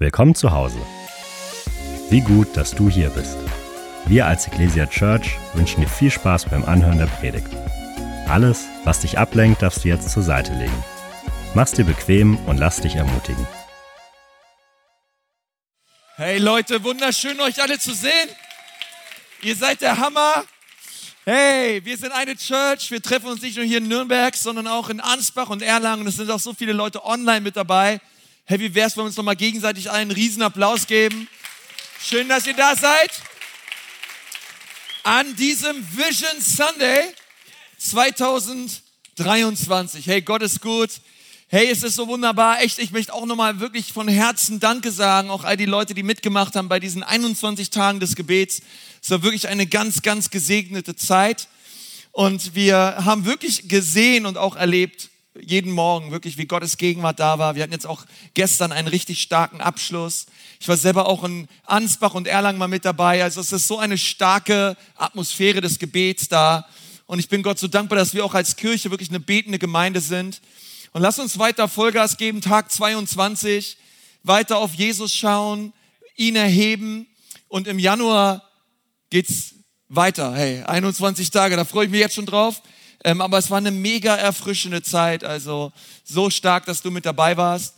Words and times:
Willkommen 0.00 0.36
zu 0.36 0.52
Hause. 0.52 0.78
Wie 2.08 2.20
gut, 2.20 2.56
dass 2.56 2.70
du 2.70 2.88
hier 2.88 3.10
bist. 3.10 3.36
Wir 4.06 4.26
als 4.26 4.46
Ecclesia 4.46 4.86
Church 4.86 5.36
wünschen 5.54 5.80
dir 5.80 5.88
viel 5.88 6.12
Spaß 6.12 6.44
beim 6.44 6.64
Anhören 6.64 6.98
der 6.98 7.06
Predigt. 7.06 7.48
Alles, 8.28 8.66
was 8.84 9.00
dich 9.00 9.18
ablenkt, 9.18 9.60
darfst 9.60 9.82
du 9.82 9.88
jetzt 9.88 10.08
zur 10.08 10.22
Seite 10.22 10.52
legen. 10.52 10.84
Mach's 11.54 11.72
dir 11.72 11.84
bequem 11.84 12.36
und 12.46 12.58
lass 12.58 12.80
dich 12.80 12.94
ermutigen. 12.94 13.44
Hey 16.14 16.38
Leute, 16.38 16.84
wunderschön 16.84 17.40
euch 17.40 17.60
alle 17.60 17.80
zu 17.80 17.92
sehen. 17.92 18.28
Ihr 19.42 19.56
seid 19.56 19.80
der 19.80 19.98
Hammer. 19.98 20.44
Hey, 21.24 21.84
wir 21.84 21.96
sind 21.96 22.12
eine 22.12 22.36
Church. 22.36 22.92
Wir 22.92 23.02
treffen 23.02 23.30
uns 23.30 23.42
nicht 23.42 23.56
nur 23.56 23.66
hier 23.66 23.78
in 23.78 23.88
Nürnberg, 23.88 24.36
sondern 24.36 24.68
auch 24.68 24.90
in 24.90 25.00
Ansbach 25.00 25.50
und 25.50 25.60
Erlangen. 25.60 26.06
Es 26.06 26.14
sind 26.14 26.30
auch 26.30 26.38
so 26.38 26.54
viele 26.54 26.72
Leute 26.72 27.04
online 27.04 27.40
mit 27.40 27.56
dabei. 27.56 28.00
Hey, 28.50 28.58
wie 28.60 28.74
wär's, 28.74 28.96
wenn 28.96 29.02
wir 29.02 29.08
uns 29.08 29.16
nochmal 29.18 29.36
gegenseitig 29.36 29.90
einen 29.90 30.10
riesen 30.10 30.40
Applaus 30.40 30.86
geben? 30.86 31.28
Schön, 32.02 32.30
dass 32.30 32.46
ihr 32.46 32.54
da 32.54 32.74
seid. 32.74 33.10
An 35.02 35.36
diesem 35.36 35.86
Vision 35.94 36.40
Sunday 36.40 37.12
2023. 37.76 40.06
Hey, 40.06 40.22
Gott 40.22 40.40
ist 40.40 40.62
gut. 40.62 40.88
Hey, 41.48 41.68
es 41.70 41.82
ist 41.82 41.96
so 41.96 42.08
wunderbar. 42.08 42.62
Echt, 42.62 42.78
ich 42.78 42.90
möchte 42.90 43.12
auch 43.12 43.26
nochmal 43.26 43.60
wirklich 43.60 43.92
von 43.92 44.08
Herzen 44.08 44.60
Danke 44.60 44.92
sagen. 44.92 45.28
Auch 45.28 45.44
all 45.44 45.58
die 45.58 45.66
Leute, 45.66 45.92
die 45.92 46.02
mitgemacht 46.02 46.56
haben 46.56 46.70
bei 46.70 46.80
diesen 46.80 47.02
21 47.02 47.68
Tagen 47.68 48.00
des 48.00 48.16
Gebets. 48.16 48.62
Es 49.02 49.10
war 49.10 49.22
wirklich 49.22 49.48
eine 49.48 49.66
ganz, 49.66 50.00
ganz 50.00 50.30
gesegnete 50.30 50.96
Zeit. 50.96 51.48
Und 52.12 52.54
wir 52.54 53.04
haben 53.04 53.26
wirklich 53.26 53.68
gesehen 53.68 54.24
und 54.24 54.38
auch 54.38 54.56
erlebt, 54.56 55.10
jeden 55.42 55.72
Morgen 55.72 56.10
wirklich, 56.10 56.38
wie 56.38 56.46
Gottes 56.46 56.76
Gegenwart 56.76 57.20
da 57.20 57.38
war. 57.38 57.54
Wir 57.54 57.62
hatten 57.62 57.72
jetzt 57.72 57.86
auch 57.86 58.04
gestern 58.34 58.72
einen 58.72 58.88
richtig 58.88 59.20
starken 59.20 59.60
Abschluss. 59.60 60.26
Ich 60.60 60.68
war 60.68 60.76
selber 60.76 61.06
auch 61.06 61.24
in 61.24 61.48
Ansbach 61.64 62.14
und 62.14 62.26
Erlangen 62.26 62.58
mal 62.58 62.68
mit 62.68 62.84
dabei. 62.84 63.22
Also 63.22 63.40
es 63.40 63.52
ist 63.52 63.68
so 63.68 63.78
eine 63.78 63.98
starke 63.98 64.76
Atmosphäre 64.96 65.60
des 65.60 65.78
Gebets 65.78 66.28
da. 66.28 66.66
Und 67.06 67.18
ich 67.18 67.28
bin 67.28 67.42
Gott 67.42 67.58
so 67.58 67.68
dankbar, 67.68 67.98
dass 67.98 68.14
wir 68.14 68.24
auch 68.24 68.34
als 68.34 68.56
Kirche 68.56 68.90
wirklich 68.90 69.08
eine 69.08 69.20
betende 69.20 69.58
Gemeinde 69.58 70.00
sind. 70.00 70.40
Und 70.92 71.02
lass 71.02 71.18
uns 71.18 71.38
weiter 71.38 71.68
Vollgas 71.68 72.16
geben, 72.16 72.40
Tag 72.40 72.70
22, 72.70 73.78
weiter 74.22 74.58
auf 74.58 74.74
Jesus 74.74 75.14
schauen, 75.14 75.72
ihn 76.16 76.36
erheben. 76.36 77.06
Und 77.48 77.66
im 77.66 77.78
Januar 77.78 78.42
geht's 79.10 79.54
weiter. 79.88 80.34
Hey, 80.34 80.62
21 80.62 81.30
Tage, 81.30 81.56
da 81.56 81.64
freue 81.64 81.86
ich 81.86 81.90
mich 81.90 82.00
jetzt 82.00 82.14
schon 82.14 82.26
drauf. 82.26 82.62
Ähm, 83.04 83.20
aber 83.20 83.38
es 83.38 83.50
war 83.50 83.58
eine 83.58 83.70
mega 83.70 84.16
erfrischende 84.16 84.82
Zeit, 84.82 85.22
also 85.22 85.72
so 86.04 86.30
stark, 86.30 86.66
dass 86.66 86.82
du 86.82 86.90
mit 86.90 87.06
dabei 87.06 87.36
warst. 87.36 87.74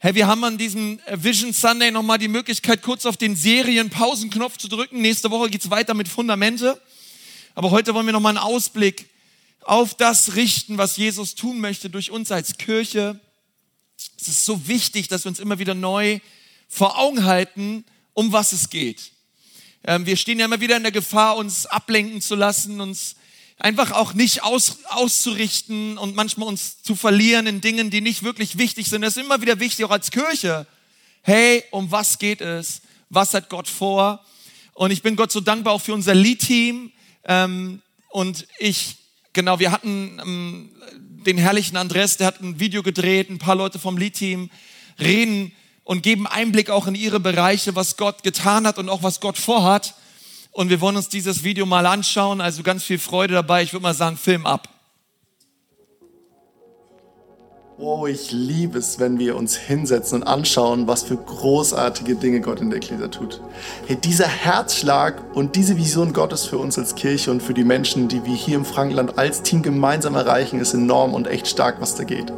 Hey, 0.00 0.14
wir 0.14 0.26
haben 0.26 0.42
an 0.44 0.58
diesem 0.58 1.00
Vision 1.14 1.52
Sunday 1.52 1.90
nochmal 1.90 2.18
die 2.18 2.28
Möglichkeit, 2.28 2.82
kurz 2.82 3.06
auf 3.06 3.16
den 3.16 3.36
Serienpausenknopf 3.36 4.58
zu 4.58 4.68
drücken. 4.68 5.00
Nächste 5.00 5.30
Woche 5.30 5.48
geht's 5.48 5.70
weiter 5.70 5.94
mit 5.94 6.08
Fundamente. 6.08 6.80
Aber 7.54 7.70
heute 7.70 7.94
wollen 7.94 8.04
wir 8.04 8.12
nochmal 8.12 8.36
einen 8.36 8.44
Ausblick 8.44 9.08
auf 9.60 9.94
das 9.94 10.34
richten, 10.34 10.76
was 10.76 10.96
Jesus 10.96 11.36
tun 11.36 11.60
möchte 11.60 11.88
durch 11.88 12.10
uns 12.10 12.32
als 12.32 12.58
Kirche. 12.58 13.18
Es 14.20 14.28
ist 14.28 14.44
so 14.44 14.66
wichtig, 14.66 15.08
dass 15.08 15.24
wir 15.24 15.30
uns 15.30 15.38
immer 15.38 15.58
wieder 15.58 15.74
neu 15.74 16.18
vor 16.68 16.98
Augen 16.98 17.24
halten, 17.24 17.84
um 18.12 18.32
was 18.32 18.52
es 18.52 18.68
geht. 18.68 19.12
Ähm, 19.84 20.04
wir 20.04 20.16
stehen 20.16 20.38
ja 20.38 20.46
immer 20.46 20.60
wieder 20.60 20.76
in 20.76 20.82
der 20.82 20.92
Gefahr, 20.92 21.36
uns 21.36 21.64
ablenken 21.64 22.20
zu 22.20 22.34
lassen, 22.34 22.80
uns 22.80 23.16
einfach 23.58 23.92
auch 23.92 24.14
nicht 24.14 24.42
aus, 24.42 24.78
auszurichten 24.90 25.98
und 25.98 26.14
manchmal 26.14 26.48
uns 26.48 26.82
zu 26.82 26.94
verlieren 26.94 27.46
in 27.46 27.60
Dingen, 27.60 27.90
die 27.90 28.00
nicht 28.00 28.22
wirklich 28.22 28.58
wichtig 28.58 28.88
sind. 28.88 29.02
Das 29.02 29.16
ist 29.16 29.22
immer 29.22 29.40
wieder 29.40 29.60
wichtig, 29.60 29.84
auch 29.84 29.90
als 29.90 30.10
Kirche. 30.10 30.66
Hey, 31.22 31.64
um 31.70 31.90
was 31.90 32.18
geht 32.18 32.40
es? 32.40 32.82
Was 33.10 33.32
hat 33.34 33.48
Gott 33.48 33.68
vor? 33.68 34.24
Und 34.74 34.90
ich 34.90 35.02
bin 35.02 35.16
Gott 35.16 35.30
so 35.30 35.40
dankbar 35.40 35.72
auch 35.72 35.80
für 35.80 35.94
unser 35.94 36.14
Lead-Team. 36.14 36.92
Ähm, 37.24 37.80
und 38.10 38.46
ich, 38.58 38.96
genau, 39.32 39.58
wir 39.58 39.70
hatten 39.70 40.20
ähm, 40.20 40.70
den 41.24 41.38
herrlichen 41.38 41.76
Andres, 41.76 42.16
der 42.16 42.26
hat 42.26 42.40
ein 42.40 42.60
Video 42.60 42.82
gedreht, 42.82 43.30
ein 43.30 43.38
paar 43.38 43.54
Leute 43.54 43.78
vom 43.78 43.96
Lead-Team 43.96 44.50
reden 44.98 45.52
und 45.84 46.02
geben 46.02 46.26
Einblick 46.26 46.70
auch 46.70 46.86
in 46.86 46.94
ihre 46.94 47.20
Bereiche, 47.20 47.74
was 47.74 47.96
Gott 47.96 48.22
getan 48.22 48.66
hat 48.66 48.78
und 48.78 48.88
auch 48.88 49.02
was 49.02 49.20
Gott 49.20 49.38
vorhat. 49.38 49.94
Und 50.54 50.70
wir 50.70 50.80
wollen 50.80 50.94
uns 50.94 51.08
dieses 51.08 51.42
Video 51.42 51.66
mal 51.66 51.84
anschauen. 51.84 52.40
Also 52.40 52.62
ganz 52.62 52.84
viel 52.84 53.00
Freude 53.00 53.34
dabei. 53.34 53.64
Ich 53.64 53.72
würde 53.72 53.82
mal 53.82 53.92
sagen, 53.92 54.16
Film 54.16 54.46
ab. 54.46 54.68
Oh, 57.76 58.06
ich 58.06 58.30
liebe 58.30 58.78
es, 58.78 59.00
wenn 59.00 59.18
wir 59.18 59.34
uns 59.34 59.56
hinsetzen 59.56 60.22
und 60.22 60.28
anschauen, 60.28 60.86
was 60.86 61.02
für 61.02 61.16
großartige 61.16 62.14
Dinge 62.14 62.40
Gott 62.40 62.60
in 62.60 62.70
der 62.70 62.76
Ecclesia 62.76 63.08
tut. 63.08 63.40
Hey, 63.88 63.96
dieser 63.96 64.28
Herzschlag 64.28 65.34
und 65.34 65.56
diese 65.56 65.76
Vision 65.76 66.12
Gottes 66.12 66.46
für 66.46 66.58
uns 66.58 66.78
als 66.78 66.94
Kirche 66.94 67.32
und 67.32 67.42
für 67.42 67.52
die 67.52 67.64
Menschen, 67.64 68.06
die 68.06 68.24
wir 68.24 68.36
hier 68.36 68.54
im 68.54 68.64
Frankenland 68.64 69.18
als 69.18 69.42
Team 69.42 69.60
gemeinsam 69.60 70.14
erreichen, 70.14 70.60
ist 70.60 70.72
enorm 70.72 71.14
und 71.14 71.26
echt 71.26 71.48
stark, 71.48 71.80
was 71.80 71.96
da 71.96 72.04
geht. 72.04 72.32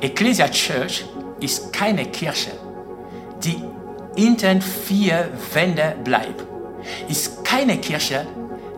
Ecclesia 0.00 0.48
Church 0.48 1.04
ist 1.40 1.72
keine 1.72 2.06
Kirche, 2.06 2.52
die 3.42 3.62
hinter 4.16 4.60
vier 4.60 5.30
Wände 5.52 5.96
bleibt. 6.04 6.44
Ist 7.08 7.44
keine 7.44 7.78
Kirche, 7.78 8.26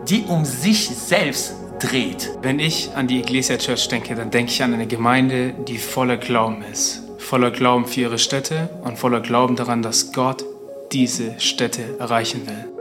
die 0.07 0.23
um 0.27 0.45
sich 0.45 0.89
selbst 0.89 1.55
dreht. 1.79 2.31
Wenn 2.41 2.59
ich 2.59 2.91
an 2.95 3.07
die 3.07 3.19
Ecclesia 3.19 3.57
Church 3.57 3.87
denke, 3.87 4.15
dann 4.15 4.31
denke 4.31 4.51
ich 4.51 4.63
an 4.63 4.73
eine 4.73 4.87
Gemeinde, 4.87 5.53
die 5.67 5.77
voller 5.77 6.17
Glauben 6.17 6.63
ist. 6.71 7.03
Voller 7.17 7.51
Glauben 7.51 7.85
für 7.85 8.01
ihre 8.01 8.17
Städte 8.17 8.69
und 8.83 8.97
voller 8.97 9.19
Glauben 9.19 9.55
daran, 9.55 9.81
dass 9.81 10.13
Gott 10.13 10.45
diese 10.91 11.39
Städte 11.39 11.97
erreichen 11.99 12.47
will. 12.47 12.77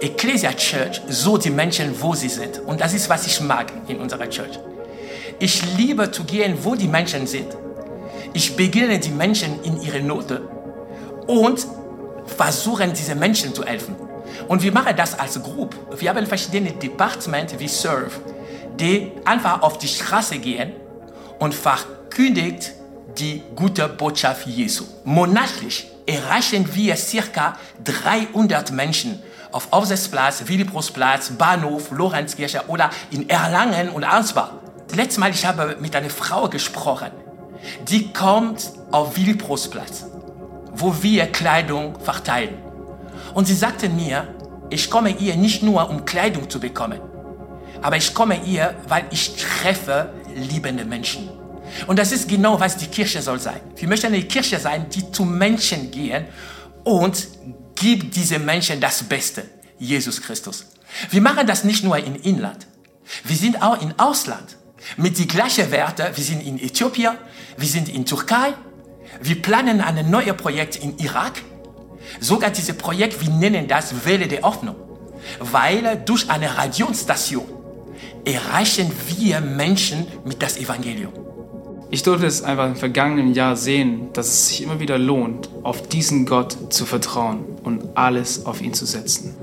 Ecclesia 0.00 0.52
Church, 0.52 1.02
so 1.08 1.36
die 1.36 1.50
Menschen, 1.50 2.00
wo 2.00 2.14
sie 2.14 2.28
sind. 2.28 2.60
Und 2.60 2.80
das 2.80 2.94
ist, 2.94 3.10
was 3.10 3.26
ich 3.26 3.40
mag 3.40 3.72
in 3.88 3.98
unserer 3.98 4.30
Church. 4.30 4.58
Ich 5.40 5.76
liebe 5.76 6.10
zu 6.10 6.24
gehen, 6.24 6.58
wo 6.62 6.74
die 6.74 6.88
Menschen 6.88 7.26
sind. 7.26 7.56
Ich 8.32 8.56
beginne 8.56 8.98
die 8.98 9.10
Menschen 9.10 9.62
in 9.62 9.80
ihre 9.80 10.00
Note 10.00 10.42
und 11.26 11.66
versuchen, 12.26 12.92
diese 12.92 13.14
Menschen 13.14 13.54
zu 13.54 13.64
helfen. 13.64 13.94
Und 14.48 14.62
wir 14.62 14.72
machen 14.72 14.94
das 14.96 15.18
als 15.18 15.40
Gruppe. 15.42 15.76
Wir 15.96 16.10
haben 16.10 16.26
verschiedene 16.26 16.72
Departements 16.72 17.54
wie 17.58 17.68
Serve, 17.68 18.10
die 18.78 19.12
einfach 19.24 19.62
auf 19.62 19.78
die 19.78 19.88
Straße 19.88 20.38
gehen 20.38 20.72
und 21.38 21.54
verkündigt 21.54 22.72
die 23.18 23.42
gute 23.54 23.88
Botschaft 23.88 24.46
Jesu. 24.46 24.84
Monatlich 25.04 25.88
erreichen 26.06 26.68
wir 26.74 26.96
circa 26.96 27.56
300 27.84 28.72
Menschen 28.72 29.22
auf 29.52 29.68
Aufsatzplatz, 29.72 30.42
Willibrustplatz, 30.46 31.30
Bahnhof, 31.30 31.90
Lorenzkirche 31.90 32.62
oder 32.68 32.90
in 33.10 33.28
Erlangen 33.28 33.88
und 33.90 34.04
Ansbach. 34.04 34.52
Letztes 34.94 35.18
Mal, 35.18 35.30
ich 35.30 35.44
habe 35.44 35.76
mit 35.80 35.94
einer 35.94 36.10
Frau 36.10 36.48
gesprochen, 36.48 37.10
die 37.88 38.12
kommt 38.12 38.72
auf 38.90 39.16
Willibrustplatz, 39.16 40.06
wo 40.72 40.94
wir 41.02 41.26
Kleidung 41.26 41.98
verteilen. 42.00 42.56
Und 43.34 43.46
sie 43.46 43.54
sagte 43.54 43.88
mir, 43.88 44.26
ich 44.70 44.90
komme 44.90 45.10
hier 45.10 45.36
nicht 45.36 45.62
nur, 45.62 45.88
um 45.90 46.04
Kleidung 46.04 46.48
zu 46.48 46.58
bekommen, 46.58 47.00
aber 47.82 47.96
ich 47.96 48.14
komme 48.14 48.34
hier, 48.34 48.74
weil 48.88 49.04
ich 49.10 49.36
treffe 49.36 50.12
liebende 50.34 50.84
Menschen. 50.84 51.28
Und 51.86 51.98
das 51.98 52.12
ist 52.12 52.28
genau, 52.28 52.58
was 52.58 52.76
die 52.76 52.86
Kirche 52.86 53.20
soll 53.20 53.38
sein. 53.38 53.60
Wir 53.76 53.88
möchten 53.88 54.06
eine 54.06 54.22
Kirche 54.22 54.58
sein, 54.58 54.86
die 54.88 55.12
zu 55.12 55.24
Menschen 55.24 55.90
gehen 55.90 56.24
und 56.84 57.28
gibt 57.74 58.16
diese 58.16 58.38
Menschen 58.38 58.80
das 58.80 59.02
Beste, 59.02 59.44
Jesus 59.78 60.20
Christus. 60.20 60.66
Wir 61.10 61.20
machen 61.20 61.46
das 61.46 61.64
nicht 61.64 61.84
nur 61.84 61.98
in 61.98 62.16
Inland, 62.16 62.66
wir 63.24 63.36
sind 63.36 63.62
auch 63.62 63.80
im 63.80 63.92
Ausland 63.98 64.57
mit 64.96 65.18
den 65.18 65.28
gleichen 65.28 65.70
Werten. 65.70 66.06
Wir 66.14 66.24
sind 66.24 66.46
in 66.46 66.58
Äthiopien, 66.58 67.16
wir 67.56 67.68
sind 67.68 67.88
in 67.88 68.04
Türkei, 68.04 68.54
wir 69.20 69.40
planen 69.42 69.80
ein 69.80 70.10
neues 70.10 70.36
Projekt 70.36 70.76
in 70.76 70.98
Irak. 70.98 71.42
Sogar 72.20 72.50
dieses 72.50 72.76
Projekt, 72.76 73.20
wir 73.20 73.30
nennen 73.30 73.68
das 73.68 74.04
Welle 74.04 74.28
der 74.28 74.42
Hoffnung, 74.42 74.76
weil 75.40 76.02
durch 76.04 76.30
eine 76.30 76.56
Radiostation 76.56 77.46
erreichen 78.24 78.90
wir 79.16 79.40
Menschen 79.40 80.06
mit 80.24 80.42
das 80.42 80.56
Evangelium. 80.56 81.12
Ich 81.90 82.02
durfte 82.02 82.26
es 82.26 82.42
einfach 82.42 82.66
im 82.66 82.76
vergangenen 82.76 83.32
Jahr 83.32 83.56
sehen, 83.56 84.12
dass 84.12 84.28
es 84.28 84.48
sich 84.48 84.62
immer 84.62 84.78
wieder 84.78 84.98
lohnt, 84.98 85.48
auf 85.62 85.88
diesen 85.88 86.26
Gott 86.26 86.72
zu 86.72 86.84
vertrauen 86.84 87.44
und 87.64 87.96
alles 87.96 88.44
auf 88.44 88.60
ihn 88.60 88.74
zu 88.74 88.84
setzen. 88.84 89.34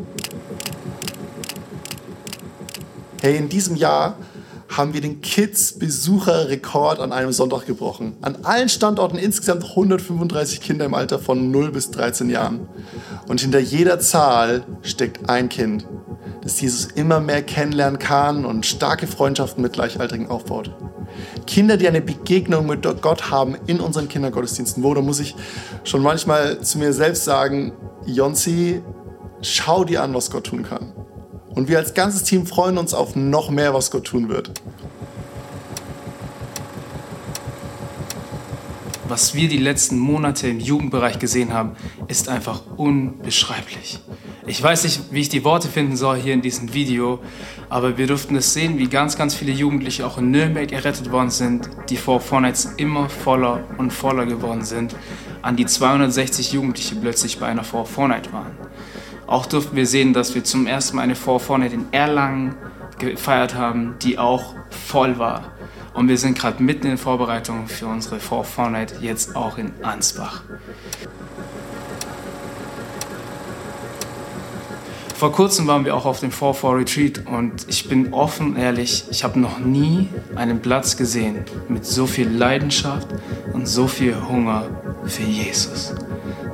Hey, 3.21 3.37
in 3.37 3.49
diesem 3.49 3.75
Jahr 3.75 4.17
haben 4.77 4.93
wir 4.93 5.01
den 5.01 5.21
Kids-Besucherrekord 5.21 6.99
an 6.99 7.11
einem 7.11 7.31
Sonntag 7.31 7.65
gebrochen. 7.65 8.17
An 8.21 8.37
allen 8.43 8.69
Standorten 8.69 9.17
insgesamt 9.17 9.63
135 9.63 10.59
Kinder 10.59 10.85
im 10.85 10.93
Alter 10.93 11.19
von 11.19 11.51
0 11.51 11.71
bis 11.71 11.91
13 11.91 12.29
Jahren. 12.29 12.67
Und 13.27 13.41
hinter 13.41 13.59
jeder 13.59 13.99
Zahl 13.99 14.65
steckt 14.81 15.29
ein 15.29 15.49
Kind, 15.49 15.87
dass 16.41 16.59
Jesus 16.59 16.85
immer 16.95 17.19
mehr 17.19 17.41
kennenlernen 17.41 17.99
kann 17.99 18.45
und 18.45 18.65
starke 18.65 19.07
Freundschaften 19.07 19.63
mit 19.63 19.73
Gleichaltrigen 19.73 20.29
aufbaut. 20.29 20.71
Kinder, 21.47 21.77
die 21.77 21.87
eine 21.87 22.01
Begegnung 22.01 22.65
mit 22.65 22.85
Gott 23.01 23.31
haben 23.31 23.55
in 23.67 23.79
unseren 23.79 24.09
Kindergottesdiensten, 24.09 24.83
wo, 24.83 24.93
da 24.93 25.01
muss 25.01 25.19
ich 25.19 25.35
schon 25.83 26.01
manchmal 26.01 26.61
zu 26.61 26.77
mir 26.79 26.91
selbst 26.91 27.23
sagen, 27.23 27.73
Jonsi, 28.05 28.81
schau 29.41 29.85
dir 29.85 30.03
an, 30.03 30.13
was 30.13 30.29
Gott 30.29 30.45
tun 30.47 30.63
kann. 30.63 30.93
Und 31.55 31.69
wir 31.69 31.77
als 31.79 31.93
ganzes 31.93 32.23
Team 32.23 32.45
freuen 32.45 32.77
uns 32.77 32.93
auf 32.93 33.15
noch 33.15 33.49
mehr, 33.49 33.73
was 33.73 33.89
Gott 33.89 34.05
tun 34.05 34.29
wird. 34.29 34.51
Was 39.07 39.35
wir 39.35 39.47
die 39.47 39.57
letzten 39.57 39.97
Monate 39.97 40.47
im 40.47 40.59
Jugendbereich 40.59 41.19
gesehen 41.19 41.53
haben, 41.53 41.77
ist 42.07 42.27
einfach 42.27 42.61
unbeschreiblich. 42.75 43.99
Ich 44.47 44.61
weiß 44.61 44.83
nicht, 44.83 45.11
wie 45.11 45.21
ich 45.21 45.29
die 45.29 45.43
Worte 45.43 45.67
finden 45.69 45.95
soll 45.95 46.17
hier 46.17 46.33
in 46.33 46.41
diesem 46.41 46.73
Video, 46.73 47.19
aber 47.69 47.97
wir 47.97 48.07
durften 48.07 48.35
es 48.35 48.53
sehen, 48.53 48.77
wie 48.77 48.87
ganz, 48.87 49.15
ganz 49.15 49.33
viele 49.33 49.51
Jugendliche 49.51 50.05
auch 50.05 50.17
in 50.17 50.31
Nürnberg 50.31 50.71
errettet 50.71 51.11
worden 51.11 51.29
sind, 51.29 51.69
die 51.89 51.97
vor 51.97 52.19
Fortnights 52.19 52.73
immer 52.77 53.07
voller 53.07 53.63
und 53.77 53.91
voller 53.91 54.25
geworden 54.25 54.63
sind, 54.63 54.95
an 55.41 55.55
die 55.55 55.65
260 55.65 56.51
Jugendliche 56.51 56.95
plötzlich 56.95 57.39
bei 57.39 57.47
einer 57.47 57.63
For 57.63 57.85
Fortnite 57.85 58.33
waren. 58.33 58.57
Auch 59.27 59.45
durften 59.47 59.75
wir 59.75 59.87
sehen, 59.87 60.13
dass 60.13 60.35
wir 60.35 60.43
zum 60.43 60.67
ersten 60.67 60.97
Mal 60.97 61.03
eine 61.03 61.15
For 61.15 61.39
Fortnite 61.39 61.73
in 61.73 61.85
Erlangen 61.91 62.55
gefeiert 62.99 63.55
haben, 63.55 63.95
die 64.01 64.17
auch 64.19 64.53
voll 64.69 65.17
war. 65.17 65.43
Und 65.93 66.09
wir 66.09 66.17
sind 66.17 66.37
gerade 66.37 66.61
mitten 66.61 66.87
in 66.87 66.97
Vorbereitung 66.97 67.67
für 67.67 67.87
unsere 67.87 68.19
For 68.19 68.43
Fortnite 68.43 68.95
jetzt 69.01 69.35
auch 69.35 69.57
in 69.57 69.71
Ansbach. 69.81 70.43
Vor 75.15 75.31
kurzem 75.31 75.65
waren 75.65 75.85
wir 75.85 75.95
auch 75.95 76.05
auf 76.05 76.19
dem 76.19 76.29
4-4 76.29 76.77
Retreat 76.77 77.21
und 77.25 77.67
ich 77.69 77.87
bin 77.87 78.13
offen 78.13 78.57
ehrlich, 78.57 79.05
ich 79.09 79.23
habe 79.23 79.39
noch 79.39 79.59
nie 79.59 80.09
einen 80.35 80.61
Platz 80.61 80.97
gesehen 80.97 81.45
mit 81.69 81.85
so 81.85 82.05
viel 82.05 82.27
Leidenschaft 82.27 83.07
und 83.53 83.65
so 83.65 83.87
viel 83.87 84.15
Hunger 84.27 84.69
für 85.05 85.23
Jesus. 85.23 85.95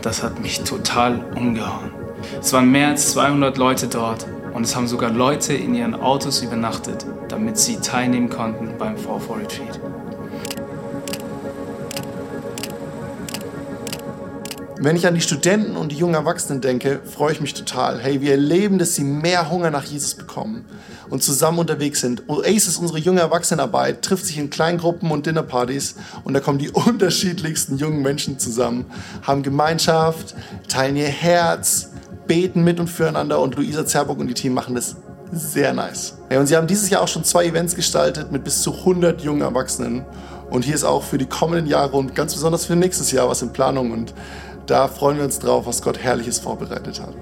Das 0.04 0.22
hat 0.22 0.40
mich 0.40 0.62
total 0.62 1.26
umgehauen. 1.36 2.01
Es 2.40 2.54
waren 2.54 2.72
mehr 2.72 2.90
als 2.90 3.12
200 3.12 3.58
Leute 3.58 3.88
dort 3.88 4.26
und 4.54 4.64
es 4.64 4.76
haben 4.76 4.88
sogar 4.88 5.12
Leute 5.12 5.54
in 5.54 5.76
ihren 5.76 5.96
Autos 5.96 6.42
übernachtet, 6.42 7.06
damit 7.30 7.58
sie 7.58 7.78
teilnehmen 7.78 8.30
konnten 8.30 8.78
beim 8.78 8.96
4-4 8.96 9.40
Retreat. 9.40 9.80
Wenn 14.84 14.96
ich 14.96 15.06
an 15.06 15.14
die 15.14 15.22
Studenten 15.22 15.78
und 15.78 15.92
die 15.92 15.96
jungen 15.96 16.16
Erwachsenen 16.16 16.60
denke, 16.60 17.02
freue 17.06 17.34
ich 17.34 17.40
mich 17.40 17.54
total. 17.54 18.00
Hey, 18.00 18.20
wir 18.20 18.32
erleben, 18.32 18.80
dass 18.80 18.96
sie 18.96 19.04
mehr 19.04 19.52
Hunger 19.52 19.70
nach 19.70 19.84
Jesus 19.84 20.16
bekommen 20.16 20.66
und 21.12 21.22
zusammen 21.22 21.60
unterwegs 21.60 22.02
sind. 22.02 22.28
Oasis, 22.28 22.78
unsere 22.78 22.98
junge 22.98 23.20
Erwachsenenarbeit, 23.20 24.02
trifft 24.02 24.26
sich 24.26 24.40
in 24.40 24.50
Kleingruppen 24.50 25.12
und 25.12 25.28
Dinnerpartys 25.28 25.98
und 26.24 26.34
da 26.34 26.40
kommen 26.40 26.58
die 26.58 26.70
unterschiedlichsten 26.72 27.78
jungen 27.78 28.02
Menschen 28.02 28.40
zusammen, 28.40 28.86
haben 29.22 29.44
Gemeinschaft, 29.44 30.34
teilen 30.68 30.96
ihr 30.96 31.10
Herz, 31.10 31.91
beten 32.32 32.64
mit 32.64 32.80
und 32.80 32.88
füreinander 32.88 33.42
und 33.42 33.56
Luisa 33.56 33.86
Zerburg 33.86 34.18
und 34.18 34.28
die 34.28 34.34
Team 34.34 34.54
machen 34.54 34.74
das 34.74 34.96
sehr 35.34 35.74
nice. 35.74 36.18
Und 36.30 36.48
sie 36.48 36.56
haben 36.56 36.66
dieses 36.66 36.90
Jahr 36.90 37.02
auch 37.02 37.08
schon 37.10 37.26
zwei 37.26 37.46
Events 37.46 37.76
gestaltet 37.76 38.32
mit 38.32 38.46
bis 38.46 38.62
zu 38.62 38.74
100 38.74 39.22
jungen 39.22 39.42
Erwachsenen 39.42 40.06
und 40.50 40.64
hier 40.64 40.76
ist 40.76 40.86
auch 40.86 41.04
für 41.04 41.18
die 41.18 41.26
kommenden 41.26 41.68
Jahre 41.68 41.98
und 41.98 42.16
ganz 42.16 42.34
besonders 42.34 42.66
für 42.66 42.78
nächstes 42.78 43.12
Jahr 43.12 43.28
was 43.28 43.42
in 43.42 43.52
Planung 43.52 43.92
und 43.92 44.14
da 44.66 44.88
freuen 44.88 45.18
wir 45.18 45.26
uns 45.26 45.40
drauf, 45.40 45.66
was 45.66 45.82
Gott 45.82 46.00
Herrliches 46.00 46.40
vorbereitet 46.40 47.02
hat. 47.02 47.14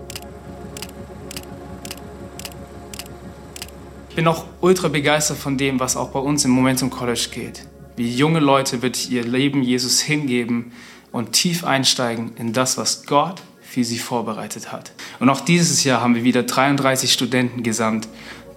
Ich 4.11 4.15
bin 4.15 4.27
auch 4.27 4.45
ultra 4.61 4.89
begeistert 4.89 5.37
von 5.37 5.57
dem, 5.57 5.79
was 5.79 5.97
auch 5.97 6.09
bei 6.09 6.19
uns 6.19 6.45
im 6.45 6.51
Momentum 6.51 6.91
College 6.91 7.29
geht. 7.31 7.65
Wie 7.95 8.15
junge 8.15 8.41
Leute 8.41 8.83
wirklich 8.83 9.09
ihr 9.09 9.23
Leben 9.23 9.63
Jesus 9.63 10.01
hingeben 10.01 10.71
und 11.11 11.31
tief 11.31 11.63
einsteigen 11.63 12.33
in 12.35 12.53
das, 12.53 12.77
was 12.77 13.07
Gott 13.07 13.41
für 13.69 13.83
sie 13.83 13.99
vorbereitet 13.99 14.71
hat. 14.71 14.91
Und 15.19 15.29
auch 15.29 15.41
dieses 15.41 15.83
Jahr 15.83 16.01
haben 16.01 16.15
wir 16.15 16.23
wieder 16.23 16.43
33 16.43 17.13
Studenten 17.13 17.61
gesandt, 17.63 18.07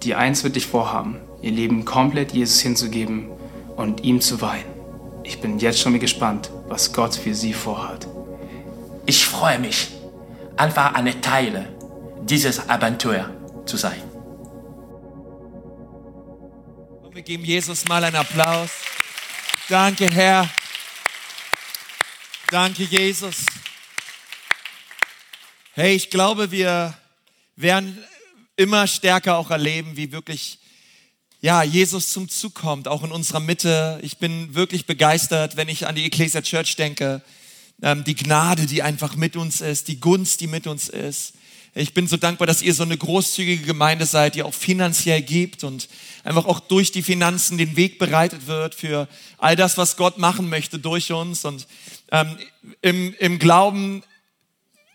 die 0.01 0.15
eins 0.15 0.43
wirklich 0.43 0.65
vorhaben, 0.65 1.17
ihr 1.41 1.51
Leben 1.51 1.85
komplett 1.85 2.33
Jesus 2.33 2.59
hinzugeben 2.59 3.29
und 3.75 4.03
ihm 4.03 4.21
zu 4.21 4.41
weihen. 4.41 4.65
Ich 5.23 5.39
bin 5.39 5.59
jetzt 5.59 5.79
schon 5.79 5.97
gespannt, 5.99 6.49
was 6.67 6.91
Gott 6.93 7.15
für 7.15 7.33
sie 7.33 7.53
vorhat. 7.53 8.07
Ich 9.05 9.25
freue 9.25 9.59
mich, 9.59 9.89
einfach 10.57 10.95
eine 10.95 11.21
Teil 11.21 11.67
dieses 12.23 12.67
Abenteuer 12.69 13.29
zu 13.65 13.77
sein. 13.77 14.01
Und 17.03 17.15
wir 17.15 17.21
geben 17.21 17.45
Jesus 17.45 17.87
mal 17.87 18.03
einen 18.03 18.15
Applaus. 18.15 18.71
Danke, 19.69 20.09
Herr. 20.11 20.49
Danke, 22.49 22.83
Jesus. 22.83 23.45
Hey, 25.75 25.95
ich 25.95 26.11
glaube, 26.11 26.51
wir 26.51 26.93
werden 27.55 27.97
immer 28.57 28.85
stärker 28.85 29.37
auch 29.37 29.49
erleben, 29.49 29.97
wie 29.97 30.11
wirklich 30.11 30.59
ja, 31.41 31.63
Jesus 31.63 32.11
zum 32.11 32.29
Zug 32.29 32.53
kommt, 32.53 32.87
auch 32.87 33.03
in 33.03 33.11
unserer 33.11 33.39
Mitte. 33.39 33.97
Ich 34.03 34.19
bin 34.19 34.53
wirklich 34.53 34.85
begeistert, 34.85 35.57
wenn 35.57 35.69
ich 35.69 35.87
an 35.87 35.95
die 35.95 36.05
Ecclesia 36.05 36.43
Church 36.43 36.75
denke 36.75 37.23
ähm, 37.81 38.03
die 38.03 38.13
Gnade, 38.13 38.67
die 38.67 38.83
einfach 38.83 39.15
mit 39.15 39.35
uns 39.35 39.61
ist, 39.61 39.87
die 39.87 39.99
Gunst, 39.99 40.41
die 40.41 40.47
mit 40.47 40.67
uns 40.67 40.89
ist. 40.89 41.33
Ich 41.73 41.95
bin 41.95 42.07
so 42.07 42.17
dankbar, 42.17 42.45
dass 42.45 42.61
ihr 42.61 42.75
so 42.75 42.83
eine 42.83 42.95
großzügige 42.95 43.65
Gemeinde 43.65 44.05
seid, 44.05 44.35
die 44.35 44.43
auch 44.43 44.53
finanziell 44.53 45.23
gibt 45.23 45.63
und 45.63 45.89
einfach 46.23 46.45
auch 46.45 46.59
durch 46.59 46.91
die 46.91 47.01
Finanzen 47.01 47.57
den 47.57 47.75
Weg 47.75 47.97
bereitet 47.97 48.45
wird 48.45 48.75
für 48.75 49.07
all 49.39 49.55
das, 49.55 49.75
was 49.75 49.97
Gott 49.97 50.19
machen 50.19 50.49
möchte 50.49 50.77
durch 50.77 51.11
uns. 51.11 51.45
Und 51.45 51.65
ähm, 52.11 52.37
im, 52.83 53.15
im 53.17 53.39
Glauben 53.39 54.03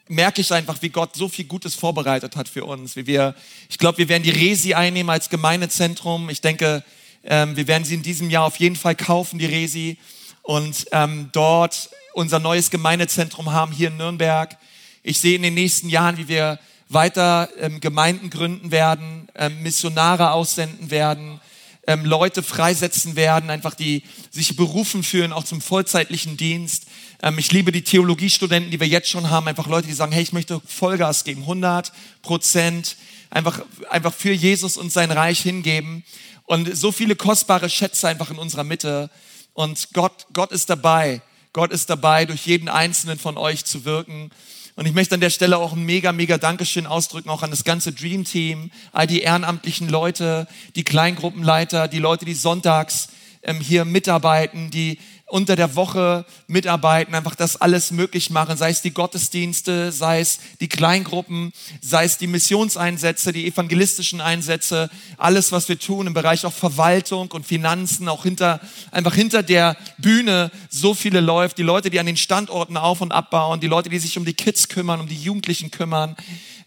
merke 0.09 0.41
ich 0.41 0.53
einfach, 0.53 0.81
wie 0.83 0.89
Gott 0.89 1.15
so 1.15 1.29
viel 1.29 1.45
Gutes 1.45 1.75
vorbereitet 1.75 2.37
hat 2.37 2.49
für 2.49 2.65
uns. 2.65 2.97
Wie 2.97 3.07
wir, 3.07 3.35
ich 3.69 3.79
glaube, 3.79 3.99
wir 3.99 4.09
werden 4.09 4.23
die 4.23 4.31
Resi 4.31 4.75
einnehmen 4.75 5.11
als 5.11 5.29
Gemeindezentrum. 5.29 6.31
Ich 6.31 6.41
denke, 6.41 6.85
ähm, 7.25 7.57
wir 7.57 7.67
werden 7.67 7.85
sie 7.85 7.95
in 7.95 8.03
diesem 8.03 8.31
Jahr 8.31 8.45
auf 8.45 8.57
jeden 8.57 8.77
Fall 8.77 8.95
kaufen, 8.95 9.39
die 9.39 9.47
Resi. 9.47 9.99
Und 10.43 10.87
ähm, 10.93 11.29
dort 11.33 11.91
unser 12.15 12.39
neues 12.39 12.71
Gemeindezentrum 12.71 13.53
haben 13.53 13.73
hier 13.73 13.89
in 13.89 13.97
Nürnberg. 13.97 14.57
Ich 15.03 15.21
sehe 15.21 15.37
in 15.37 15.43
den 15.43 15.55
nächsten 15.55 15.89
Jahren, 15.89 16.17
wie 16.17 16.29
wir 16.29 16.59
weiter 16.89 17.49
ähm, 17.59 17.81
Gemeinden 17.81 18.31
gründen 18.31 18.71
werden, 18.71 19.29
ähm, 19.35 19.63
Missionare 19.63 20.33
aussenden 20.33 20.91
werden, 20.91 21.41
ähm, 21.87 22.05
Leute 22.05 22.43
freisetzen 22.43 23.15
werden, 23.15 23.51
einfach 23.51 23.75
die 23.75 24.03
sich 24.31 24.57
berufen 24.57 25.03
fühlen, 25.03 25.33
auch 25.33 25.45
zum 25.45 25.61
vollzeitlichen 25.61 26.37
Dienst. 26.37 26.87
Ähm, 27.23 27.39
ich 27.39 27.53
liebe 27.53 27.73
die 27.73 27.83
Theologiestudenten, 27.83 28.71
die 28.71 28.81
wir 28.81 28.87
jetzt 28.87 29.11
schon 29.11 29.31
haben, 29.31 29.49
einfach 29.49 29.67
Leute, 29.67 29.87
die 29.87 29.95
sagen, 29.95 30.13
hey, 30.13 30.23
ich 30.23 30.33
möchte 30.33 30.61
Vollgas 30.67 31.25
geben, 31.25 31.43
100 31.43 31.93
Prozent, 32.23 32.97
einfach, 33.31 33.61
einfach 33.91 34.15
für 34.15 34.33
Jesus 34.33 34.77
und 34.77 34.93
sein 34.93 35.11
Reich 35.11 35.41
hingeben. 35.41 36.05
Und 36.45 36.75
so 36.77 36.93
viele 36.93 37.17
kostbare 37.17 37.69
Schätze 37.69 38.09
einfach 38.09 38.31
in 38.31 38.39
unserer 38.39 38.65
Mitte. 38.65 39.11
Und 39.53 39.89
Gott, 39.93 40.27
Gott 40.33 40.53
ist 40.53 40.71
dabei. 40.71 41.21
Gott 41.53 41.73
ist 41.73 41.91
dabei, 41.91 42.25
durch 42.25 42.47
jeden 42.47 42.69
einzelnen 42.69 43.19
von 43.19 43.37
euch 43.37 43.65
zu 43.65 43.85
wirken. 43.85 44.31
Und 44.77 44.87
ich 44.87 44.93
möchte 44.93 45.17
an 45.17 45.21
der 45.21 45.31
Stelle 45.31 45.59
auch 45.59 45.73
ein 45.73 45.83
mega, 45.83 46.13
mega 46.13 46.39
Dankeschön 46.39 46.87
ausdrücken, 46.87 47.31
auch 47.31 47.43
an 47.43 47.51
das 47.51 47.65
ganze 47.65 47.93
Dream 47.93 48.25
Team, 48.25 48.71
all 48.93 49.09
die 49.09 49.23
ehrenamtlichen 49.23 49.89
Leute, 49.89 50.47
die 50.77 50.85
Kleingruppenleiter, 50.85 51.89
die 51.89 51.99
Leute, 51.99 52.25
die 52.25 52.35
sonntags 52.35 53.09
ähm, 53.43 53.61
hier 53.61 53.85
mitarbeiten, 53.85 54.71
die 54.71 54.99
unter 55.29 55.57
der 55.57 55.77
Woche 55.77 56.25
mitarbeiten, 56.47 57.15
einfach 57.15 57.35
das 57.35 57.61
alles 57.61 57.91
möglich 57.91 58.31
machen, 58.31 58.57
sei 58.57 58.71
es 58.71 58.81
die 58.81 58.93
Gottesdienste, 58.93 59.93
sei 59.93 60.21
es 60.21 60.39
die 60.61 60.69
Kleingruppen, 60.69 61.53
sei 61.83 62.05
es 62.05 62.17
die 62.17 62.27
Missionseinsätze, 62.27 63.33
die 63.33 63.47
evangelistischen 63.47 64.23
Einsätze, 64.23 64.89
alles, 65.19 65.53
was 65.53 65.69
wir 65.69 65.79
tun 65.79 66.07
im 66.07 66.15
Bereich 66.15 66.47
auch 66.47 66.53
Verwaltung 66.53 67.31
und 67.33 67.47
Finanzen, 67.47 68.09
auch 68.09 68.23
hinter, 68.23 68.61
einfach 68.91 69.15
hinter 69.15 69.43
der 69.43 69.77
Bühne 69.99 70.51
so 70.71 70.95
viele 70.95 71.21
läuft, 71.21 71.59
die 71.59 71.63
Leute, 71.63 71.91
die 71.91 72.01
an 72.01 72.07
den 72.07 72.17
Standorten 72.17 72.79
auf 72.79 73.03
und 73.03 73.13
abbauen, 73.13 73.61
die 73.61 73.67
Leute, 73.67 73.91
die 73.91 73.99
sich 73.99 74.17
um 74.17 74.25
die 74.25 74.35
Kids 74.35 74.69
kümmern, 74.69 75.01
um 75.01 75.09
die 75.09 75.23
Jugendlichen 75.23 75.71
kümmern, 75.71 76.17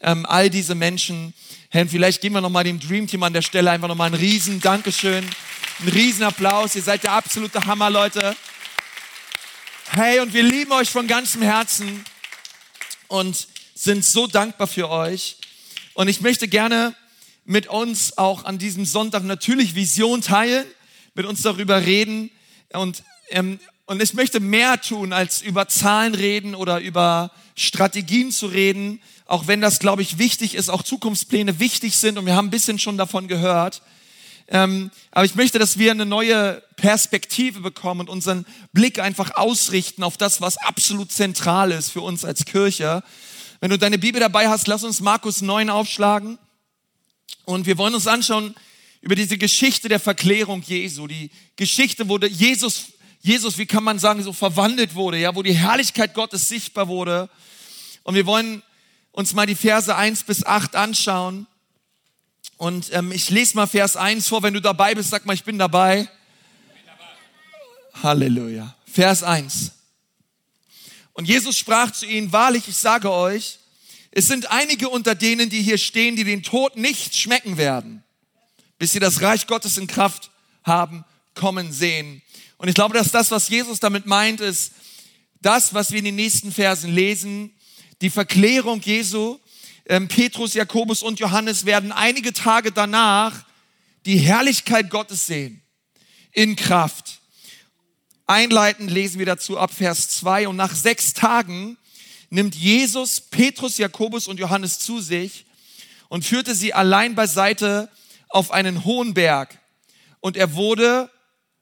ähm, 0.01 0.25
all 0.27 0.51
diese 0.51 0.75
Menschen. 0.75 1.34
Herr, 1.73 1.87
vielleicht 1.87 2.19
geben 2.19 2.35
wir 2.35 2.41
nochmal 2.41 2.65
dem 2.65 2.81
Dream 2.81 3.07
Team 3.07 3.23
an 3.23 3.31
der 3.31 3.41
Stelle 3.41 3.71
einfach 3.71 3.87
nochmal 3.87 4.09
ein 4.09 4.13
riesen 4.13 4.59
Dankeschön, 4.59 5.25
einen 5.79 5.87
riesen 5.87 6.23
Applaus. 6.23 6.75
Ihr 6.75 6.81
seid 6.81 7.03
der 7.03 7.13
absolute 7.13 7.65
Hammer, 7.65 7.89
Leute. 7.89 8.35
Hey, 9.91 10.19
und 10.19 10.33
wir 10.33 10.43
lieben 10.43 10.73
euch 10.73 10.89
von 10.89 11.07
ganzem 11.07 11.41
Herzen 11.41 12.03
und 13.07 13.47
sind 13.73 14.03
so 14.03 14.27
dankbar 14.27 14.67
für 14.67 14.89
euch. 14.89 15.37
Und 15.93 16.09
ich 16.09 16.19
möchte 16.19 16.49
gerne 16.49 16.93
mit 17.45 17.67
uns 17.67 18.17
auch 18.17 18.43
an 18.43 18.57
diesem 18.57 18.83
Sonntag 18.83 19.23
natürlich 19.23 19.73
Vision 19.73 20.21
teilen, 20.21 20.65
mit 21.13 21.25
uns 21.25 21.41
darüber 21.41 21.85
reden. 21.85 22.31
Und, 22.73 23.01
ähm, 23.29 23.61
Und 23.91 24.01
ich 24.01 24.13
möchte 24.13 24.39
mehr 24.39 24.79
tun, 24.79 25.12
als 25.12 25.41
über 25.41 25.67
Zahlen 25.67 26.15
reden 26.15 26.55
oder 26.55 26.79
über 26.79 27.29
Strategien 27.57 28.31
zu 28.31 28.45
reden, 28.45 29.01
auch 29.25 29.48
wenn 29.48 29.60
das, 29.60 29.79
glaube 29.79 30.01
ich, 30.01 30.17
wichtig 30.17 30.55
ist, 30.55 30.69
auch 30.69 30.81
Zukunftspläne 30.81 31.60
wichtig 31.60 31.98
sind 31.98 32.17
und 32.17 32.25
wir 32.25 32.38
haben 32.38 32.48
ein 32.48 32.51
bisschen 32.51 32.79
schon 32.79 32.98
davon 32.98 33.27
gehört. 33.27 33.81
Ähm, 34.48 34.91
aber 35.12 35.25
ich 35.25 35.36
möchte, 35.36 35.60
dass 35.60 35.77
wir 35.77 35.91
eine 35.91 36.05
neue 36.05 36.63
Perspektive 36.77 37.60
bekommen 37.60 38.00
und 38.00 38.10
unseren 38.10 38.45
Blick 38.71 38.98
einfach 39.00 39.36
ausrichten 39.36 40.03
auf 40.03 40.15
das, 40.15 40.39
was 40.39 40.55
absolut 40.55 41.12
zentral 41.12 41.74
ist 41.74 41.89
für 41.89 42.00
uns 42.00 42.24
als 42.24 42.45
Kirche. 42.45 43.03
Wenn 43.60 43.71
du 43.71 43.77
deine 43.77 43.98
Bibel 43.98 44.21
dabei 44.21 44.48
hast, 44.48 44.69
lass 44.69 44.86
uns 44.86 45.01
Markus 45.01 45.41
9 45.41 45.69
aufschlagen. 45.69 46.38
Und 47.43 47.65
wir 47.65 47.77
wollen 47.77 47.95
uns 47.95 48.07
anschauen 48.07 48.55
über 49.01 49.15
diese 49.15 49.38
Geschichte 49.38 49.89
der 49.89 50.00
Verklärung 50.00 50.62
Jesu. 50.62 51.07
Die 51.07 51.29
Geschichte, 51.57 52.07
wo 52.07 52.17
Jesus, 52.19 52.93
Jesus, 53.21 53.57
wie 53.59 53.67
kann 53.67 53.83
man 53.83 53.99
sagen, 53.99 54.23
so 54.23 54.33
verwandelt 54.33 54.95
wurde, 54.95 55.17
ja, 55.17 55.35
wo 55.35 55.43
die 55.43 55.53
Herrlichkeit 55.53 56.13
Gottes 56.15 56.47
sichtbar 56.47 56.87
wurde. 56.87 57.29
Und 58.03 58.15
wir 58.15 58.25
wollen 58.25 58.63
uns 59.11 59.33
mal 59.33 59.45
die 59.45 59.55
Verse 59.55 59.95
1 59.95 60.23
bis 60.23 60.43
8 60.43 60.75
anschauen. 60.75 61.45
Und 62.57 62.91
ähm, 62.93 63.11
ich 63.11 63.29
lese 63.29 63.55
mal 63.55 63.67
Vers 63.67 63.95
1 63.95 64.27
vor. 64.27 64.41
Wenn 64.41 64.55
du 64.55 64.61
dabei 64.61 64.95
bist, 64.95 65.11
sag 65.11 65.25
mal, 65.25 65.33
ich 65.33 65.43
bin 65.43 65.59
dabei. 65.59 66.09
Halleluja. 68.01 68.75
Vers 68.85 69.21
1. 69.21 69.71
Und 71.13 71.27
Jesus 71.27 71.57
sprach 71.57 71.91
zu 71.91 72.07
ihnen, 72.07 72.31
wahrlich, 72.31 72.67
ich 72.67 72.77
sage 72.77 73.11
euch, 73.11 73.59
es 74.11 74.27
sind 74.27 74.51
einige 74.51 74.89
unter 74.89 75.13
denen, 75.13 75.49
die 75.49 75.61
hier 75.61 75.77
stehen, 75.77 76.15
die 76.15 76.23
den 76.23 76.41
Tod 76.41 76.75
nicht 76.75 77.15
schmecken 77.15 77.57
werden, 77.57 78.03
bis 78.77 78.91
sie 78.91 78.99
das 78.99 79.21
Reich 79.21 79.47
Gottes 79.47 79.77
in 79.77 79.87
Kraft 79.87 80.31
haben, 80.63 81.05
kommen 81.35 81.71
sehen. 81.71 82.21
Und 82.62 82.68
ich 82.68 82.75
glaube, 82.75 82.94
dass 82.94 83.10
das, 83.10 83.32
was 83.32 83.50
Jesus 83.50 83.80
damit 83.80 84.06
meint, 84.06 84.39
ist 84.39 84.74
das, 85.41 85.74
was 85.74 85.89
wir 85.89 85.98
in 85.98 86.06
den 86.06 86.15
nächsten 86.15 86.51
Versen 86.51 86.94
lesen, 86.94 87.56
die 88.01 88.12
Verklärung 88.12 88.80
Jesu, 88.82 89.39
ähm, 89.88 90.08
Petrus, 90.08 90.53
Jakobus 90.53 91.01
und 91.01 91.20
Johannes 91.20 91.65
werden 91.65 91.91
einige 91.91 92.34
Tage 92.34 92.72
danach 92.72 93.46
die 94.06 94.20
Herrlichkeit 94.20 94.91
Gottes 94.91 95.25
sehen 95.25 95.63
in 96.34 96.56
Kraft. 96.56 97.22
Einleitend 98.27 98.91
lesen 98.91 99.18
wir 99.18 99.25
dazu 99.25 99.58
ab 99.58 99.74
Vers 99.74 100.10
2 100.10 100.48
und 100.48 100.56
nach 100.56 100.75
sechs 100.75 101.13
Tagen 101.13 101.80
nimmt 102.30 102.53
Jesus 102.53 103.22
Petrus, 103.22 103.80
Jakobus 103.80 104.27
und 104.27 104.39
Johannes 104.39 104.77
zu 104.77 105.01
sich 105.01 105.48
und 106.10 106.25
führte 106.25 106.53
sie 106.53 106.75
allein 106.75 107.15
beiseite 107.15 107.89
auf 108.30 108.51
einen 108.51 108.86
hohen 108.86 109.15
Berg. 109.15 109.58
Und 110.20 110.38
er 110.38 110.53
wurde 110.53 111.10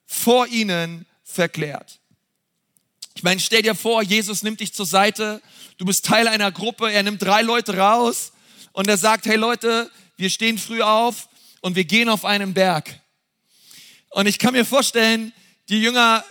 vor 0.10 0.48
ihnen 0.48 1.06
verklärt. 1.24 2.00
Ich 3.14 3.24
meine, 3.24 3.40
stell 3.40 3.62
dir 3.62 3.76
vor, 3.76 4.02
Jesus 4.02 4.44
nimmt 4.44 4.60
dich 4.60 4.74
zur 4.74 4.86
Seite 4.86 5.42
du 5.80 5.86
bist 5.86 6.06
Teil 6.06 6.28
einer 6.28 6.52
Gruppe, 6.52 6.92
er 6.92 7.02
nimmt 7.02 7.24
drei 7.24 7.42
Leute 7.42 7.78
raus 7.78 8.34
und 8.74 8.88
er 8.88 8.98
sagt, 8.98 9.26
hey 9.26 9.38
Leute, 9.38 9.90
wir 10.18 10.30
stehen 10.30 10.60
früh 10.60 10.84
auf 10.84 11.30
und 11.62 11.76
wir 11.76 11.86
gehen 11.86 12.10
auf 12.10 12.26
einen 12.26 12.54
Berg. 12.54 13.02
Und 14.10 14.28
ich 14.28 14.38
kann 14.38 14.54
mir 14.54 14.66
vorstellen, 14.66 15.34
die 15.70 15.82
Jünger, 15.82 16.24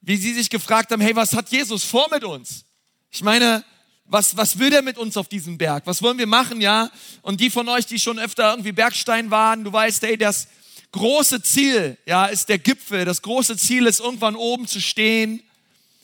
wie 0.00 0.16
sie 0.16 0.34
sich 0.34 0.50
gefragt 0.50 0.90
haben, 0.90 1.00
hey, 1.00 1.14
was 1.14 1.32
hat 1.32 1.50
Jesus 1.50 1.84
vor 1.84 2.08
mit 2.10 2.24
uns? 2.24 2.64
Ich 3.10 3.22
meine, 3.22 3.64
was, 4.04 4.36
was 4.36 4.58
will 4.58 4.72
er 4.72 4.82
mit 4.82 4.98
uns 4.98 5.16
auf 5.16 5.28
diesem 5.28 5.58
Berg? 5.58 5.86
Was 5.86 6.02
wollen 6.02 6.18
wir 6.18 6.26
machen, 6.26 6.60
ja? 6.60 6.90
Und 7.22 7.40
die 7.40 7.50
von 7.50 7.68
euch, 7.68 7.86
die 7.86 8.00
schon 8.00 8.18
öfter 8.18 8.50
irgendwie 8.50 8.72
Bergstein 8.72 9.30
waren, 9.30 9.62
du 9.62 9.72
weißt, 9.72 10.02
hey, 10.02 10.16
das 10.16 10.48
große 10.92 11.42
Ziel, 11.42 11.98
ja, 12.06 12.26
ist 12.26 12.48
der 12.48 12.58
Gipfel. 12.58 13.04
Das 13.04 13.22
große 13.22 13.56
Ziel 13.56 13.86
ist, 13.86 14.00
irgendwann 14.00 14.36
oben 14.36 14.66
zu 14.66 14.80
stehen 14.80 15.42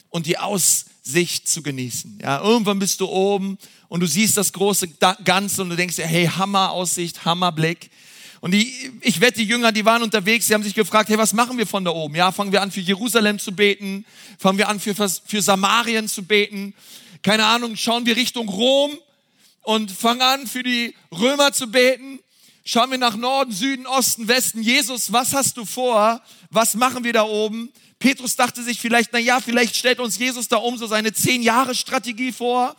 und 0.09 0.25
die 0.25 0.37
Aus, 0.37 0.85
Sicht 1.05 1.47
zu 1.47 1.61
genießen. 1.61 2.19
Ja, 2.21 2.41
irgendwann 2.41 2.79
bist 2.79 2.99
du 2.99 3.07
oben 3.07 3.59
und 3.89 3.99
du 3.99 4.07
siehst 4.07 4.37
das 4.37 4.51
große 4.51 4.87
Ganze 5.23 5.61
und 5.61 5.69
du 5.69 5.75
denkst 5.75 5.97
dir, 5.97 6.07
hey, 6.07 6.25
Hammer 6.25 6.71
Aussicht, 6.71 7.25
Hammer 7.25 7.51
Blick. 7.51 7.91
Und 8.41 8.51
die, 8.51 8.91
ich 9.01 9.21
wette, 9.21 9.39
die 9.39 9.45
Jünger, 9.45 9.71
die 9.71 9.85
waren 9.85 10.01
unterwegs, 10.01 10.47
die 10.47 10.55
haben 10.55 10.63
sich 10.63 10.73
gefragt, 10.73 11.09
hey, 11.09 11.17
was 11.17 11.33
machen 11.33 11.59
wir 11.59 11.67
von 11.67 11.85
da 11.85 11.91
oben? 11.91 12.15
Ja, 12.15 12.31
fangen 12.31 12.51
wir 12.51 12.63
an 12.63 12.71
für 12.71 12.79
Jerusalem 12.79 13.37
zu 13.37 13.51
beten? 13.51 14.03
Fangen 14.39 14.57
wir 14.57 14.67
an 14.67 14.79
für, 14.79 14.95
für 14.95 15.41
Samarien 15.43 16.07
zu 16.07 16.23
beten? 16.23 16.73
Keine 17.21 17.45
Ahnung, 17.45 17.75
schauen 17.75 18.07
wir 18.07 18.15
Richtung 18.15 18.49
Rom 18.49 18.97
und 19.61 19.91
fangen 19.91 20.21
an 20.21 20.47
für 20.47 20.63
die 20.63 20.95
Römer 21.11 21.53
zu 21.53 21.69
beten? 21.69 22.19
Schauen 22.67 22.89
wir 22.89 22.97
nach 22.97 23.15
Norden, 23.15 23.51
Süden, 23.51 23.85
Osten, 23.85 24.27
Westen. 24.27 24.63
Jesus, 24.63 25.13
was 25.13 25.33
hast 25.33 25.55
du 25.55 25.65
vor? 25.65 26.19
Was 26.49 26.73
machen 26.73 27.03
wir 27.03 27.13
da 27.13 27.21
oben? 27.21 27.71
Petrus 27.99 28.35
dachte 28.35 28.63
sich 28.63 28.79
vielleicht, 28.79 29.13
na 29.13 29.19
ja, 29.19 29.39
vielleicht 29.39 29.75
stellt 29.75 29.99
uns 29.99 30.17
Jesus 30.17 30.47
da 30.47 30.57
um 30.57 30.75
so 30.75 30.87
seine 30.87 31.13
zehn 31.13 31.43
Jahre 31.43 31.75
Strategie 31.75 32.31
vor, 32.31 32.75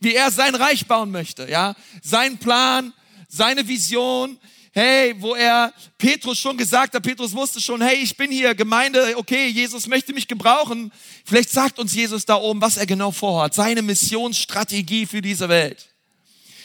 wie 0.00 0.14
er 0.14 0.30
sein 0.30 0.54
Reich 0.54 0.86
bauen 0.86 1.10
möchte, 1.10 1.50
ja. 1.50 1.74
Sein 2.02 2.38
Plan, 2.38 2.94
seine 3.28 3.68
Vision, 3.68 4.38
hey, 4.72 5.14
wo 5.18 5.34
er 5.34 5.70
Petrus 5.98 6.38
schon 6.38 6.56
gesagt 6.56 6.94
hat, 6.94 7.02
Petrus 7.02 7.34
wusste 7.34 7.60
schon, 7.60 7.82
hey, 7.82 7.96
ich 7.96 8.16
bin 8.16 8.30
hier, 8.30 8.54
Gemeinde, 8.54 9.18
okay, 9.18 9.48
Jesus 9.48 9.86
möchte 9.86 10.14
mich 10.14 10.26
gebrauchen. 10.28 10.90
Vielleicht 11.26 11.50
sagt 11.50 11.78
uns 11.78 11.94
Jesus 11.94 12.24
da 12.24 12.36
oben, 12.36 12.62
was 12.62 12.78
er 12.78 12.86
genau 12.86 13.10
vorhat, 13.10 13.52
seine 13.52 13.82
Missionsstrategie 13.82 15.04
für 15.04 15.20
diese 15.20 15.50
Welt. 15.50 15.88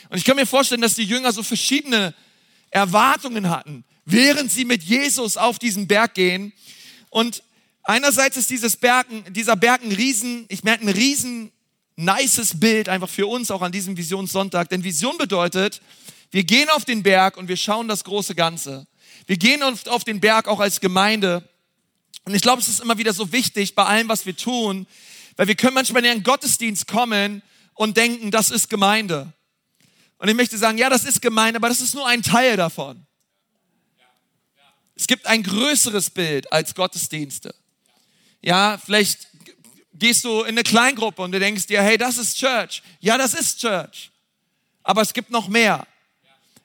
Und 0.10 0.20
ich 0.20 0.24
kann 0.24 0.38
mir 0.38 0.46
vorstellen, 0.46 0.82
dass 0.82 0.96
die 0.96 1.04
Jünger 1.04 1.34
so 1.34 1.44
verschiedene 1.44 2.14
Erwartungen 2.72 3.50
hatten, 3.50 3.86
während 4.06 4.52
sie 4.52 4.66
mit 4.66 4.84
Jesus 4.84 5.38
auf 5.38 5.60
diesen 5.60 5.88
Berg 5.88 6.16
gehen. 6.16 6.52
Und 7.10 7.44
Einerseits 7.84 8.38
ist 8.38 8.50
dieses 8.50 8.78
Bergen, 8.78 9.24
dieser 9.34 9.56
Berg 9.56 9.84
ein 9.84 9.92
riesen, 9.92 10.46
ich 10.50 10.64
merke 10.64 10.86
ein 10.86 10.90
riesen 10.90 11.52
nices 11.96 12.60
Bild 12.60 12.90
einfach 12.90 13.10
für 13.10 13.28
uns 13.28 13.52
auch 13.52 13.62
an 13.62 13.72
diesem 13.72 13.98
Visionssonntag. 13.98 14.70
Denn 14.70 14.84
Vision 14.84 15.18
bedeutet, 15.18 15.82
wir 16.30 16.44
gehen 16.44 16.70
auf 16.70 16.86
den 16.86 17.04
Berg 17.04 17.38
und 17.38 17.48
wir 17.48 17.58
schauen 17.58 17.88
das 17.88 18.04
große 18.04 18.36
Ganze. 18.36 18.88
Wir 19.26 19.38
gehen 19.38 19.62
auf 19.64 20.04
den 20.04 20.20
Berg 20.20 20.48
auch 20.48 20.60
als 20.60 20.80
Gemeinde. 20.80 21.48
Und 22.26 22.36
ich 22.36 22.42
glaube, 22.42 22.62
es 22.62 22.68
ist 22.68 22.80
immer 22.80 22.98
wieder 22.98 23.14
so 23.14 23.32
wichtig 23.32 23.76
bei 23.76 23.84
allem, 23.84 24.08
was 24.08 24.26
wir 24.26 24.38
tun, 24.38 24.88
weil 25.36 25.48
wir 25.48 25.56
können 25.56 25.74
manchmal 25.74 26.06
in 26.06 26.12
einen 26.12 26.24
Gottesdienst 26.24 26.88
kommen 26.88 27.42
und 27.74 27.98
denken, 27.98 28.30
das 28.32 28.52
ist 28.52 28.70
Gemeinde. 28.70 29.34
Und 30.22 30.28
ich 30.28 30.36
möchte 30.36 30.56
sagen, 30.56 30.78
ja, 30.78 30.88
das 30.88 31.04
ist 31.04 31.20
Gemeinde, 31.20 31.58
aber 31.58 31.68
das 31.68 31.82
ist 31.82 31.96
nur 31.96 32.06
ein 32.06 32.22
Teil 32.22 32.56
davon. 32.56 33.08
Es 34.94 35.08
gibt 35.08 35.26
ein 35.26 35.42
größeres 35.42 36.12
Bild 36.12 36.54
als 36.54 36.76
Gottesdienste. 36.76 37.56
Ja, 38.40 38.78
vielleicht 38.78 39.28
gehst 39.96 40.24
du 40.24 40.42
in 40.42 40.50
eine 40.50 40.62
Kleingruppe 40.62 41.24
und 41.24 41.32
du 41.32 41.40
denkst 41.40 41.66
dir, 41.66 41.82
hey, 41.82 41.98
das 41.98 42.20
ist 42.20 42.38
Church. 42.38 42.84
Ja, 43.00 43.18
das 43.18 43.34
ist 43.34 43.62
Church. 43.62 44.12
Aber 44.84 45.02
es 45.02 45.12
gibt 45.12 45.32
noch 45.32 45.48
mehr. 45.48 45.88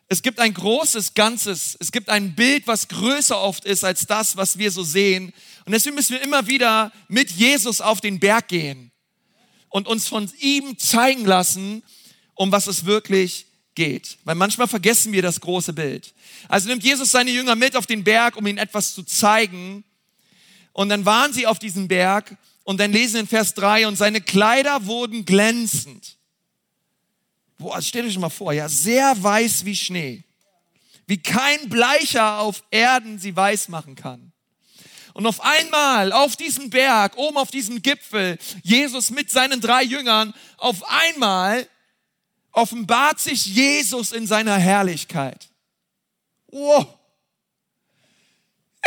Es 0.09 0.21
gibt 0.21 0.39
ein 0.39 0.53
großes 0.53 1.15
Ganzes. 1.15 1.79
Es 1.81 1.91
gibt 1.91 2.11
ein 2.11 2.35
Bild, 2.35 2.67
was 2.67 2.89
größer 2.89 3.41
oft 3.41 3.65
ist 3.65 3.85
als 3.85 4.07
das, 4.07 4.37
was 4.37 4.59
wir 4.59 4.71
so 4.71 4.83
sehen. 4.83 5.33
Und 5.65 5.73
deswegen 5.73 5.97
müssen 5.97 6.13
wir 6.13 6.21
immer 6.21 6.47
wieder 6.47 6.93
mit 7.09 7.31
Jesus 7.31 7.81
auf 7.81 8.03
den 8.03 8.21
Berg 8.21 8.49
gehen 8.49 8.93
und 9.71 9.89
uns 9.89 10.09
von 10.09 10.31
ihm 10.41 10.77
zeigen 10.77 11.25
lassen, 11.25 11.83
um 12.35 12.53
was 12.53 12.67
es 12.67 12.85
wirklich 12.85 13.46
geht. 13.77 14.19
Weil 14.25 14.35
manchmal 14.35 14.67
vergessen 14.67 15.13
wir 15.13 15.23
das 15.23 15.41
große 15.41 15.73
Bild. 15.73 16.13
Also 16.49 16.69
nimmt 16.69 16.83
Jesus 16.83 17.13
seine 17.13 17.31
Jünger 17.31 17.55
mit 17.55 17.77
auf 17.77 17.87
den 17.87 18.03
Berg, 18.03 18.37
um 18.37 18.47
ihnen 18.47 18.59
etwas 18.59 18.95
zu 18.95 19.05
zeigen. 19.05 19.85
Und 20.73 20.89
dann 20.89 21.05
waren 21.05 21.33
sie 21.33 21.47
auf 21.47 21.61
diesem 21.61 21.87
Berg 21.87 22.37
und 22.65 22.81
dann 22.81 22.93
lesen 22.93 23.21
in 23.21 23.27
Vers 23.29 23.55
3, 23.55 23.87
und 23.87 23.95
seine 23.95 24.21
Kleider 24.21 24.87
wurden 24.87 25.25
glänzend. 25.25 26.17
Boah, 27.59 27.81
stellt 27.81 28.07
euch 28.07 28.19
mal 28.19 28.29
vor, 28.29 28.53
ja, 28.53 28.69
sehr 28.69 29.23
weiß 29.23 29.65
wie 29.65 29.77
Schnee. 29.77 30.25
Wie 31.07 31.19
kein 31.19 31.69
Bleicher 31.69 32.41
auf 32.41 32.65
Erden 32.73 33.21
sie 33.21 33.37
weiß 33.37 33.69
machen 33.69 33.95
kann. 33.95 34.33
Und 35.15 35.27
auf 35.27 35.41
einmal 35.41 36.13
auf 36.13 36.37
diesem 36.37 36.69
Berg, 36.69 37.17
oben 37.17 37.39
auf 37.39 37.53
diesem 37.53 37.81
Gipfel, 37.81 38.37
Jesus 38.63 39.11
mit 39.11 39.31
seinen 39.31 39.61
drei 39.61 39.85
Jüngern, 39.85 40.35
auf 40.59 40.83
einmal 40.91 41.69
offenbart 42.57 43.21
sich 43.21 43.47
Jesus 43.47 44.13
in 44.13 44.27
seiner 44.27 44.57
Herrlichkeit. 44.57 45.49
Wow. 46.49 46.87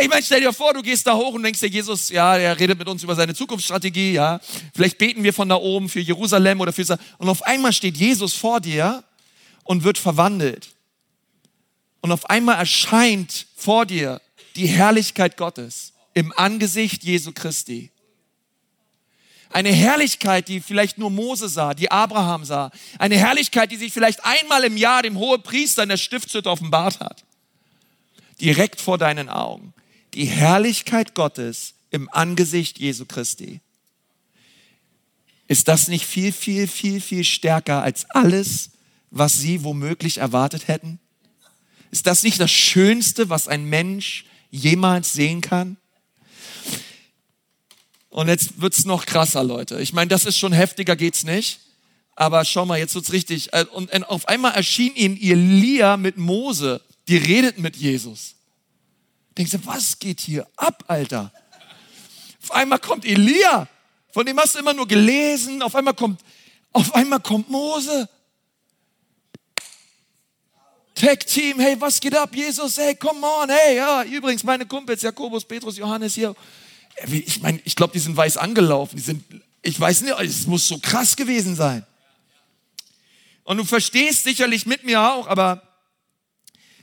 Ich 0.02 0.10
meine, 0.10 0.24
stell 0.24 0.42
dir 0.42 0.54
vor, 0.54 0.74
du 0.74 0.82
gehst 0.82 1.06
da 1.06 1.16
hoch 1.16 1.34
und 1.34 1.44
denkst 1.44 1.60
dir, 1.60 1.68
Jesus, 1.68 2.10
ja, 2.10 2.36
er 2.38 2.58
redet 2.58 2.80
mit 2.80 2.88
uns 2.88 3.04
über 3.04 3.16
seine 3.16 3.36
Zukunftsstrategie, 3.36 4.14
ja. 4.14 4.40
Vielleicht 4.74 4.98
beten 4.98 5.24
wir 5.24 5.34
von 5.34 5.50
da 5.50 5.56
oben 5.56 5.90
für 5.90 6.00
Jerusalem 6.00 6.62
oder 6.62 6.74
für, 6.74 6.98
und 7.18 7.30
auf 7.30 7.44
einmal 7.44 7.74
steht 7.74 7.98
Jesus 7.98 8.34
vor 8.34 8.60
dir 8.60 9.04
und 9.66 9.84
wird 9.84 9.98
verwandelt. 9.98 10.70
Und 12.02 12.12
auf 12.12 12.30
einmal 12.30 12.58
erscheint 12.58 13.46
vor 13.56 13.86
dir 13.86 14.22
die 14.56 14.68
Herrlichkeit 14.68 15.38
Gottes 15.38 15.94
im 16.14 16.32
Angesicht 16.36 17.04
Jesu 17.04 17.34
Christi. 17.34 17.92
Eine 19.50 19.72
Herrlichkeit, 19.72 20.48
die 20.48 20.62
vielleicht 20.62 20.98
nur 20.98 21.10
Mose 21.10 21.50
sah, 21.50 21.74
die 21.74 21.90
Abraham 21.92 22.46
sah. 22.46 22.72
Eine 23.00 23.18
Herrlichkeit, 23.18 23.72
die 23.72 23.78
sich 23.78 23.92
vielleicht 23.92 24.24
einmal 24.24 24.64
im 24.64 24.78
Jahr 24.78 25.02
dem 25.02 25.18
Hohepriester 25.18 25.84
in 25.84 25.90
der 25.90 25.98
Stiftshütte 25.98 26.50
offenbart 26.50 27.00
hat. 27.00 27.26
Direkt 28.40 28.80
vor 28.80 28.98
deinen 28.98 29.28
Augen 29.28 29.74
die 30.14 30.26
Herrlichkeit 30.26 31.14
Gottes 31.14 31.74
im 31.92 32.10
Angesicht 32.10 32.80
Jesu 32.80 33.06
Christi. 33.06 33.62
Ist 35.48 35.68
das 35.68 35.88
nicht 35.88 36.06
viel, 36.06 36.32
viel, 36.32 36.68
viel, 36.68 37.02
viel 37.02 37.24
stärker 37.24 37.82
als 37.82 38.10
alles, 38.10 38.72
was 39.10 39.34
Sie 39.34 39.64
womöglich 39.64 40.20
erwartet 40.20 40.68
hätten? 40.68 41.00
Ist 41.92 42.06
das 42.06 42.22
nicht 42.24 42.40
das 42.40 42.52
Schönste, 42.52 43.30
was 43.30 43.48
ein 43.48 43.66
Mensch 43.66 44.26
jemals 44.52 45.14
sehen 45.14 45.42
kann? 45.42 45.78
Und 48.10 48.28
jetzt 48.28 48.60
wird's 48.62 48.86
noch 48.86 49.06
krasser, 49.06 49.44
Leute. 49.44 49.80
Ich 49.80 49.94
meine, 49.94 50.10
das 50.10 50.26
ist 50.26 50.38
schon 50.38 50.52
heftiger, 50.52 50.96
geht's 50.96 51.24
nicht. 51.24 51.60
Aber 52.16 52.44
schau 52.44 52.66
mal, 52.66 52.80
jetzt 52.80 52.96
wird's 52.96 53.14
richtig. 53.14 53.54
Äh, 53.54 53.66
und 53.72 53.92
auf 54.10 54.28
einmal 54.28 54.54
erschien 54.54 54.96
ihnen 54.96 55.18
Elia 55.18 55.96
mit 55.96 56.18
Mose. 56.18 56.82
Die 57.08 57.18
redeten 57.18 57.62
mit 57.62 57.76
Jesus. 57.76 58.36
Denkst 59.38 59.52
du, 59.52 59.66
was 59.66 60.00
geht 60.00 60.20
hier 60.20 60.48
ab, 60.58 60.84
Alter? 60.88 61.32
Auf 62.44 62.52
einmal 62.52 62.80
kommt 62.80 63.06
Elia. 63.06 63.68
Von 64.12 64.26
dem 64.26 64.38
hast 64.40 64.56
du 64.56 64.60
immer 64.60 64.74
nur 64.74 64.88
gelesen. 64.88 65.62
Auf 65.62 65.76
einmal 65.76 65.94
kommt, 65.94 66.20
auf 66.74 66.94
einmal 66.96 67.20
kommt 67.20 67.50
Mose. 67.50 68.10
Tech 71.00 71.20
Team, 71.20 71.60
hey, 71.60 71.80
was 71.80 72.02
geht 72.02 72.14
ab, 72.14 72.36
Jesus? 72.36 72.78
Hey, 72.78 72.94
come 72.94 73.26
on, 73.26 73.50
hey, 73.50 73.78
ja, 73.78 74.04
übrigens, 74.04 74.44
meine 74.44 74.66
Kumpels, 74.66 75.02
Jakobus, 75.02 75.46
Petrus, 75.46 75.78
Johannes 75.78 76.14
hier. 76.14 76.36
Ich 77.08 77.42
meine, 77.42 77.62
ich 77.64 77.76
glaube, 77.76 77.94
die 77.94 78.00
sind 78.00 78.16
weiß 78.16 78.38
angelaufen. 78.38 78.96
Die 78.98 79.02
sind, 79.02 79.24
ich 79.62 79.80
weiß 79.80 80.02
nicht, 80.02 80.20
es 80.20 80.48
muss 80.48 80.68
so 80.68 80.80
krass 80.80 81.16
gewesen 81.16 81.56
sein. 81.56 81.86
Und 83.44 83.58
du 83.58 83.64
verstehst 83.64 84.24
sicherlich 84.24 84.66
mit 84.66 84.84
mir 84.84 85.02
auch, 85.02 85.28
aber 85.28 85.64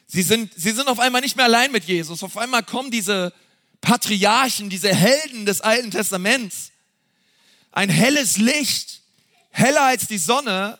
sie 0.06 0.23
sind, 0.23 0.52
sie 0.56 0.73
sind 0.73 0.88
auf 0.88 0.99
einmal 0.99 1.20
nicht 1.20 1.37
mehr 1.37 1.44
allein 1.44 1.70
mit 1.70 1.85
Jesus. 1.85 2.23
Auf 2.23 2.37
einmal 2.37 2.62
kommen 2.62 2.90
diese 2.90 3.32
Patriarchen, 3.80 4.68
diese 4.70 4.94
Helden 4.94 5.46
des 5.46 5.61
Alten 5.61 5.90
Testaments 5.90 6.73
ein 7.76 7.90
helles 7.90 8.38
Licht, 8.38 9.02
heller 9.50 9.82
als 9.82 10.06
die 10.06 10.16
Sonne. 10.16 10.78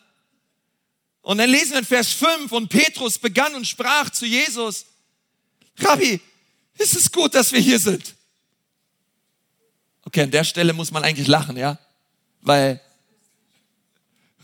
Und 1.21 1.39
dann 1.39 1.51
lesen 1.51 1.73
wir 1.73 1.81
in 1.81 1.85
Vers 1.85 2.13
5 2.15 2.51
und 2.53 2.69
Petrus 2.69 3.19
begann 3.19 3.55
und 3.55 3.67
sprach 3.67 4.09
zu 4.09 4.25
Jesus, 4.25 4.87
Rabbi, 5.79 6.19
ist 6.79 6.97
es 6.97 7.13
gut, 7.13 7.35
dass 7.35 7.53
wir 7.53 7.61
hier 7.61 7.79
sind? 7.79 8.15
Okay, 10.07 10.23
an 10.23 10.31
der 10.31 10.45
Stelle 10.45 10.73
muss 10.73 10.93
man 10.93 11.03
eigentlich 11.03 11.27
lachen, 11.27 11.57
ja? 11.57 11.79
Weil, 12.41 12.81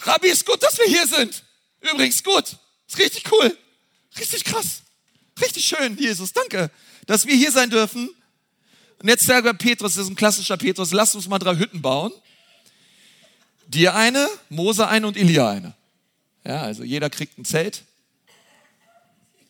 Rabbi, 0.00 0.28
ist 0.28 0.44
gut, 0.44 0.60
dass 0.60 0.76
wir 0.76 0.86
hier 0.86 1.06
sind. 1.06 1.44
Übrigens 1.80 2.22
gut. 2.24 2.56
Ist 2.88 2.98
richtig 2.98 3.30
cool. 3.30 3.56
Richtig 4.18 4.44
krass. 4.44 4.82
Richtig 5.40 5.64
schön, 5.64 5.96
Jesus. 5.96 6.32
Danke, 6.32 6.70
dass 7.06 7.26
wir 7.26 7.36
hier 7.36 7.52
sein 7.52 7.70
dürfen. 7.70 8.10
Und 9.00 9.08
jetzt 9.08 9.24
sagt 9.24 9.58
Petrus, 9.58 9.94
das 9.94 10.04
ist 10.04 10.10
ein 10.10 10.16
klassischer 10.16 10.56
Petrus, 10.56 10.92
lass 10.92 11.14
uns 11.14 11.28
mal 11.28 11.38
drei 11.38 11.56
Hütten 11.56 11.80
bauen. 11.80 12.12
Dir 13.68 13.94
eine, 13.94 14.28
Mose 14.48 14.86
eine 14.88 15.06
und 15.06 15.16
Elia 15.16 15.48
eine. 15.48 15.74
Ja, 16.44 16.62
also 16.62 16.82
jeder 16.82 17.08
kriegt 17.08 17.38
ein 17.38 17.44
Zelt. 17.44 17.84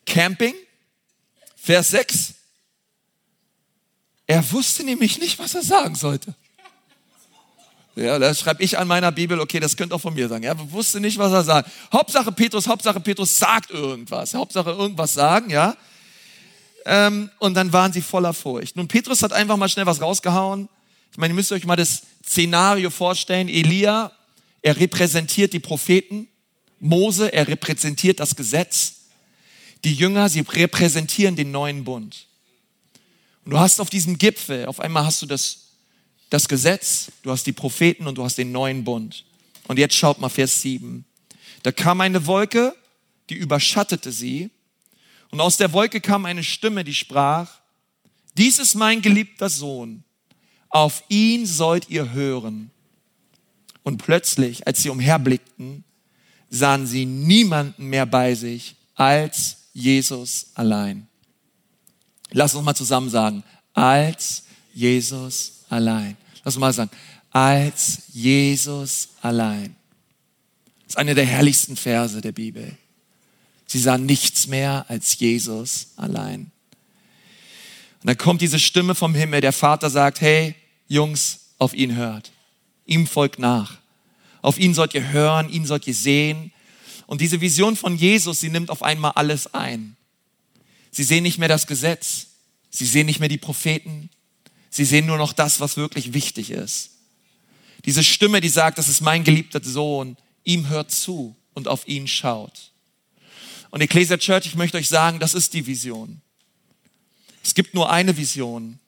Camping. 0.04 0.54
Vers 1.56 1.90
6. 1.90 2.34
Er 4.26 4.52
wusste 4.52 4.84
nämlich 4.84 5.18
nicht, 5.18 5.38
was 5.38 5.54
er 5.54 5.62
sagen 5.62 5.94
sollte. 5.94 6.34
Ja, 7.94 8.18
da 8.18 8.34
schreibe 8.34 8.62
ich 8.62 8.78
an 8.78 8.88
meiner 8.88 9.12
Bibel, 9.12 9.38
okay, 9.38 9.60
das 9.60 9.76
könnte 9.76 9.94
auch 9.94 10.00
von 10.00 10.14
mir 10.14 10.26
sagen. 10.28 10.44
Er 10.44 10.72
wusste 10.72 10.98
nicht, 10.98 11.18
was 11.18 11.32
er 11.32 11.44
sagt. 11.44 11.70
Hauptsache 11.92 12.32
Petrus, 12.32 12.66
Hauptsache 12.66 13.00
Petrus 13.00 13.38
sagt 13.38 13.70
irgendwas. 13.70 14.32
Hauptsache 14.32 14.70
irgendwas 14.70 15.12
sagen, 15.12 15.50
ja. 15.50 15.76
Ähm, 16.86 17.30
und 17.38 17.54
dann 17.54 17.72
waren 17.72 17.92
sie 17.92 18.00
voller 18.00 18.32
Furcht. 18.32 18.76
Nun, 18.76 18.88
Petrus 18.88 19.22
hat 19.22 19.32
einfach 19.32 19.56
mal 19.56 19.68
schnell 19.68 19.86
was 19.86 20.00
rausgehauen. 20.00 20.68
Ich 21.10 21.18
meine, 21.18 21.32
ihr 21.32 21.36
müsst 21.36 21.52
euch 21.52 21.66
mal 21.66 21.76
das 21.76 22.02
Szenario 22.24 22.88
vorstellen. 22.88 23.48
Elia, 23.48 24.10
er 24.62 24.76
repräsentiert 24.78 25.52
die 25.52 25.60
Propheten. 25.60 26.28
Mose, 26.80 27.32
er 27.32 27.46
repräsentiert 27.46 28.20
das 28.20 28.34
Gesetz. 28.34 28.94
Die 29.84 29.94
Jünger, 29.94 30.28
sie 30.28 30.40
repräsentieren 30.40 31.36
den 31.36 31.50
neuen 31.50 31.84
Bund. 31.84 32.26
Und 33.44 33.52
du 33.52 33.58
hast 33.58 33.80
auf 33.80 33.90
diesem 33.90 34.18
Gipfel, 34.18 34.66
auf 34.66 34.80
einmal 34.80 35.04
hast 35.04 35.22
du 35.22 35.26
das, 35.26 35.72
das 36.30 36.48
Gesetz, 36.48 37.10
du 37.22 37.30
hast 37.30 37.46
die 37.46 37.52
Propheten 37.52 38.06
und 38.06 38.16
du 38.16 38.24
hast 38.24 38.38
den 38.38 38.52
neuen 38.52 38.84
Bund. 38.84 39.24
Und 39.68 39.78
jetzt 39.78 39.96
schaut 39.96 40.20
mal 40.20 40.28
Vers 40.28 40.62
7. 40.62 41.04
Da 41.62 41.72
kam 41.72 42.00
eine 42.00 42.26
Wolke, 42.26 42.74
die 43.30 43.34
überschattete 43.34 44.12
sie. 44.12 44.50
Und 45.30 45.40
aus 45.40 45.56
der 45.56 45.72
Wolke 45.72 46.00
kam 46.00 46.26
eine 46.26 46.44
Stimme, 46.44 46.84
die 46.84 46.94
sprach, 46.94 47.60
dies 48.36 48.58
ist 48.58 48.74
mein 48.74 49.02
geliebter 49.02 49.48
Sohn, 49.48 50.04
auf 50.68 51.04
ihn 51.08 51.46
sollt 51.46 51.90
ihr 51.90 52.12
hören. 52.12 52.70
Und 53.82 53.98
plötzlich, 53.98 54.66
als 54.66 54.82
sie 54.82 54.90
umherblickten, 54.90 55.84
sahen 56.48 56.86
sie 56.86 57.04
niemanden 57.04 57.86
mehr 57.86 58.06
bei 58.06 58.34
sich 58.34 58.76
als 58.94 59.68
Jesus 59.72 60.50
allein. 60.54 61.08
Lass 62.32 62.54
uns 62.54 62.64
mal 62.64 62.74
zusammen 62.74 63.10
sagen, 63.10 63.42
als 63.74 64.44
Jesus 64.74 65.64
allein. 65.68 66.16
Lass 66.44 66.54
uns 66.56 66.60
mal 66.60 66.72
sagen, 66.72 66.90
als 67.30 68.02
Jesus 68.12 69.10
allein. 69.20 69.76
Das 70.84 70.94
ist 70.94 70.98
eine 70.98 71.14
der 71.14 71.24
herrlichsten 71.24 71.76
Verse 71.76 72.20
der 72.20 72.32
Bibel. 72.32 72.76
Sie 73.66 73.78
sahen 73.78 74.04
nichts 74.04 74.46
mehr 74.46 74.84
als 74.88 75.18
Jesus 75.18 75.88
allein. 75.96 76.50
Und 78.02 78.08
dann 78.08 78.18
kommt 78.18 78.42
diese 78.42 78.58
Stimme 78.58 78.94
vom 78.94 79.14
Himmel, 79.14 79.40
der 79.40 79.52
Vater 79.52 79.88
sagt, 79.88 80.20
hey, 80.20 80.54
Jungs, 80.88 81.40
auf 81.58 81.72
ihn 81.72 81.94
hört. 81.96 82.32
Ihm 82.84 83.06
folgt 83.06 83.38
nach. 83.38 83.78
Auf 84.42 84.58
ihn 84.58 84.74
sollt 84.74 84.92
ihr 84.94 85.12
hören, 85.12 85.48
ihn 85.48 85.64
sollt 85.64 85.86
ihr 85.86 85.94
sehen. 85.94 86.52
Und 87.06 87.20
diese 87.20 87.40
Vision 87.40 87.76
von 87.76 87.96
Jesus, 87.96 88.40
sie 88.40 88.50
nimmt 88.50 88.70
auf 88.70 88.82
einmal 88.82 89.12
alles 89.12 89.54
ein. 89.54 89.96
Sie 90.92 91.02
sehen 91.02 91.24
nicht 91.24 91.38
mehr 91.38 91.48
das 91.48 91.66
Gesetz. 91.66 92.28
Sie 92.70 92.86
sehen 92.86 93.06
nicht 93.06 93.18
mehr 93.18 93.28
die 93.28 93.38
Propheten. 93.38 94.10
Sie 94.70 94.84
sehen 94.84 95.06
nur 95.06 95.18
noch 95.18 95.32
das, 95.32 95.58
was 95.58 95.76
wirklich 95.76 96.14
wichtig 96.14 96.50
ist. 96.50 96.90
Diese 97.84 98.04
Stimme, 98.04 98.40
die 98.40 98.48
sagt, 98.48 98.78
das 98.78 98.88
ist 98.88 99.00
mein 99.00 99.24
geliebter 99.24 99.60
Sohn, 99.62 100.16
ihm 100.44 100.68
hört 100.68 100.92
zu 100.92 101.34
und 101.54 101.66
auf 101.66 101.88
ihn 101.88 102.06
schaut. 102.06 102.70
Und 103.70 103.80
Ecclesia 103.80 104.18
Church, 104.18 104.46
ich 104.46 104.54
möchte 104.54 104.76
euch 104.76 104.88
sagen, 104.88 105.18
das 105.18 105.34
ist 105.34 105.54
die 105.54 105.66
Vision. 105.66 106.20
Es 107.42 107.54
gibt 107.54 107.74
nur 107.74 107.90
eine 107.90 108.16
Vision. 108.16 108.78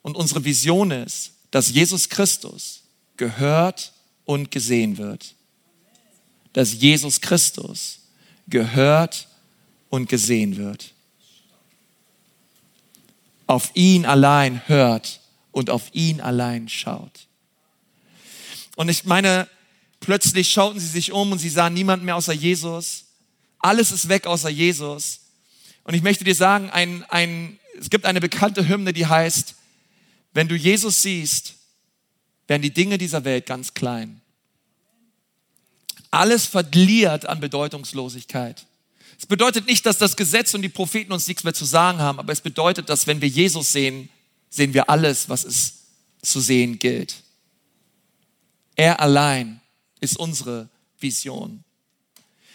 Und 0.00 0.16
unsere 0.16 0.44
Vision 0.44 0.90
ist, 0.90 1.32
dass 1.50 1.70
Jesus 1.70 2.08
Christus 2.08 2.82
gehört 3.16 3.92
und 4.24 4.50
gesehen 4.50 4.98
wird. 4.98 5.34
Dass 6.52 6.72
Jesus 6.72 7.20
Christus 7.20 8.00
gehört 8.48 9.28
und 9.90 10.08
gesehen 10.08 10.56
wird. 10.56 10.91
Auf 13.52 13.70
ihn 13.74 14.06
allein 14.06 14.66
hört 14.66 15.20
und 15.50 15.68
auf 15.68 15.90
ihn 15.92 16.22
allein 16.22 16.70
schaut. 16.70 17.28
Und 18.76 18.88
ich 18.88 19.04
meine, 19.04 19.46
plötzlich 20.00 20.50
schauten 20.50 20.80
sie 20.80 20.86
sich 20.86 21.12
um 21.12 21.32
und 21.32 21.38
sie 21.38 21.50
sahen 21.50 21.74
niemanden 21.74 22.06
mehr 22.06 22.16
außer 22.16 22.32
Jesus. 22.32 23.04
Alles 23.58 23.92
ist 23.92 24.08
weg 24.08 24.26
außer 24.26 24.48
Jesus. 24.48 25.20
Und 25.84 25.92
ich 25.92 26.02
möchte 26.02 26.24
dir 26.24 26.34
sagen, 26.34 26.70
ein, 26.70 27.04
ein, 27.10 27.58
es 27.78 27.90
gibt 27.90 28.06
eine 28.06 28.22
bekannte 28.22 28.66
Hymne, 28.66 28.94
die 28.94 29.04
heißt, 29.04 29.54
wenn 30.32 30.48
du 30.48 30.56
Jesus 30.56 31.02
siehst, 31.02 31.56
werden 32.46 32.62
die 32.62 32.72
Dinge 32.72 32.96
dieser 32.96 33.22
Welt 33.24 33.44
ganz 33.44 33.74
klein. 33.74 34.22
Alles 36.10 36.46
verliert 36.46 37.26
an 37.26 37.40
Bedeutungslosigkeit. 37.40 38.64
Es 39.22 39.26
bedeutet 39.26 39.68
nicht, 39.68 39.86
dass 39.86 39.98
das 39.98 40.16
Gesetz 40.16 40.52
und 40.52 40.62
die 40.62 40.68
Propheten 40.68 41.12
uns 41.12 41.28
nichts 41.28 41.44
mehr 41.44 41.54
zu 41.54 41.64
sagen 41.64 42.00
haben, 42.00 42.18
aber 42.18 42.32
es 42.32 42.40
bedeutet, 42.40 42.88
dass 42.88 43.06
wenn 43.06 43.20
wir 43.20 43.28
Jesus 43.28 43.70
sehen, 43.70 44.08
sehen 44.50 44.74
wir 44.74 44.90
alles, 44.90 45.28
was 45.28 45.44
es 45.44 45.74
zu 46.22 46.40
sehen 46.40 46.80
gilt. 46.80 47.22
Er 48.74 48.98
allein 48.98 49.60
ist 50.00 50.16
unsere 50.16 50.68
Vision. 50.98 51.62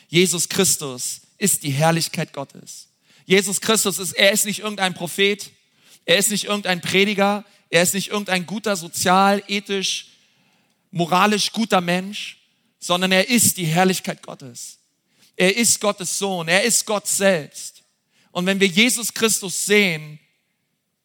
Jesus 0.10 0.50
Christus 0.50 1.22
ist 1.38 1.64
die 1.64 1.72
Herrlichkeit 1.72 2.34
Gottes. 2.34 2.90
Jesus 3.26 3.62
Christus 3.62 3.98
ist, 3.98 4.12
er 4.12 4.34
ist 4.34 4.46
nicht 4.46 4.60
irgendein 4.60 4.94
Prophet, 4.94 5.50
er 6.04 6.18
ist 6.18 6.32
nicht 6.32 6.44
irgendein 6.44 6.82
Prediger, 6.82 7.46
er 7.70 7.84
ist 7.84 7.94
nicht 7.94 8.10
irgendein 8.10 8.46
guter, 8.46 8.76
sozial, 8.76 9.42
ethisch, 9.48 10.08
moralisch 10.92 11.54
guter 11.54 11.80
Mensch, 11.80 12.40
sondern 12.78 13.14
er 13.14 13.30
ist 13.30 13.56
die 13.56 13.66
Herrlichkeit 13.66 14.22
Gottes. 14.22 14.77
Er 15.38 15.56
ist 15.56 15.80
Gottes 15.80 16.18
Sohn, 16.18 16.48
er 16.48 16.64
ist 16.64 16.86
Gott 16.86 17.08
selbst. 17.08 17.84
Und 18.32 18.46
wenn 18.46 18.60
wir 18.60 18.68
Jesus 18.68 19.14
Christus 19.14 19.66
sehen, 19.66 20.20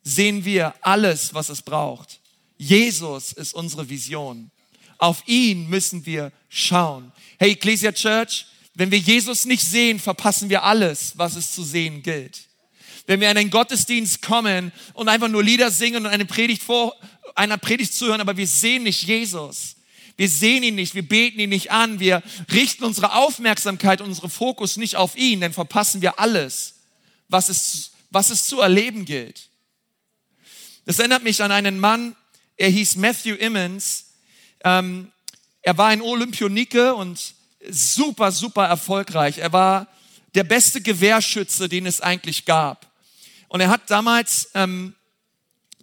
sehen 0.03 0.45
wir 0.45 0.75
alles, 0.81 1.33
was 1.33 1.51
es 1.51 1.63
braucht. 1.63 2.21
Jesus 2.57 3.33
ist 3.33 3.55
unsere 3.55 3.89
Vision. 3.89 4.51
Auf 4.99 5.23
ihn 5.27 5.69
müssen 5.69 6.07
wir 6.07 6.33
schauen. 6.49 7.13
Hey, 7.39 7.53
Ecclesia 7.53 7.93
Church, 7.93 8.47
wenn 8.75 8.91
wir 8.91 8.99
Jesus 8.99 9.45
nicht 9.45 9.65
sehen, 9.65 10.01
verpassen 10.01 10.49
wir 10.49 10.63
alles, 10.63 11.13
was 11.17 11.37
es 11.37 11.53
zu 11.53 11.63
sehen 11.63 12.03
gilt. 12.03 12.49
Wenn 13.07 13.21
wir 13.21 13.31
in 13.31 13.37
einen 13.37 13.51
Gottesdienst 13.51 14.23
kommen 14.23 14.73
und 14.95 15.09
einfach 15.09 15.29
nur 15.29 15.43
Lieder 15.43 15.71
singen 15.71 16.07
und 16.07 16.13
eine 16.13 16.25
Predigt 16.25 16.63
vor, 16.63 16.95
einer 17.35 17.59
Predigt 17.59 17.93
zuhören, 17.93 18.21
aber 18.21 18.37
wir 18.37 18.47
sehen 18.47 18.85
nicht 18.85 19.03
Jesus. 19.03 19.77
Wir 20.23 20.29
sehen 20.29 20.63
ihn 20.63 20.77
nicht, 20.77 20.95
wir 20.95 21.03
beten 21.03 21.41
ihn 21.41 21.49
nicht 21.49 21.73
an, 21.73 21.99
wir 21.99 22.23
richten 22.53 22.85
unsere 22.85 23.15
Aufmerksamkeit, 23.15 24.01
unsere 24.01 24.29
Fokus 24.29 24.77
nicht 24.77 24.95
auf 24.95 25.17
ihn, 25.17 25.41
dann 25.41 25.53
verpassen 25.53 26.01
wir 26.01 26.21
alles, 26.21 26.75
was 27.29 27.49
es, 27.49 27.91
was 28.11 28.31
es 28.31 28.47
zu 28.47 28.61
erleben 28.61 29.05
gilt. 29.05 29.49
Das 30.85 31.01
erinnert 31.01 31.25
mich 31.25 31.43
an 31.43 31.51
einen 31.51 31.81
Mann, 31.81 32.15
er 32.57 32.69
hieß 32.69 32.95
Matthew 32.95 33.35
Immons. 33.35 34.13
Ähm, 34.63 35.11
er 35.61 35.77
war 35.77 35.89
ein 35.89 36.01
Olympionike 36.01 36.95
und 36.95 37.35
super, 37.69 38.31
super 38.31 38.67
erfolgreich. 38.67 39.39
Er 39.39 39.53
war 39.53 39.89
der 40.37 40.45
beste 40.45 40.81
Gewehrschütze, 40.81 41.69
den 41.69 41.85
es 41.85 42.01
eigentlich 42.01 42.45
gab. 42.45 42.93
Und 43.49 43.61
er 43.61 43.71
hat 43.71 43.91
damals 43.91 44.51
ähm, 44.55 44.95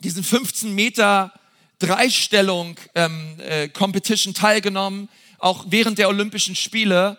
diesen 0.02 0.24
15 0.24 0.74
Meter 0.74 1.34
Dreistellung 1.80 2.76
ähm, 2.94 3.40
äh, 3.40 3.70
Competition 3.70 4.34
teilgenommen, 4.34 5.10
auch 5.38 5.66
während 5.70 5.98
der 5.98 6.10
Olympischen 6.10 6.56
Spiele. 6.56 7.18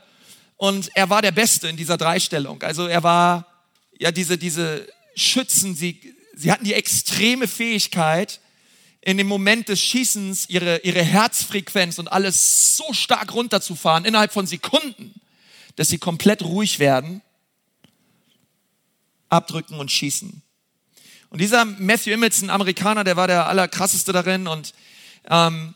Und 0.56 0.90
er 0.94 1.08
war 1.08 1.22
der 1.22 1.32
Beste 1.32 1.68
in 1.68 1.76
dieser 1.76 1.96
Dreistellung. 1.96 2.62
Also 2.62 2.86
er 2.86 3.02
war, 3.02 3.46
ja, 3.98 4.12
diese, 4.12 4.36
diese 4.36 4.86
Schützen, 5.16 5.74
sie, 5.74 6.14
sie 6.34 6.52
hatten 6.52 6.64
die 6.64 6.74
extreme 6.74 7.48
Fähigkeit, 7.48 8.40
in 9.02 9.16
dem 9.16 9.28
Moment 9.28 9.68
des 9.68 9.80
Schießens 9.80 10.50
ihre, 10.50 10.78
ihre 10.78 11.02
Herzfrequenz 11.02 11.98
und 11.98 12.08
alles 12.08 12.76
so 12.76 12.92
stark 12.92 13.32
runterzufahren, 13.32 14.04
innerhalb 14.04 14.32
von 14.32 14.46
Sekunden, 14.46 15.14
dass 15.76 15.88
sie 15.88 15.98
komplett 15.98 16.42
ruhig 16.42 16.78
werden, 16.78 17.22
abdrücken 19.30 19.78
und 19.78 19.90
schießen. 19.90 20.42
Und 21.30 21.40
dieser 21.40 21.64
Matthew 21.64 22.10
Emmons, 22.10 22.42
ein 22.42 22.50
Amerikaner, 22.50 23.04
der 23.04 23.16
war 23.16 23.26
der 23.26 23.46
allerkrasseste 23.46 24.12
darin 24.12 24.46
und 24.46 24.74
ähm, 25.28 25.74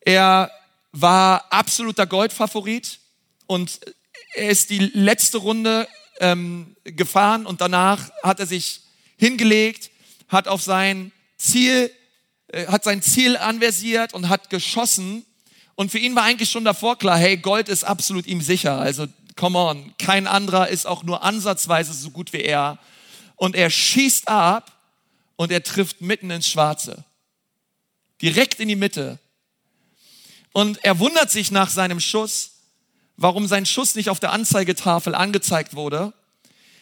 er 0.00 0.50
war 0.92 1.52
absoluter 1.52 2.06
Goldfavorit 2.06 3.00
und 3.46 3.80
er 4.34 4.50
ist 4.50 4.70
die 4.70 4.78
letzte 4.78 5.38
Runde 5.38 5.88
ähm, 6.20 6.76
gefahren 6.84 7.44
und 7.44 7.60
danach 7.60 8.10
hat 8.22 8.40
er 8.40 8.46
sich 8.46 8.82
hingelegt, 9.16 9.90
hat 10.28 10.46
auf 10.46 10.62
sein 10.62 11.12
Ziel 11.36 11.90
äh, 12.54 12.66
hat 12.68 12.84
sein 12.84 13.02
Ziel 13.02 13.36
anversiert 13.36 14.14
und 14.14 14.28
hat 14.28 14.48
geschossen. 14.48 15.24
Und 15.74 15.90
für 15.90 15.98
ihn 15.98 16.14
war 16.14 16.22
eigentlich 16.22 16.50
schon 16.50 16.64
davor 16.64 16.96
klar, 16.96 17.18
hey, 17.18 17.36
Gold 17.36 17.68
ist 17.68 17.82
absolut 17.82 18.26
ihm 18.26 18.40
sicher. 18.40 18.78
Also, 18.78 19.06
come 19.34 19.58
on, 19.58 19.92
kein 19.98 20.28
anderer 20.28 20.68
ist 20.68 20.86
auch 20.86 21.02
nur 21.02 21.24
ansatzweise 21.24 21.92
so 21.92 22.10
gut 22.10 22.32
wie 22.32 22.42
er. 22.42 22.78
Und 23.34 23.56
er 23.56 23.70
schießt 23.70 24.28
ab 24.28 24.73
und 25.36 25.52
er 25.52 25.62
trifft 25.62 26.00
mitten 26.00 26.30
ins 26.30 26.48
Schwarze. 26.48 27.04
Direkt 28.22 28.60
in 28.60 28.68
die 28.68 28.76
Mitte. 28.76 29.18
Und 30.52 30.84
er 30.84 30.98
wundert 30.98 31.30
sich 31.30 31.50
nach 31.50 31.68
seinem 31.68 32.00
Schuss, 32.00 32.52
warum 33.16 33.46
sein 33.46 33.66
Schuss 33.66 33.94
nicht 33.94 34.08
auf 34.08 34.20
der 34.20 34.32
Anzeigetafel 34.32 35.14
angezeigt 35.14 35.74
wurde. 35.74 36.12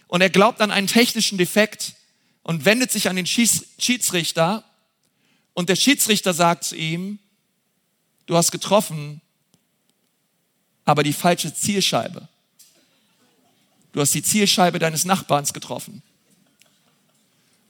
Und 0.08 0.20
er 0.20 0.30
glaubt 0.30 0.60
an 0.60 0.70
einen 0.70 0.86
technischen 0.86 1.38
Defekt 1.38 1.94
und 2.42 2.64
wendet 2.64 2.90
sich 2.90 3.08
an 3.08 3.16
den 3.16 3.26
Schiedsrichter 3.26 4.64
und 5.54 5.68
der 5.68 5.76
Schiedsrichter 5.76 6.32
sagt 6.32 6.64
zu 6.64 6.76
ihm, 6.76 7.18
du 8.26 8.36
hast 8.36 8.52
getroffen, 8.52 9.20
aber 10.84 11.02
die 11.02 11.12
falsche 11.12 11.54
Zielscheibe. 11.54 12.28
Du 13.92 14.00
hast 14.00 14.14
die 14.14 14.22
Zielscheibe 14.22 14.78
deines 14.78 15.04
Nachbarns 15.04 15.52
getroffen. 15.52 16.02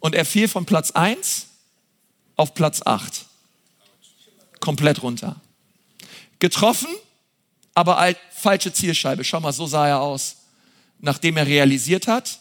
Und 0.03 0.17
er 0.17 0.25
fiel 0.25 0.49
von 0.49 0.67
Platz 0.67 0.91
1 0.91 1.47
auf 2.35 2.55
Platz 2.55 2.83
8. 2.85 3.25
Komplett 4.59 5.01
runter. 5.01 5.41
Getroffen, 6.41 6.89
aber 7.73 7.99
als 7.99 8.19
falsche 8.35 8.73
Zielscheibe. 8.73 9.23
Schau 9.23 9.39
mal, 9.39 9.53
so 9.53 9.69
sah 9.69 9.87
er 9.87 10.01
aus. 10.01 10.39
Nachdem 10.99 11.37
er 11.37 11.47
realisiert 11.47 12.09
hat, 12.09 12.41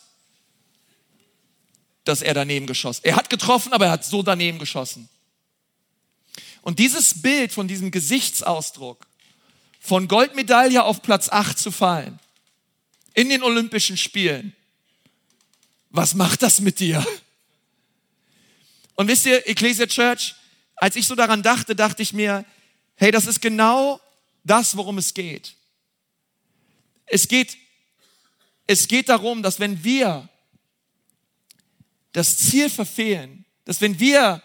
dass 2.04 2.24
er 2.24 2.34
daneben 2.34 2.66
geschossen. 2.66 3.02
Er 3.04 3.16
hat 3.16 3.30
getroffen, 3.30 3.74
aber 3.74 3.86
er 3.86 3.92
hat 3.92 4.06
so 4.06 4.24
daneben 4.24 4.58
geschossen. 4.58 5.08
Und 6.64 6.80
dieses 6.80 7.22
Bild 7.22 7.52
von 7.52 7.68
diesem 7.68 7.92
Gesichtsausdruck, 7.92 9.06
von 9.80 10.08
Goldmedaille 10.08 10.84
auf 10.84 11.04
Platz 11.04 11.30
8 11.30 11.60
zu 11.60 11.72
fallen, 11.72 12.20
in 13.14 13.30
den 13.30 13.44
Olympischen 13.44 13.98
Spielen, 13.98 14.56
was 15.92 16.16
macht 16.16 16.42
das 16.42 16.60
mit 16.60 16.80
dir? 16.80 17.06
Und 18.96 19.08
wisst 19.08 19.26
ihr, 19.26 19.48
Ecclesia 19.48 19.88
Church, 19.88 20.36
als 20.76 20.96
ich 20.96 21.06
so 21.06 21.16
daran 21.16 21.44
dachte, 21.44 21.76
dachte 21.76 22.02
ich 22.02 22.14
mir, 22.14 22.46
hey, 22.96 23.12
das 23.12 23.28
ist 23.28 23.42
genau 23.42 24.00
das, 24.44 24.76
worum 24.76 24.98
es 24.98 25.14
geht. 25.14 25.56
Es 27.06 27.28
geht, 27.28 27.58
es 28.68 28.88
geht 28.88 29.10
darum, 29.10 29.44
dass 29.44 29.60
wenn 29.60 29.84
wir 29.84 30.28
das 32.14 32.38
Ziel 32.38 32.70
verfehlen, 32.70 33.46
dass 33.66 33.82
wenn 33.82 34.00
wir 34.00 34.42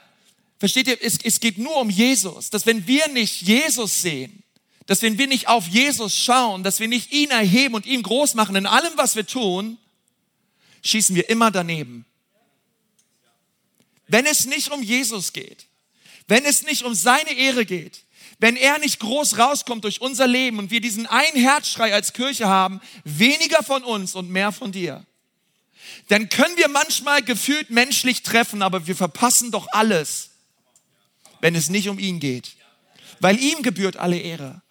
Versteht 0.58 0.88
ihr, 0.88 0.98
es, 1.02 1.18
es 1.22 1.40
geht 1.40 1.58
nur 1.58 1.76
um 1.76 1.90
Jesus. 1.90 2.50
Dass 2.50 2.66
wenn 2.66 2.86
wir 2.86 3.08
nicht 3.08 3.42
Jesus 3.42 4.00
sehen, 4.02 4.42
dass 4.86 5.02
wenn 5.02 5.18
wir 5.18 5.26
nicht 5.26 5.48
auf 5.48 5.66
Jesus 5.68 6.16
schauen, 6.16 6.62
dass 6.62 6.80
wir 6.80 6.88
nicht 6.88 7.12
ihn 7.12 7.30
erheben 7.30 7.74
und 7.74 7.86
ihn 7.86 8.02
groß 8.02 8.34
machen 8.34 8.56
in 8.56 8.66
allem, 8.66 8.92
was 8.96 9.16
wir 9.16 9.26
tun, 9.26 9.78
schießen 10.82 11.14
wir 11.14 11.28
immer 11.28 11.50
daneben. 11.50 12.06
Wenn 14.08 14.26
es 14.26 14.46
nicht 14.46 14.70
um 14.70 14.82
Jesus 14.82 15.32
geht, 15.32 15.66
wenn 16.28 16.44
es 16.44 16.62
nicht 16.62 16.82
um 16.82 16.94
seine 16.94 17.32
Ehre 17.32 17.64
geht, 17.64 18.04
wenn 18.38 18.56
er 18.56 18.78
nicht 18.78 19.00
groß 19.00 19.38
rauskommt 19.38 19.84
durch 19.84 20.00
unser 20.00 20.26
Leben 20.26 20.58
und 20.58 20.70
wir 20.70 20.80
diesen 20.80 21.06
einen 21.06 21.40
Herzschrei 21.40 21.94
als 21.94 22.12
Kirche 22.12 22.46
haben, 22.46 22.80
weniger 23.04 23.62
von 23.62 23.82
uns 23.82 24.14
und 24.14 24.30
mehr 24.30 24.52
von 24.52 24.72
dir, 24.72 25.06
dann 26.08 26.28
können 26.28 26.56
wir 26.56 26.68
manchmal 26.68 27.22
gefühlt 27.22 27.70
menschlich 27.70 28.22
treffen, 28.22 28.62
aber 28.62 28.86
wir 28.86 28.96
verpassen 28.96 29.50
doch 29.50 29.68
alles, 29.72 30.30
wenn 31.40 31.54
es 31.54 31.68
nicht 31.68 31.88
um 31.88 31.98
ihn 31.98 32.20
geht. 32.20 32.56
Weil 33.20 33.38
ihm 33.40 33.62
gebührt 33.62 33.96
alle 33.96 34.18
Ehre. 34.18 34.62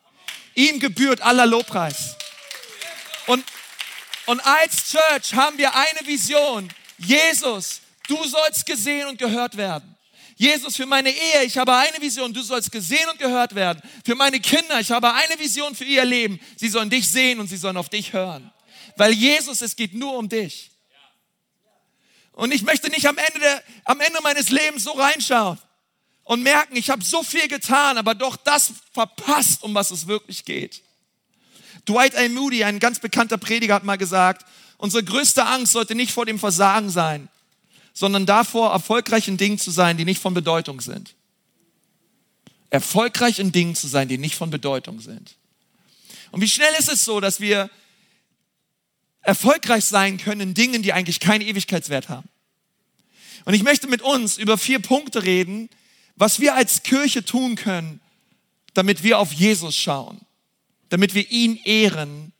Ihm 0.53 0.79
gebührt 0.79 1.21
aller 1.21 1.45
Lobpreis. 1.45 2.15
Und, 3.27 3.43
und 4.27 4.39
als 4.45 4.91
Church 4.91 5.33
haben 5.33 5.57
wir 5.57 5.73
eine 5.73 6.05
Vision. 6.05 6.69
Jesus, 6.97 7.81
du 8.07 8.23
sollst 8.25 8.65
gesehen 8.65 9.07
und 9.07 9.17
gehört 9.17 9.57
werden. 9.57 9.95
Jesus, 10.37 10.75
für 10.75 10.85
meine 10.85 11.09
Ehe, 11.09 11.43
ich 11.45 11.57
habe 11.57 11.73
eine 11.75 12.01
Vision, 12.01 12.33
du 12.33 12.41
sollst 12.41 12.71
gesehen 12.71 13.07
und 13.09 13.19
gehört 13.19 13.55
werden. 13.55 13.81
Für 14.03 14.15
meine 14.15 14.39
Kinder, 14.39 14.79
ich 14.81 14.91
habe 14.91 15.13
eine 15.13 15.39
Vision 15.39 15.73
für 15.75 15.85
ihr 15.85 16.03
Leben. 16.03 16.39
Sie 16.57 16.67
sollen 16.67 16.89
dich 16.89 17.09
sehen 17.09 17.39
und 17.39 17.47
sie 17.47 17.55
sollen 17.55 17.77
auf 17.77 17.87
dich 17.87 18.11
hören. 18.11 18.51
Weil 18.97 19.13
Jesus, 19.13 19.61
es 19.61 19.75
geht 19.75 19.93
nur 19.93 20.17
um 20.17 20.27
dich. 20.27 20.71
Und 22.33 22.53
ich 22.53 22.63
möchte 22.63 22.89
nicht 22.89 23.07
am 23.07 23.17
Ende, 23.17 23.39
der, 23.39 23.63
am 23.85 24.01
Ende 24.01 24.19
meines 24.21 24.49
Lebens 24.49 24.83
so 24.83 24.91
reinschauen 24.91 25.57
und 26.25 26.43
merken, 26.43 26.75
ich 26.75 26.89
habe 26.89 27.03
so 27.03 27.23
viel 27.23 27.47
getan, 27.47 27.97
aber 27.97 28.13
doch 28.13 28.35
das 28.35 28.73
verpasst, 28.91 29.63
um 29.63 29.73
was 29.73 29.91
es 29.91 30.05
wirklich 30.05 30.43
geht. 30.43 30.81
Dwight 31.87 32.15
A. 32.17 32.27
Moody, 32.27 32.65
ein 32.65 32.79
ganz 32.79 32.99
bekannter 32.99 33.37
Prediger, 33.37 33.75
hat 33.75 33.85
mal 33.85 33.97
gesagt, 33.97 34.45
unsere 34.77 35.03
größte 35.03 35.45
Angst 35.45 35.71
sollte 35.71 35.95
nicht 35.95 36.11
vor 36.11 36.25
dem 36.25 36.39
Versagen 36.39 36.89
sein, 36.89 37.29
sondern 37.95 38.25
davor, 38.25 38.71
erfolgreich 38.71 39.27
in 39.29 39.37
Dingen 39.37 39.57
zu 39.57 39.71
sein, 39.71 39.97
die 39.97 40.05
nicht 40.05 40.21
von 40.21 40.33
Bedeutung 40.35 40.81
sind. 40.81 41.15
Erfolgreich 42.69 43.39
in 43.39 43.53
Dingen 43.53 43.73
zu 43.73 43.87
sein, 43.87 44.09
die 44.09 44.17
nicht 44.17 44.35
von 44.35 44.49
Bedeutung 44.49 44.99
sind. 44.99 45.37
Und 46.31 46.41
wie 46.41 46.49
schnell 46.49 46.73
ist 46.77 46.89
es 46.89 47.05
so, 47.05 47.21
dass 47.21 47.39
wir 47.39 47.69
erfolgreich 49.21 49.85
sein 49.85 50.17
können 50.17 50.41
in 50.41 50.53
Dingen, 50.53 50.83
die 50.83 50.91
eigentlich 50.91 51.21
keinen 51.21 51.41
Ewigkeitswert 51.41 52.09
haben? 52.09 52.27
Und 53.45 53.53
ich 53.53 53.63
möchte 53.63 53.87
mit 53.87 54.01
uns 54.01 54.37
über 54.37 54.57
vier 54.57 54.79
Punkte 54.79 55.23
reden, 55.23 55.69
was 56.17 56.41
wir 56.41 56.55
als 56.55 56.83
Kirche 56.83 57.23
tun 57.23 57.55
können, 57.55 58.01
damit 58.73 59.03
wir 59.03 59.19
auf 59.19 59.31
Jesus 59.31 59.77
schauen, 59.77 60.19
damit 60.89 61.13
wir 61.13 61.31
ihn 61.31 61.55
ehren 61.63 62.33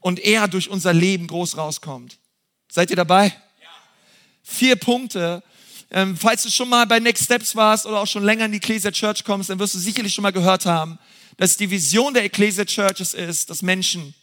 und 0.00 0.18
er 0.18 0.48
durch 0.48 0.70
unser 0.70 0.94
Leben 0.94 1.26
groß 1.26 1.58
rauskommt. 1.58 2.18
Seid 2.70 2.88
ihr 2.88 2.96
dabei? 2.96 3.36
Vier 4.50 4.76
Punkte. 4.76 5.42
Ähm, 5.90 6.16
falls 6.16 6.42
du 6.42 6.50
schon 6.50 6.70
mal 6.70 6.86
bei 6.86 6.98
Next 7.00 7.24
Steps 7.24 7.54
warst 7.54 7.84
oder 7.84 8.00
auch 8.00 8.06
schon 8.06 8.24
länger 8.24 8.46
in 8.46 8.52
die 8.52 8.56
Ecclesia 8.56 8.90
Church 8.90 9.22
kommst, 9.22 9.50
dann 9.50 9.58
wirst 9.58 9.74
du 9.74 9.78
sicherlich 9.78 10.14
schon 10.14 10.22
mal 10.22 10.32
gehört 10.32 10.64
haben, 10.64 10.98
dass 11.36 11.58
die 11.58 11.70
Vision 11.70 12.14
der 12.14 12.24
Ecclesia 12.24 12.64
Churches 12.64 13.12
ist, 13.12 13.50
dass 13.50 13.60
Menschen 13.60 14.14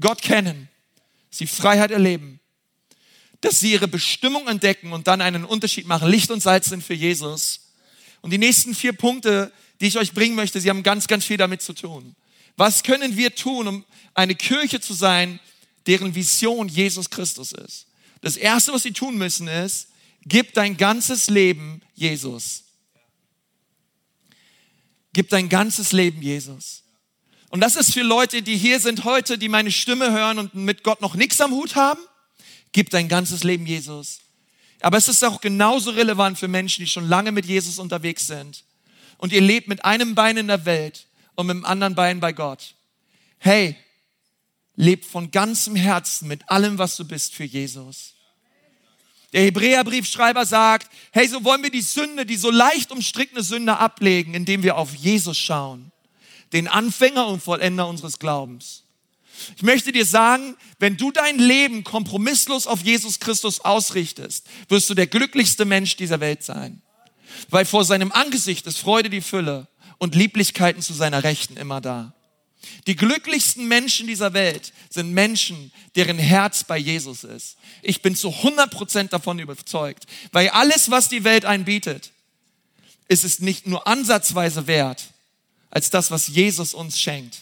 Gott 0.00 0.22
kennen, 0.22 0.68
sie 1.30 1.46
Freiheit 1.46 1.90
erleben, 1.90 2.40
dass 3.42 3.60
sie 3.60 3.72
ihre 3.72 3.88
Bestimmung 3.88 4.48
entdecken 4.48 4.92
und 4.92 5.06
dann 5.06 5.20
einen 5.20 5.44
Unterschied 5.44 5.86
machen, 5.86 6.08
Licht 6.08 6.30
und 6.30 6.42
Salz 6.42 6.70
sind 6.70 6.82
für 6.82 6.94
Jesus 6.94 7.72
und 8.22 8.30
die 8.30 8.38
nächsten 8.38 8.74
vier 8.74 8.94
Punkte, 8.94 9.52
die 9.80 9.86
ich 9.86 9.98
euch 9.98 10.12
bringen 10.12 10.34
möchte, 10.34 10.60
sie 10.60 10.70
haben 10.70 10.82
ganz, 10.82 11.06
ganz 11.06 11.26
viel 11.26 11.36
damit 11.36 11.60
zu 11.60 11.74
tun. 11.74 12.16
Was 12.56 12.82
können 12.82 13.16
wir 13.16 13.34
tun, 13.34 13.68
um 13.68 13.84
eine 14.14 14.34
Kirche 14.34 14.80
zu 14.80 14.94
sein, 14.94 15.40
deren 15.86 16.14
Vision 16.14 16.68
Jesus 16.68 17.10
Christus 17.10 17.52
ist? 17.52 17.87
Das 18.20 18.36
Erste, 18.36 18.72
was 18.72 18.82
sie 18.82 18.92
tun 18.92 19.16
müssen, 19.16 19.48
ist, 19.48 19.88
gib 20.22 20.54
dein 20.54 20.76
ganzes 20.76 21.28
Leben 21.28 21.82
Jesus. 21.94 22.64
Gib 25.12 25.30
dein 25.30 25.48
ganzes 25.48 25.92
Leben 25.92 26.22
Jesus. 26.22 26.84
Und 27.50 27.60
das 27.60 27.76
ist 27.76 27.94
für 27.94 28.02
Leute, 28.02 28.42
die 28.42 28.56
hier 28.56 28.78
sind 28.78 29.04
heute, 29.04 29.38
die 29.38 29.48
meine 29.48 29.72
Stimme 29.72 30.12
hören 30.12 30.38
und 30.38 30.54
mit 30.54 30.82
Gott 30.82 31.00
noch 31.00 31.14
nichts 31.14 31.40
am 31.40 31.52
Hut 31.52 31.76
haben. 31.76 32.00
Gib 32.72 32.90
dein 32.90 33.08
ganzes 33.08 33.42
Leben 33.42 33.66
Jesus. 33.66 34.20
Aber 34.80 34.98
es 34.98 35.08
ist 35.08 35.24
auch 35.24 35.40
genauso 35.40 35.90
relevant 35.90 36.38
für 36.38 36.48
Menschen, 36.48 36.84
die 36.84 36.90
schon 36.90 37.08
lange 37.08 37.32
mit 37.32 37.46
Jesus 37.46 37.78
unterwegs 37.78 38.26
sind. 38.26 38.64
Und 39.16 39.32
ihr 39.32 39.40
lebt 39.40 39.66
mit 39.66 39.84
einem 39.84 40.14
Bein 40.14 40.36
in 40.36 40.46
der 40.46 40.64
Welt 40.66 41.06
und 41.34 41.46
mit 41.46 41.56
dem 41.56 41.64
anderen 41.64 41.94
Bein 41.94 42.20
bei 42.20 42.32
Gott. 42.32 42.74
Hey, 43.38 43.76
lebt 44.78 45.04
von 45.04 45.32
ganzem 45.32 45.74
Herzen 45.74 46.28
mit 46.28 46.48
allem, 46.48 46.78
was 46.78 46.96
du 46.96 47.04
bist, 47.04 47.34
für 47.34 47.44
Jesus. 47.44 48.14
Der 49.32 49.42
Hebräerbriefschreiber 49.42 50.46
sagt, 50.46 50.88
hey, 51.10 51.26
so 51.26 51.42
wollen 51.42 51.64
wir 51.64 51.70
die 51.70 51.82
Sünde, 51.82 52.24
die 52.24 52.36
so 52.36 52.50
leicht 52.50 52.92
umstrickene 52.92 53.42
Sünde 53.42 53.76
ablegen, 53.76 54.34
indem 54.34 54.62
wir 54.62 54.78
auf 54.78 54.94
Jesus 54.94 55.36
schauen, 55.36 55.90
den 56.52 56.68
Anfänger 56.68 57.26
und 57.26 57.42
Vollender 57.42 57.88
unseres 57.88 58.20
Glaubens. 58.20 58.84
Ich 59.56 59.62
möchte 59.62 59.90
dir 59.90 60.06
sagen, 60.06 60.56
wenn 60.78 60.96
du 60.96 61.10
dein 61.10 61.38
Leben 61.38 61.82
kompromisslos 61.82 62.68
auf 62.68 62.80
Jesus 62.80 63.18
Christus 63.18 63.60
ausrichtest, 63.60 64.46
wirst 64.68 64.88
du 64.88 64.94
der 64.94 65.08
glücklichste 65.08 65.64
Mensch 65.64 65.96
dieser 65.96 66.20
Welt 66.20 66.44
sein. 66.44 66.82
Weil 67.50 67.64
vor 67.64 67.84
seinem 67.84 68.12
Angesicht 68.12 68.66
ist 68.66 68.78
Freude 68.78 69.10
die 69.10 69.20
Fülle 69.20 69.66
und 69.98 70.14
Lieblichkeiten 70.14 70.82
zu 70.82 70.94
seiner 70.94 71.24
Rechten 71.24 71.56
immer 71.56 71.80
da. 71.80 72.14
Die 72.86 72.96
glücklichsten 72.96 73.68
Menschen 73.68 74.06
dieser 74.06 74.32
Welt 74.32 74.72
sind 74.90 75.12
Menschen, 75.12 75.72
deren 75.94 76.18
Herz 76.18 76.64
bei 76.64 76.78
Jesus 76.78 77.24
ist. 77.24 77.56
Ich 77.82 78.02
bin 78.02 78.16
zu 78.16 78.30
100% 78.30 79.08
davon 79.08 79.38
überzeugt, 79.38 80.06
weil 80.32 80.48
alles, 80.50 80.90
was 80.90 81.08
die 81.08 81.24
Welt 81.24 81.44
einbietet, 81.44 82.10
ist 83.08 83.24
es 83.24 83.40
nicht 83.40 83.66
nur 83.66 83.86
ansatzweise 83.86 84.66
wert, 84.66 85.04
als 85.70 85.90
das, 85.90 86.10
was 86.10 86.28
Jesus 86.28 86.74
uns 86.74 87.00
schenkt. 87.00 87.38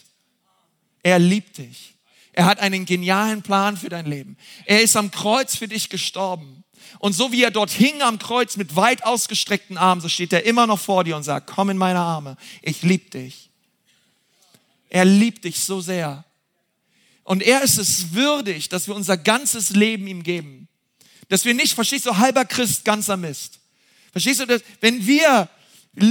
Er 1.03 1.19
liebt 1.19 1.57
dich. 1.57 1.93
Er 2.33 2.45
hat 2.45 2.59
einen 2.59 2.85
genialen 2.85 3.41
Plan 3.41 3.77
für 3.77 3.89
dein 3.89 4.05
Leben. 4.05 4.37
Er 4.65 4.81
ist 4.81 4.95
am 4.95 5.09
Kreuz 5.09 5.55
für 5.55 5.67
dich 5.67 5.89
gestorben. 5.89 6.63
Und 6.99 7.13
so 7.13 7.31
wie 7.31 7.43
er 7.43 7.51
dort 7.51 7.71
hing 7.71 8.01
am 8.01 8.19
Kreuz 8.19 8.57
mit 8.57 8.75
weit 8.75 9.05
ausgestreckten 9.05 9.77
Armen, 9.77 10.01
so 10.01 10.09
steht 10.09 10.33
er 10.33 10.45
immer 10.45 10.67
noch 10.67 10.79
vor 10.79 11.03
dir 11.03 11.15
und 11.15 11.23
sagt, 11.23 11.47
komm 11.47 11.69
in 11.69 11.77
meine 11.77 11.99
Arme, 11.99 12.37
ich 12.61 12.81
liebe 12.81 13.09
dich. 13.09 13.46
Er 14.89 15.05
liebt 15.05 15.43
dich 15.43 15.59
so 15.59 15.81
sehr. 15.81 16.23
Und 17.23 17.43
er 17.43 17.61
ist 17.61 17.77
es 17.77 18.13
würdig, 18.13 18.69
dass 18.69 18.87
wir 18.87 18.95
unser 18.95 19.17
ganzes 19.17 19.71
Leben 19.71 20.07
ihm 20.07 20.23
geben. 20.23 20.67
Dass 21.29 21.43
wir 21.43 21.53
nicht, 21.53 21.73
verstehst 21.73 22.05
du, 22.05 22.17
halber 22.17 22.45
Christ, 22.45 22.85
ganzer 22.85 23.17
Mist. 23.17 23.59
Verstehst 24.11 24.39
du, 24.39 24.45
dass, 24.45 24.61
wenn 24.79 25.05
wir 25.05 25.49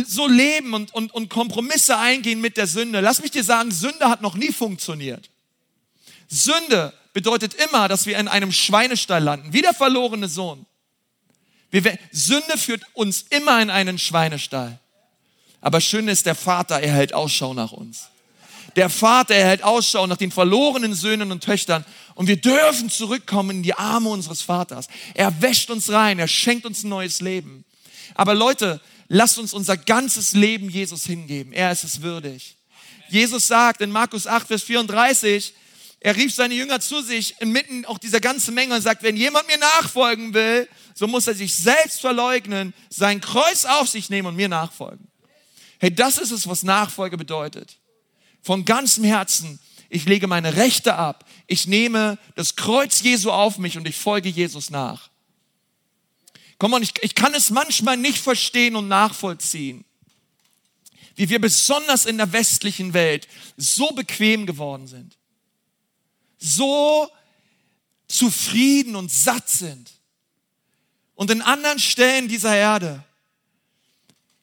so 0.06 0.26
leben 0.26 0.74
und, 0.74 0.92
und, 0.94 1.14
und 1.14 1.30
Kompromisse 1.30 1.96
eingehen 1.96 2.40
mit 2.40 2.56
der 2.56 2.66
Sünde, 2.66 3.00
lass 3.00 3.22
mich 3.22 3.30
dir 3.30 3.44
sagen, 3.44 3.70
Sünde 3.70 4.10
hat 4.10 4.20
noch 4.20 4.34
nie 4.34 4.52
funktioniert. 4.52 5.30
Sünde 6.28 6.92
bedeutet 7.12 7.54
immer, 7.54 7.88
dass 7.88 8.04
wir 8.04 8.18
in 8.18 8.28
einem 8.28 8.52
Schweinestall 8.52 9.22
landen, 9.22 9.52
wie 9.52 9.62
der 9.62 9.74
verlorene 9.74 10.28
Sohn. 10.28 10.66
Wir, 11.70 11.98
Sünde 12.12 12.58
führt 12.58 12.82
uns 12.94 13.22
immer 13.30 13.62
in 13.62 13.70
einen 13.70 13.98
Schweinestall. 13.98 14.78
Aber 15.60 15.80
schön 15.80 16.08
ist, 16.08 16.26
der 16.26 16.34
Vater, 16.34 16.80
er 16.80 16.92
hält 16.92 17.14
Ausschau 17.14 17.54
nach 17.54 17.72
uns. 17.72 18.08
Der 18.76 18.90
Vater, 18.90 19.34
er 19.34 19.46
hält 19.48 19.64
Ausschau 19.64 20.06
nach 20.06 20.18
den 20.18 20.30
verlorenen 20.30 20.94
Söhnen 20.94 21.32
und 21.32 21.42
Töchtern. 21.42 21.84
Und 22.14 22.28
wir 22.28 22.36
dürfen 22.36 22.90
zurückkommen 22.90 23.58
in 23.58 23.62
die 23.62 23.74
Arme 23.74 24.10
unseres 24.10 24.42
Vaters. 24.42 24.88
Er 25.14 25.40
wäscht 25.40 25.70
uns 25.70 25.90
rein, 25.90 26.18
er 26.18 26.28
schenkt 26.28 26.66
uns 26.66 26.84
ein 26.84 26.90
neues 26.90 27.22
Leben. 27.22 27.64
Aber 28.14 28.34
Leute, 28.34 28.80
lasst 29.08 29.38
uns 29.38 29.54
unser 29.54 29.78
ganzes 29.78 30.34
Leben 30.34 30.68
Jesus 30.68 31.04
hingeben. 31.04 31.52
Er 31.52 31.72
ist 31.72 31.84
es 31.84 32.02
würdig. 32.02 32.56
Jesus 33.08 33.46
sagt 33.46 33.80
in 33.80 33.90
Markus 33.90 34.26
8, 34.26 34.46
Vers 34.46 34.62
34, 34.64 35.54
er 36.00 36.16
rief 36.16 36.34
seine 36.34 36.54
Jünger 36.54 36.80
zu 36.80 37.00
sich 37.00 37.34
inmitten 37.40 37.86
auch 37.86 37.98
dieser 37.98 38.20
ganzen 38.20 38.54
Menge 38.54 38.74
und 38.74 38.82
sagt, 38.82 39.02
wenn 39.02 39.16
jemand 39.16 39.46
mir 39.48 39.58
nachfolgen 39.58 40.34
will, 40.34 40.68
so 40.94 41.06
muss 41.06 41.26
er 41.26 41.34
sich 41.34 41.54
selbst 41.54 42.00
verleugnen, 42.00 42.74
sein 42.90 43.20
Kreuz 43.20 43.64
auf 43.64 43.88
sich 43.88 44.10
nehmen 44.10 44.28
und 44.28 44.36
mir 44.36 44.48
nachfolgen. 44.48 45.08
Hey, 45.78 45.94
das 45.94 46.18
ist 46.18 46.30
es, 46.30 46.46
was 46.46 46.62
Nachfolge 46.62 47.16
bedeutet. 47.16 47.78
Von 48.46 48.64
ganzem 48.64 49.02
Herzen, 49.02 49.58
ich 49.88 50.04
lege 50.04 50.28
meine 50.28 50.54
Rechte 50.54 50.94
ab, 50.94 51.28
ich 51.48 51.66
nehme 51.66 52.16
das 52.36 52.54
Kreuz 52.54 53.02
Jesu 53.02 53.32
auf 53.32 53.58
mich 53.58 53.76
und 53.76 53.88
ich 53.88 53.96
folge 53.96 54.28
Jesus 54.28 54.70
nach. 54.70 55.10
Komm 56.58 56.70
mal, 56.70 56.82
ich, 56.82 56.94
ich 57.02 57.16
kann 57.16 57.34
es 57.34 57.50
manchmal 57.50 57.96
nicht 57.96 58.18
verstehen 58.18 58.76
und 58.76 58.86
nachvollziehen, 58.86 59.84
wie 61.16 61.28
wir 61.28 61.40
besonders 61.40 62.06
in 62.06 62.18
der 62.18 62.32
westlichen 62.32 62.94
Welt 62.94 63.26
so 63.56 63.90
bequem 63.90 64.46
geworden 64.46 64.86
sind 64.86 65.16
so 66.38 67.10
zufrieden 68.08 68.96
und 68.96 69.10
satt 69.10 69.48
sind. 69.48 69.90
Und 71.14 71.30
in 71.30 71.42
anderen 71.42 71.78
Stellen 71.78 72.28
dieser 72.28 72.54
Erde, 72.54 73.02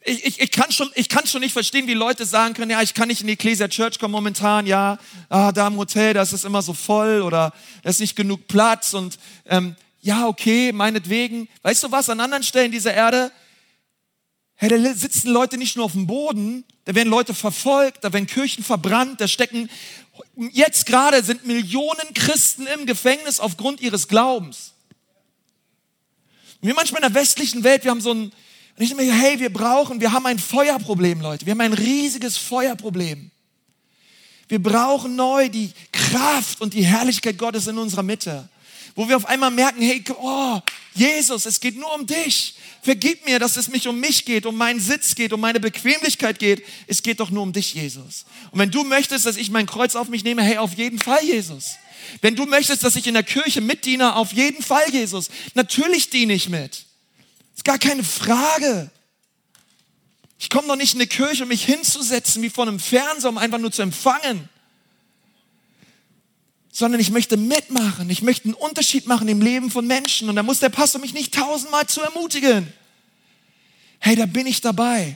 ich, 0.06 0.26
ich, 0.26 0.42
ich, 0.42 0.52
kann 0.52 0.72
schon, 0.72 0.90
ich 0.96 1.10
kann 1.10 1.26
schon 1.28 1.42
nicht 1.42 1.54
verstehen, 1.54 1.88
wie 1.88 1.94
Leute 1.94 2.26
sagen 2.26 2.54
können, 2.54 2.72
ja, 2.72 2.82
ich 2.82 2.94
kann 2.94 3.08
nicht 3.08 3.22
in 3.22 3.28
die 3.28 3.34
Ecclesia 3.34 3.68
Church 3.68 4.00
kommen 4.00 4.12
momentan, 4.12 4.66
ja, 4.66 5.00
ah, 5.30 5.52
da 5.52 5.68
im 5.68 5.78
Hotel, 5.78 6.14
da 6.14 6.22
ist 6.22 6.46
immer 6.46 6.62
so 6.62 6.74
voll 6.74 7.22
oder 7.22 7.54
da 7.84 7.90
ist 7.90 8.00
nicht 8.00 8.16
genug 8.16 8.48
Platz 8.48 8.94
und 8.94 9.18
ähm, 9.46 9.76
ja, 10.02 10.28
okay, 10.28 10.72
meinetwegen. 10.74 11.48
Weißt 11.62 11.84
du 11.84 11.92
was, 11.92 12.10
an 12.10 12.20
anderen 12.20 12.44
Stellen 12.44 12.72
dieser 12.72 12.94
Erde, 12.94 13.32
hey, 14.56 14.70
da 14.70 14.94
sitzen 14.94 15.30
Leute 15.30 15.58
nicht 15.58 15.78
nur 15.78 15.86
auf 15.86 15.94
dem 15.94 16.08
Boden, 16.08 16.66
da 16.86 16.96
werden 16.96 17.10
Leute 17.10 17.34
verfolgt, 17.34 18.04
da 18.04 18.12
werden 18.12 18.28
Kirchen 18.28 18.64
verbrannt, 18.64 19.22
da 19.22 19.28
stecken 19.28 19.70
Jetzt 20.52 20.86
gerade 20.86 21.24
sind 21.24 21.46
Millionen 21.46 22.14
Christen 22.14 22.68
im 22.68 22.86
Gefängnis 22.86 23.40
aufgrund 23.40 23.82
ihres 23.82 24.08
Glaubens. 24.08 24.74
Wir 26.62 26.74
manchmal 26.76 27.04
in 27.04 27.14
der 27.14 27.20
westlichen 27.20 27.64
Welt, 27.64 27.84
wir 27.84 27.92
haben 27.92 28.02
so 28.02 28.14
ein, 28.14 28.32
und 28.76 28.84
ich 28.84 28.90
denke 28.90 29.04
mir, 29.04 29.14
hey, 29.14 29.40
wir 29.40 29.54
brauchen, 29.54 30.02
wir 30.02 30.12
haben 30.12 30.26
ein 30.26 30.40
Feuerproblem, 30.40 31.22
Leute. 31.22 31.46
Wir 31.46 31.52
haben 31.52 31.62
ein 31.62 31.74
riesiges 31.74 32.38
Feuerproblem. 32.38 33.30
Wir 34.48 34.62
brauchen 34.62 35.16
neu 35.16 35.50
die 35.50 35.72
Kraft 35.92 36.60
und 36.60 36.74
die 36.74 36.86
Herrlichkeit 36.86 37.38
Gottes 37.38 37.68
in 37.68 37.78
unserer 37.78 38.04
Mitte. 38.04 38.50
Wo 38.96 39.08
wir 39.08 39.18
auf 39.18 39.26
einmal 39.26 39.52
merken, 39.52 39.82
hey, 39.82 40.04
oh, 40.20 40.60
Jesus, 40.94 41.46
es 41.46 41.60
geht 41.60 41.78
nur 41.78 41.94
um 41.94 42.06
dich. 42.06 42.56
Vergib 42.82 43.26
mir, 43.26 43.40
dass 43.40 43.58
es 43.58 43.70
mich 43.70 43.88
um 43.88 44.00
mich 44.00 44.26
geht, 44.26 44.46
um 44.46 44.56
meinen 44.56 44.80
Sitz 44.80 45.16
geht, 45.16 45.34
um 45.34 45.40
meine 45.40 45.60
Bequemlichkeit 45.60 46.38
geht. 46.38 46.64
Es 46.88 47.02
geht 47.02 47.20
doch 47.20 47.30
nur 47.30 47.44
um 47.44 47.54
dich, 47.54 47.74
Jesus. 47.74 48.26
Und 48.52 48.60
wenn 48.60 48.72
du 48.72 48.84
möchtest, 48.84 49.26
dass 49.26 49.38
ich 49.38 49.50
mein 49.50 49.66
Kreuz 49.66 49.96
auf 49.96 50.10
mich 50.10 50.24
nehme, 50.24 50.44
hey, 50.44 50.58
auf 50.58 50.74
jeden 50.76 51.00
Fall, 51.00 51.24
Jesus. 51.24 51.76
Wenn 52.22 52.36
du 52.36 52.46
möchtest, 52.46 52.84
dass 52.84 52.96
ich 52.96 53.08
in 53.08 53.14
der 53.14 53.24
Kirche 53.24 53.62
mitdiene, 53.62 54.16
auf 54.16 54.34
jeden 54.34 54.62
Fall, 54.62 54.90
Jesus. 54.92 55.30
Natürlich 55.54 56.10
diene 56.10 56.34
ich 56.34 56.50
mit. 56.50 56.86
Ist 57.56 57.66
gar 57.66 57.80
keine 57.80 58.04
Frage. 58.04 58.90
Ich 60.40 60.50
komme 60.50 60.68
doch 60.68 60.76
nicht 60.76 60.94
in 60.94 61.00
eine 61.00 61.08
Kirche, 61.08 61.44
um 61.44 61.50
mich 61.50 61.64
hinzusetzen 61.64 62.42
wie 62.42 62.50
vor 62.50 62.68
einem 62.68 62.80
Fernseher, 62.80 63.30
um 63.30 63.38
einfach 63.38 63.60
nur 63.60 63.72
zu 63.72 63.82
empfangen 63.82 64.50
sondern 66.76 67.00
ich 67.00 67.12
möchte 67.12 67.38
mitmachen. 67.38 68.10
Ich 68.10 68.24
möchte 68.24 68.46
einen 68.46 68.56
Unterschied 68.56 69.06
machen 69.06 69.28
im 69.28 69.42
Leben 69.42 69.70
von 69.70 69.86
Menschen. 69.86 70.28
Und 70.28 70.36
da 70.36 70.42
muss 70.42 70.60
der 70.60 70.70
Pastor 70.70 71.00
mich 71.00 71.14
nicht 71.14 71.32
tausendmal 71.32 71.86
zu 71.86 72.02
ermutigen. 72.02 72.74
Hey, 74.00 74.16
da 74.16 74.26
bin 74.26 74.48
ich 74.48 74.60
dabei, 74.60 75.16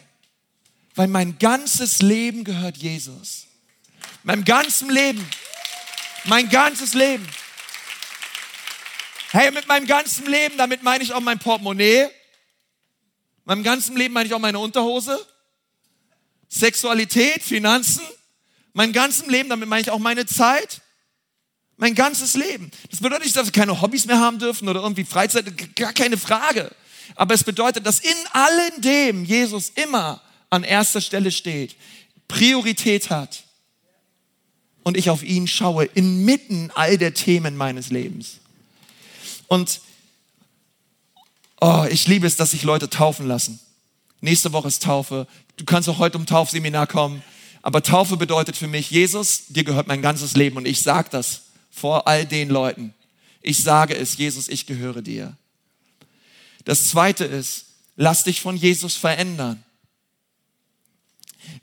weil 0.94 1.08
mein 1.08 1.40
ganzes 1.40 2.04
Leben 2.04 2.44
gehört 2.44 2.78
Jesus. 2.78 3.48
Mein 4.24 4.46
ganzes 4.46 4.88
Leben. 4.88 5.28
Mein 6.26 6.48
ganzes 6.48 6.94
Leben. 6.94 7.28
Hey, 9.32 9.50
mit 9.50 9.68
meinem 9.68 9.88
ganzen 9.88 10.28
Leben, 10.28 10.58
damit 10.58 10.84
meine 10.84 11.04
ich 11.04 11.12
auch 11.12 11.22
mein 11.22 11.40
Portemonnaie. 11.40 12.08
Meinem 13.48 13.64
ganzen 13.64 13.98
Leben 13.98 14.14
meine 14.14 14.28
ich 14.28 14.34
auch 14.36 14.40
meine 14.40 14.60
Unterhose. 14.60 15.20
Sexualität, 16.50 17.42
Finanzen. 17.42 18.04
Mein 18.74 18.94
ganzes 18.94 19.26
Leben, 19.26 19.50
damit 19.50 19.68
meine 19.68 19.82
ich 19.82 19.90
auch 19.90 19.98
meine 19.98 20.28
Zeit 20.28 20.82
mein 21.78 21.96
ganzes 21.96 22.34
Leben. 22.34 22.72
Das 22.90 23.00
bedeutet 23.00 23.26
nicht, 23.26 23.38
dass 23.38 23.46
wir 23.46 23.52
keine 23.52 23.82
Hobbys 23.82 24.06
mehr 24.06 24.20
haben 24.20 24.40
dürfen 24.40 24.68
oder 24.68 24.82
irgendwie 24.82 25.06
Freizeit, 25.06 25.76
gar 25.76 25.94
keine 25.94 26.18
Frage. 26.18 26.72
Aber 27.16 27.34
es 27.34 27.44
bedeutet, 27.44 27.86
dass 27.86 28.00
in 28.00 28.16
allem 28.34 28.82
dem 28.82 29.24
Jesus 29.24 29.72
immer 29.76 30.22
an 30.50 30.64
erster 30.64 31.02
Stelle 31.02 31.32
steht, 31.32 31.76
Priorität 32.28 33.10
hat 33.10 33.44
und 34.84 34.98
ich 34.98 35.10
auf 35.10 35.24
ihn 35.24 35.48
schaue 35.48 35.86
inmitten 35.86 36.72
all 36.76 36.98
der 36.98 37.14
Themen 37.14 37.56
meines 37.56 37.92
Lebens. 37.92 38.40
Und 39.48 39.82
oh, 41.62 41.86
ich 41.90 42.08
liebe 42.08 42.28
es, 42.28 42.36
dass 42.36 42.52
sich 42.52 42.64
Leute 42.64 42.90
taufen 42.90 43.28
lassen. 43.28 43.60
Nächste 44.22 44.52
Woche 44.54 44.68
ist 44.68 44.84
Taufe. 44.84 45.28
Du 45.58 45.66
kannst 45.66 45.90
auch 45.90 46.00
heute 46.00 46.18
um 46.18 46.26
Taufseminar 46.26 46.88
kommen. 46.88 47.24
Aber 47.62 47.84
Taufe 47.84 48.18
bedeutet 48.18 48.56
für 48.56 48.68
mich, 48.68 48.92
Jesus, 48.92 49.48
dir 49.48 49.64
gehört 49.64 49.88
mein 49.88 50.02
ganzes 50.02 50.36
Leben 50.36 50.58
und 50.58 50.66
ich 50.66 50.82
sage 50.82 51.10
das 51.12 51.42
vor 51.70 52.08
all 52.08 52.26
den 52.26 52.50
Leuten. 52.50 52.94
Ich 53.42 53.62
sage 53.64 53.96
es, 53.96 54.18
Jesus, 54.18 54.48
ich 54.48 54.66
gehöre 54.66 55.02
dir. 55.02 55.36
Das 56.66 56.90
zweite 56.90 57.26
ist, 57.26 57.66
lass 57.96 58.24
dich 58.24 58.42
von 58.42 58.56
Jesus 58.56 58.96
verändern. 58.96 59.64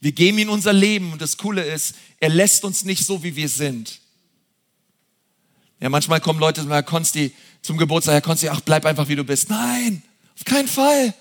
Wir 0.00 0.12
geben 0.12 0.38
ihm 0.38 0.48
unser 0.48 0.72
Leben 0.72 1.12
und 1.12 1.22
das 1.22 1.36
Coole 1.36 1.62
ist, 1.62 1.94
er 2.20 2.28
lässt 2.28 2.64
uns 2.64 2.84
nicht 2.84 3.04
so, 3.04 3.22
wie 3.22 3.36
wir 3.36 3.48
sind. 3.48 4.00
Ja, 5.80 5.88
manchmal 5.88 6.20
kommen 6.20 6.40
Leute 6.40 6.66
Herr 6.68 6.82
Konsti 6.82 7.34
zum 7.64 7.78
Geburtstag, 7.78 8.12
Herr 8.12 8.20
Konsti, 8.20 8.48
ach, 8.50 8.60
bleib 8.60 8.84
einfach, 8.84 9.08
wie 9.08 9.16
du 9.16 9.24
bist. 9.24 9.48
Nein, 9.48 10.02
auf 10.36 10.44
keinen 10.44 10.68
Fall. 10.68 11.14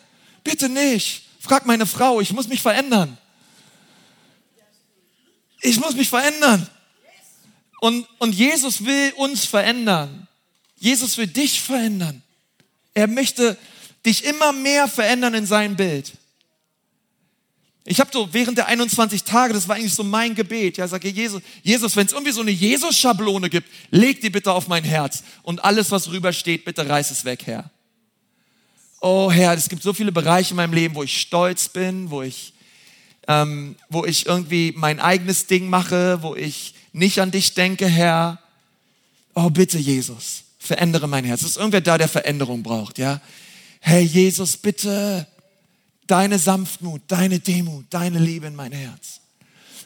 Bitte 0.43 0.67
nicht. 0.67 1.23
Frag 1.39 1.65
meine 1.65 1.85
Frau, 1.85 2.19
ich 2.19 2.33
muss 2.33 2.49
mich 2.49 2.61
verändern. 2.61 3.17
Ich 5.61 5.79
muss 5.79 5.95
mich 5.95 6.09
verändern. 6.09 6.67
Und, 7.79 8.05
und 8.19 8.35
Jesus 8.35 8.83
will 8.83 9.13
uns 9.15 9.45
verändern. 9.45 10.27
Jesus 10.75 11.17
will 11.17 11.27
dich 11.27 11.61
verändern. 11.61 12.21
Er 12.93 13.07
möchte 13.07 13.57
dich 14.05 14.25
immer 14.25 14.51
mehr 14.51 14.89
verändern 14.89 15.33
in 15.35 15.45
sein 15.45 15.77
Bild. 15.77 16.11
Ich 17.85 17.99
habe 17.99 18.09
so 18.13 18.29
während 18.31 18.57
der 18.57 18.67
21 18.67 19.23
Tage, 19.23 19.53
das 19.53 19.67
war 19.67 19.75
eigentlich 19.75 19.93
so 19.93 20.03
mein 20.03 20.35
Gebet, 20.35 20.77
ja, 20.77 20.87
sage 20.87 21.09
Jesus, 21.09 21.41
Jesus, 21.63 21.95
wenn 21.97 22.05
es 22.05 22.13
irgendwie 22.13 22.31
so 22.31 22.41
eine 22.41 22.51
Jesus-Schablone 22.51 23.49
gibt, 23.49 23.67
leg 23.91 24.21
die 24.21 24.29
bitte 24.29 24.53
auf 24.53 24.69
mein 24.69 24.85
Herz 24.85 25.23
und 25.41 25.63
alles, 25.63 25.91
was 25.91 26.09
rüber 26.09 26.31
steht, 26.31 26.63
bitte 26.63 26.87
reiß 26.87 27.11
es 27.11 27.25
weg, 27.25 27.41
Herr. 27.45 27.69
Oh 29.01 29.29
Herr, 29.29 29.53
es 29.53 29.67
gibt 29.67 29.83
so 29.83 29.91
viele 29.91 30.13
Bereiche 30.13 30.51
in 30.51 30.55
meinem 30.55 30.71
Leben, 30.71 30.95
wo 30.95 31.03
ich 31.03 31.19
stolz 31.19 31.67
bin, 31.67 32.09
wo 32.09 32.21
ich, 32.21 32.53
ähm, 33.27 33.75
wo 33.89 34.05
ich 34.05 34.27
irgendwie 34.27 34.73
mein 34.77 35.01
eigenes 35.01 35.47
Ding 35.47 35.69
mache, 35.69 36.19
wo 36.21 36.35
ich 36.35 36.75
nicht 36.93 37.19
an 37.19 37.31
dich 37.31 37.53
denke, 37.53 37.85
Herr. 37.85 38.39
Oh 39.35 39.49
bitte, 39.49 39.77
Jesus, 39.77 40.43
verändere 40.57 41.09
mein 41.09 41.25
Herz. 41.25 41.41
Es 41.41 41.49
ist 41.49 41.57
irgendwer 41.57 41.81
da, 41.81 41.97
der 41.97 42.07
Veränderung 42.07 42.63
braucht, 42.63 42.97
ja. 42.97 43.19
Herr 43.81 43.99
Jesus, 43.99 44.55
bitte 44.55 45.27
deine 46.07 46.39
Sanftmut, 46.39 47.01
deine 47.07 47.39
Demut, 47.39 47.85
deine 47.89 48.19
Liebe 48.19 48.47
in 48.47 48.55
mein 48.55 48.71
Herz. 48.71 49.21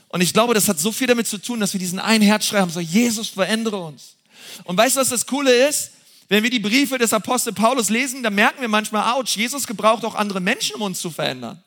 Und 0.09 0.21
ich 0.21 0.33
glaube, 0.33 0.53
das 0.53 0.67
hat 0.67 0.79
so 0.79 0.91
viel 0.91 1.07
damit 1.07 1.27
zu 1.27 1.37
tun, 1.37 1.59
dass 1.59 1.73
wir 1.73 1.79
diesen 1.79 1.99
einen 1.99 2.23
Herzschrei 2.23 2.59
haben, 2.59 2.71
so 2.71 2.79
Jesus, 2.79 3.29
verändere 3.29 3.77
uns. 3.77 4.15
Und 4.63 4.77
weißt 4.77 4.95
du, 4.95 5.01
was 5.01 5.09
das 5.09 5.25
Coole 5.25 5.67
ist? 5.67 5.91
Wenn 6.29 6.43
wir 6.43 6.49
die 6.49 6.59
Briefe 6.59 6.97
des 6.97 7.13
Apostel 7.13 7.53
Paulus 7.53 7.89
lesen, 7.89 8.23
dann 8.23 8.35
merken 8.35 8.61
wir 8.61 8.67
manchmal, 8.67 9.13
ouch, 9.13 9.35
Jesus 9.35 9.65
gebraucht 9.67 10.03
auch 10.03 10.15
andere 10.15 10.41
Menschen, 10.41 10.75
um 10.75 10.81
uns 10.81 10.99
zu 10.99 11.09
verändern. 11.09 11.61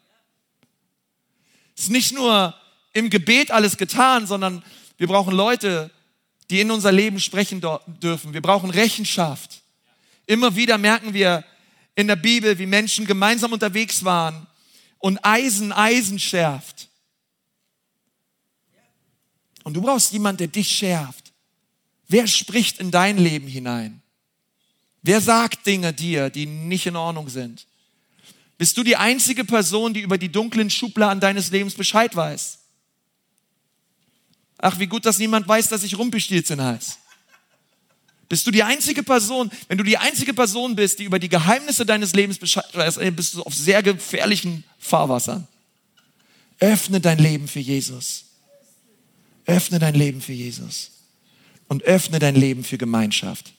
Es 1.76 1.84
ist 1.84 1.90
nicht 1.90 2.12
nur 2.12 2.54
im 2.92 3.08
Gebet 3.08 3.50
alles 3.50 3.76
getan, 3.76 4.26
sondern 4.26 4.62
wir 4.98 5.06
brauchen 5.06 5.34
Leute, 5.34 5.90
die 6.50 6.60
in 6.60 6.70
unser 6.70 6.92
Leben 6.92 7.20
sprechen 7.20 7.62
dürfen. 8.02 8.34
Wir 8.34 8.42
brauchen 8.42 8.70
Rechenschaft. 8.70 9.62
Immer 10.26 10.56
wieder 10.56 10.76
merken 10.76 11.14
wir, 11.14 11.44
in 11.94 12.06
der 12.06 12.16
Bibel, 12.16 12.58
wie 12.58 12.66
Menschen 12.66 13.06
gemeinsam 13.06 13.52
unterwegs 13.52 14.04
waren 14.04 14.46
und 14.98 15.18
Eisen 15.24 15.72
Eisen 15.72 16.18
schärft. 16.18 16.88
Und 19.64 19.74
du 19.74 19.82
brauchst 19.82 20.12
jemanden, 20.12 20.38
der 20.38 20.48
dich 20.48 20.68
schärft. 20.68 21.32
Wer 22.08 22.26
spricht 22.26 22.78
in 22.78 22.90
dein 22.90 23.18
Leben 23.18 23.46
hinein? 23.46 24.02
Wer 25.02 25.20
sagt 25.20 25.66
Dinge 25.66 25.92
dir, 25.92 26.30
die 26.30 26.46
nicht 26.46 26.86
in 26.86 26.96
Ordnung 26.96 27.28
sind? 27.28 27.66
Bist 28.58 28.76
du 28.76 28.82
die 28.82 28.96
einzige 28.96 29.44
Person, 29.44 29.94
die 29.94 30.00
über 30.00 30.18
die 30.18 30.30
dunklen 30.30 30.68
Schubladen 30.68 31.20
deines 31.20 31.50
Lebens 31.50 31.74
Bescheid 31.74 32.14
weiß? 32.14 32.58
Ach, 34.58 34.78
wie 34.78 34.86
gut, 34.86 35.06
dass 35.06 35.18
niemand 35.18 35.48
weiß, 35.48 35.68
dass 35.68 35.82
ich 35.82 35.96
Rumpelstilzchen 35.96 36.60
heiße. 36.60 36.96
Bist 38.30 38.46
du 38.46 38.52
die 38.52 38.62
einzige 38.62 39.02
Person, 39.02 39.50
wenn 39.66 39.76
du 39.76 39.82
die 39.82 39.98
einzige 39.98 40.32
Person 40.32 40.76
bist, 40.76 41.00
die 41.00 41.04
über 41.04 41.18
die 41.18 41.28
Geheimnisse 41.28 41.84
deines 41.84 42.14
Lebens 42.14 42.38
Bescheid 42.38 42.64
weiß, 42.72 43.00
bist 43.16 43.34
du 43.34 43.42
auf 43.42 43.52
sehr 43.52 43.82
gefährlichen 43.82 44.62
Fahrwassern. 44.78 45.48
Öffne 46.60 47.00
dein 47.00 47.18
Leben 47.18 47.48
für 47.48 47.58
Jesus. 47.58 48.26
Öffne 49.46 49.80
dein 49.80 49.96
Leben 49.96 50.20
für 50.20 50.32
Jesus. 50.32 50.92
Und 51.66 51.82
öffne 51.82 52.20
dein 52.20 52.36
Leben 52.36 52.62
für 52.62 52.78
Gemeinschaft. 52.78 53.52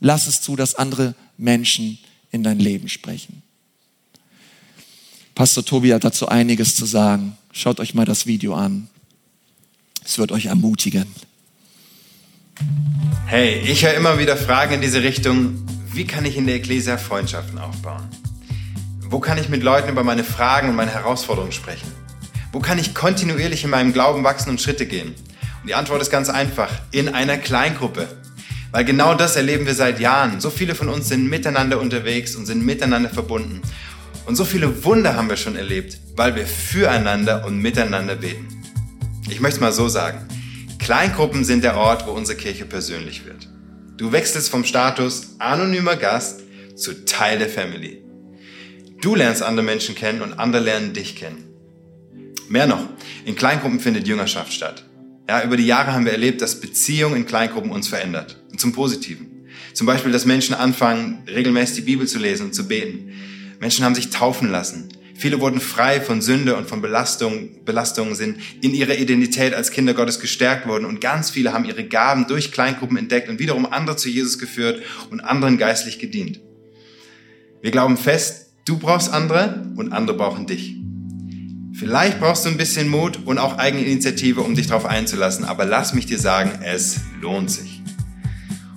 Lass 0.00 0.26
es 0.26 0.40
zu, 0.40 0.56
dass 0.56 0.74
andere 0.74 1.14
Menschen 1.36 1.98
in 2.30 2.42
dein 2.42 2.58
Leben 2.58 2.88
sprechen. 2.88 3.42
Pastor 5.34 5.62
Tobi 5.62 5.92
hat 5.92 6.04
dazu 6.04 6.28
einiges 6.28 6.76
zu 6.76 6.86
sagen. 6.86 7.36
Schaut 7.52 7.78
euch 7.78 7.92
mal 7.92 8.06
das 8.06 8.24
Video 8.24 8.54
an. 8.54 8.88
Es 10.02 10.16
wird 10.16 10.32
euch 10.32 10.46
ermutigen. 10.46 11.04
Hey, 13.26 13.60
ich 13.66 13.84
höre 13.84 13.94
immer 13.94 14.18
wieder 14.18 14.36
Fragen 14.36 14.74
in 14.74 14.80
diese 14.80 15.02
Richtung. 15.02 15.66
Wie 15.92 16.06
kann 16.06 16.24
ich 16.24 16.36
in 16.36 16.46
der 16.46 16.56
Ecclesia 16.56 16.96
Freundschaften 16.96 17.58
aufbauen? 17.58 18.08
Wo 19.00 19.20
kann 19.20 19.38
ich 19.38 19.48
mit 19.48 19.62
Leuten 19.62 19.88
über 19.88 20.04
meine 20.04 20.24
Fragen 20.24 20.68
und 20.68 20.76
meine 20.76 20.92
Herausforderungen 20.92 21.52
sprechen? 21.52 21.90
Wo 22.52 22.60
kann 22.60 22.78
ich 22.78 22.94
kontinuierlich 22.94 23.64
in 23.64 23.70
meinem 23.70 23.92
Glauben 23.92 24.24
wachsen 24.24 24.50
und 24.50 24.60
Schritte 24.60 24.86
gehen? 24.86 25.08
Und 25.08 25.68
die 25.68 25.74
Antwort 25.74 26.00
ist 26.02 26.10
ganz 26.10 26.28
einfach, 26.28 26.70
in 26.92 27.08
einer 27.08 27.36
Kleingruppe. 27.36 28.08
Weil 28.70 28.84
genau 28.84 29.14
das 29.14 29.36
erleben 29.36 29.66
wir 29.66 29.74
seit 29.74 30.00
Jahren. 30.00 30.40
So 30.40 30.50
viele 30.50 30.74
von 30.74 30.88
uns 30.88 31.08
sind 31.08 31.28
miteinander 31.28 31.80
unterwegs 31.80 32.36
und 32.36 32.46
sind 32.46 32.64
miteinander 32.64 33.10
verbunden. 33.10 33.62
Und 34.26 34.36
so 34.36 34.44
viele 34.44 34.84
Wunder 34.84 35.16
haben 35.16 35.28
wir 35.28 35.36
schon 35.36 35.56
erlebt, 35.56 35.98
weil 36.14 36.34
wir 36.34 36.46
füreinander 36.46 37.44
und 37.44 37.58
miteinander 37.58 38.16
beten. 38.16 38.46
Ich 39.28 39.40
möchte 39.40 39.56
es 39.56 39.60
mal 39.60 39.72
so 39.72 39.88
sagen. 39.88 40.18
Kleingruppen 40.78 41.44
sind 41.44 41.64
der 41.64 41.76
Ort, 41.76 42.06
wo 42.06 42.12
unsere 42.12 42.38
Kirche 42.38 42.64
persönlich 42.64 43.24
wird. 43.24 43.48
Du 43.96 44.12
wechselst 44.12 44.50
vom 44.50 44.64
Status 44.64 45.36
anonymer 45.38 45.96
Gast 45.96 46.42
zu 46.76 47.04
Teil 47.04 47.38
der 47.38 47.48
Family. 47.48 48.02
Du 49.00 49.14
lernst 49.14 49.42
andere 49.42 49.64
Menschen 49.64 49.94
kennen 49.94 50.22
und 50.22 50.34
andere 50.34 50.62
lernen 50.62 50.92
dich 50.92 51.16
kennen. 51.16 51.44
Mehr 52.48 52.66
noch, 52.66 52.88
in 53.24 53.34
Kleingruppen 53.36 53.80
findet 53.80 54.06
Jüngerschaft 54.06 54.52
statt. 54.52 54.84
Ja, 55.28 55.42
über 55.42 55.56
die 55.56 55.66
Jahre 55.66 55.92
haben 55.92 56.04
wir 56.04 56.12
erlebt, 56.12 56.40
dass 56.40 56.60
Beziehung 56.60 57.16
in 57.16 57.26
Kleingruppen 57.26 57.72
uns 57.72 57.88
verändert. 57.88 58.40
Und 58.52 58.60
zum 58.60 58.72
Positiven. 58.72 59.46
Zum 59.72 59.86
Beispiel, 59.86 60.12
dass 60.12 60.24
Menschen 60.24 60.54
anfangen, 60.54 61.24
regelmäßig 61.26 61.76
die 61.76 61.82
Bibel 61.82 62.06
zu 62.06 62.18
lesen 62.18 62.46
und 62.46 62.54
zu 62.54 62.68
beten. 62.68 63.12
Menschen 63.58 63.84
haben 63.84 63.94
sich 63.94 64.10
taufen 64.10 64.50
lassen. 64.50 64.88
Viele 65.18 65.40
wurden 65.40 65.60
frei 65.60 66.00
von 66.02 66.20
Sünde 66.20 66.56
und 66.56 66.68
von 66.68 66.82
Belastung, 66.82 67.64
Belastungen, 67.64 68.14
sind 68.14 68.38
in 68.60 68.74
ihrer 68.74 68.96
Identität 68.96 69.54
als 69.54 69.70
Kinder 69.70 69.94
Gottes 69.94 70.20
gestärkt 70.20 70.68
worden 70.68 70.84
und 70.84 71.00
ganz 71.00 71.30
viele 71.30 71.54
haben 71.54 71.64
ihre 71.64 71.84
Gaben 71.84 72.26
durch 72.26 72.52
Kleingruppen 72.52 72.98
entdeckt 72.98 73.30
und 73.30 73.38
wiederum 73.38 73.64
andere 73.64 73.96
zu 73.96 74.10
Jesus 74.10 74.38
geführt 74.38 74.82
und 75.10 75.20
anderen 75.20 75.56
geistlich 75.56 75.98
gedient. 75.98 76.40
Wir 77.62 77.70
glauben 77.70 77.96
fest, 77.96 78.52
du 78.66 78.78
brauchst 78.78 79.10
andere 79.10 79.72
und 79.76 79.92
andere 79.92 80.18
brauchen 80.18 80.46
dich. 80.46 80.76
Vielleicht 81.72 82.20
brauchst 82.20 82.44
du 82.44 82.50
ein 82.50 82.58
bisschen 82.58 82.88
Mut 82.88 83.18
und 83.24 83.38
auch 83.38 83.56
Eigeninitiative, 83.56 84.42
um 84.42 84.54
dich 84.54 84.66
darauf 84.66 84.84
einzulassen, 84.84 85.46
aber 85.46 85.64
lass 85.64 85.94
mich 85.94 86.04
dir 86.04 86.18
sagen, 86.18 86.60
es 86.62 87.00
lohnt 87.22 87.50
sich. 87.50 87.80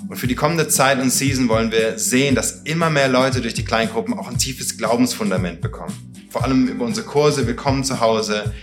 Und 0.07 0.15
für 0.15 0.27
die 0.27 0.35
kommende 0.35 0.69
Zeit 0.69 0.99
und 1.01 1.11
Season 1.11 1.49
wollen 1.49 1.71
wir 1.71 1.99
sehen, 1.99 2.33
dass 2.33 2.61
immer 2.63 2.89
mehr 2.89 3.09
Leute 3.09 3.41
durch 3.41 3.53
die 3.53 3.65
Kleingruppen 3.65 4.13
auch 4.13 4.27
ein 4.27 4.37
tiefes 4.37 4.77
Glaubensfundament 4.77 5.61
bekommen 5.61 6.08
vor 6.29 6.43
allem 6.43 6.67
über 6.67 6.85
unsere 6.85 7.05
Kurse 7.07 7.47
Willkommen 7.47 7.83
zu 7.83 7.99
Hause, 7.99 8.53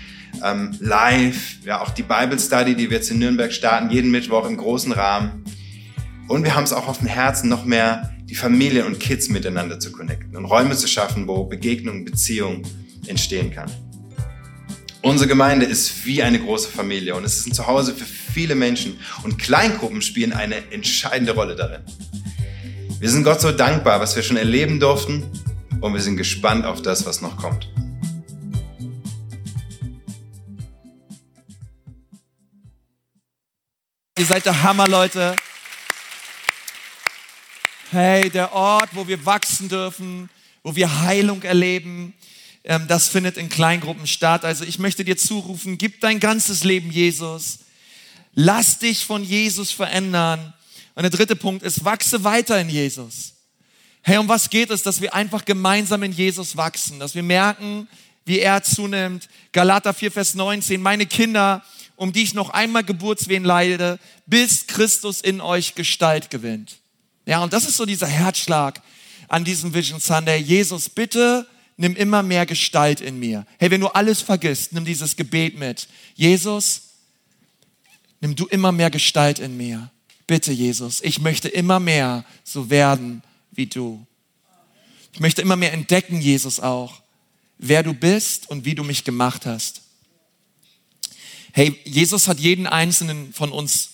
ähm, 0.45 0.77
live, 0.79 1.57
ja 1.65 1.81
auch 1.81 1.91
die 1.91 2.05
Bible 2.05 2.39
Study, 2.39 2.77
die 2.77 2.91
wir 2.91 2.99
jetzt 2.99 3.11
in 3.11 3.19
Nürnberg 3.19 3.53
starten, 3.53 3.91
jeden 3.91 4.11
Mittwoch 4.13 4.47
im 4.47 4.57
großen 4.57 4.93
Rahmen. 4.93 5.45
Und 6.29 6.45
wir 6.45 6.55
haben 6.55 6.65
es 6.65 6.73
auch 6.73 6.87
auf 6.87 6.99
dem 6.99 7.09
Herzen, 7.09 7.49
noch 7.49 7.65
mehr 7.65 8.15
die 8.27 8.37
Familien 8.37 8.87
und 8.87 9.01
Kids 9.01 9.29
miteinander 9.29 9.81
zu 9.81 9.91
connecten 9.91 10.37
und 10.37 10.45
Räume 10.45 10.77
zu 10.77 10.87
schaffen, 10.87 11.27
wo 11.27 11.45
Begegnung, 11.45 12.05
Beziehung 12.05 12.63
entstehen 13.07 13.51
kann. 13.51 13.71
Unsere 15.03 15.29
Gemeinde 15.29 15.67
ist 15.67 16.07
wie 16.07 16.23
eine 16.23 16.39
große 16.39 16.69
Familie 16.69 17.15
und 17.15 17.25
es 17.25 17.37
ist 17.39 17.47
ein 17.49 17.53
Zuhause 17.53 17.95
für 17.95 18.05
viele 18.05 18.55
Menschen 18.55 18.99
und 19.23 19.39
Kleingruppen 19.39 20.03
spielen 20.03 20.33
eine 20.33 20.73
entscheidende 20.73 21.33
Rolle 21.33 21.57
darin. 21.57 21.83
Wir 23.01 23.11
sind 23.11 23.25
Gott 23.25 23.41
so 23.41 23.51
dankbar, 23.53 24.01
was 24.01 24.15
wir 24.17 24.23
schon 24.23 24.37
erleben 24.37 24.81
durften 24.81 25.25
und 25.81 25.93
wir 25.93 26.01
sind 26.01 26.17
gespannt 26.17 26.65
auf 26.65 26.83
das, 26.83 27.07
was 27.07 27.21
noch 27.21 27.37
kommt. 27.37 27.69
Ihr 34.19 34.25
seid 34.25 34.47
der 34.47 34.63
Hammer, 34.63 34.89
Leute. 34.89 35.37
Hey, 37.91 38.31
der 38.31 38.53
Ort, 38.53 38.89
wo 38.93 39.07
wir 39.07 39.25
wachsen 39.27 39.69
dürfen, 39.69 40.31
wo 40.63 40.75
wir 40.75 41.03
Heilung 41.03 41.43
erleben, 41.43 42.15
ähm, 42.65 42.89
das 42.89 43.09
findet 43.09 43.37
in 43.37 43.49
Kleingruppen 43.49 44.07
statt. 44.07 44.45
Also 44.45 44.65
ich 44.65 44.79
möchte 44.79 45.05
dir 45.05 45.17
zurufen, 45.17 45.79
gib 45.79 46.01
dein 46.01 46.19
ganzes 46.19 46.65
Leben 46.65 46.91
Jesus. 46.91 47.61
Lass 48.35 48.79
dich 48.79 49.05
von 49.05 49.23
Jesus 49.23 49.71
verändern. 49.71 50.53
Und 50.95 51.03
der 51.03 51.11
dritte 51.11 51.37
Punkt 51.37 51.63
ist, 51.63 51.85
wachse 51.85 52.25
weiter 52.25 52.61
in 52.61 52.71
Jesus. 52.71 53.36
Hey, 54.09 54.19
um 54.19 54.29
was 54.29 54.51
geht 54.51 54.71
es, 54.71 54.85
dass 54.85 55.01
wir 55.01 55.17
einfach 55.17 55.45
gemeinsam 55.45 56.05
in 56.05 56.13
Jesus 56.13 56.57
wachsen, 56.57 57.01
dass 57.01 57.17
wir 57.17 57.25
merken, 57.25 57.89
wie 58.25 58.39
er 58.39 58.63
zunimmt. 58.63 59.29
Galater 59.51 59.93
4, 59.93 60.13
Vers 60.13 60.37
19, 60.37 60.81
meine 60.81 61.07
Kinder, 61.07 61.65
um 61.97 62.13
die 62.13 62.23
ich 62.23 62.33
noch 62.33 62.51
einmal 62.51 62.85
Geburtswehen 62.85 63.43
leide, 63.43 63.99
bis 64.25 64.69
Christus 64.69 65.21
in 65.21 65.41
euch 65.41 65.75
Gestalt 65.75 66.31
gewinnt. 66.31 66.77
Ja, 67.25 67.43
und 67.43 67.53
das 67.53 67.67
ist 67.67 67.79
so 67.79 67.85
dieser 67.85 68.07
Herzschlag 68.07 68.81
an 69.27 69.43
diesem 69.43 69.75
Vision 69.75 69.99
Sunday. 69.99 70.39
Jesus, 70.39 70.89
bitte 70.89 71.45
nimm 71.77 71.97
immer 71.97 72.23
mehr 72.23 72.47
Gestalt 72.47 73.01
in 73.01 73.19
mir. 73.19 73.45
Hey, 73.59 73.73
wenn 73.73 73.81
du 73.81 73.89
alles 73.89 74.23
vergisst, 74.23 74.73
nimm 74.73 74.85
dieses 74.85 75.17
Gebet 75.17 75.59
mit. 75.59 75.89
Jesus, 76.15 76.91
nimm 78.21 78.37
du 78.37 78.47
immer 78.47 78.71
mehr 78.71 78.91
Gestalt 78.91 79.41
in 79.41 79.57
mir. 79.57 79.91
Bitte, 80.29 80.53
Jesus, 80.53 81.01
ich 81.01 81.19
möchte 81.19 81.49
immer 81.49 81.81
mehr 81.81 82.25
so 82.45 82.71
werden 82.71 83.25
wie 83.57 83.67
du. 83.67 84.07
Ich 85.13 85.21
möchte 85.21 85.43
immer 85.43 85.57
mehr 85.57 85.73
entdecken, 85.73 86.21
Jesus 86.21 86.61
auch, 86.61 87.03
wer 87.59 87.83
du 87.83 87.95
bist 87.95 88.51
und 88.51 88.65
wie 88.65 88.75
du 88.75 88.85
mich 88.85 89.05
gemacht 89.05 89.47
hast. 89.47 89.83
Hey, 91.53 91.81
Jesus 91.85 92.29
hat 92.29 92.39
jeden 92.39 92.67
einzelnen 92.67 93.33
von 93.33 93.51
uns 93.51 93.91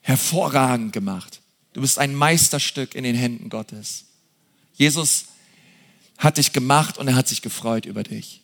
hervorragend 0.00 0.94
gemacht. 0.94 1.42
Du 1.74 1.82
bist 1.82 1.98
ein 1.98 2.14
Meisterstück 2.14 2.94
in 2.94 3.04
den 3.04 3.14
Händen 3.14 3.50
Gottes. 3.50 4.06
Jesus 4.72 5.26
hat 6.16 6.38
dich 6.38 6.52
gemacht 6.52 6.96
und 6.96 7.08
er 7.08 7.14
hat 7.14 7.28
sich 7.28 7.42
gefreut 7.42 7.84
über 7.84 8.04
dich. 8.04 8.40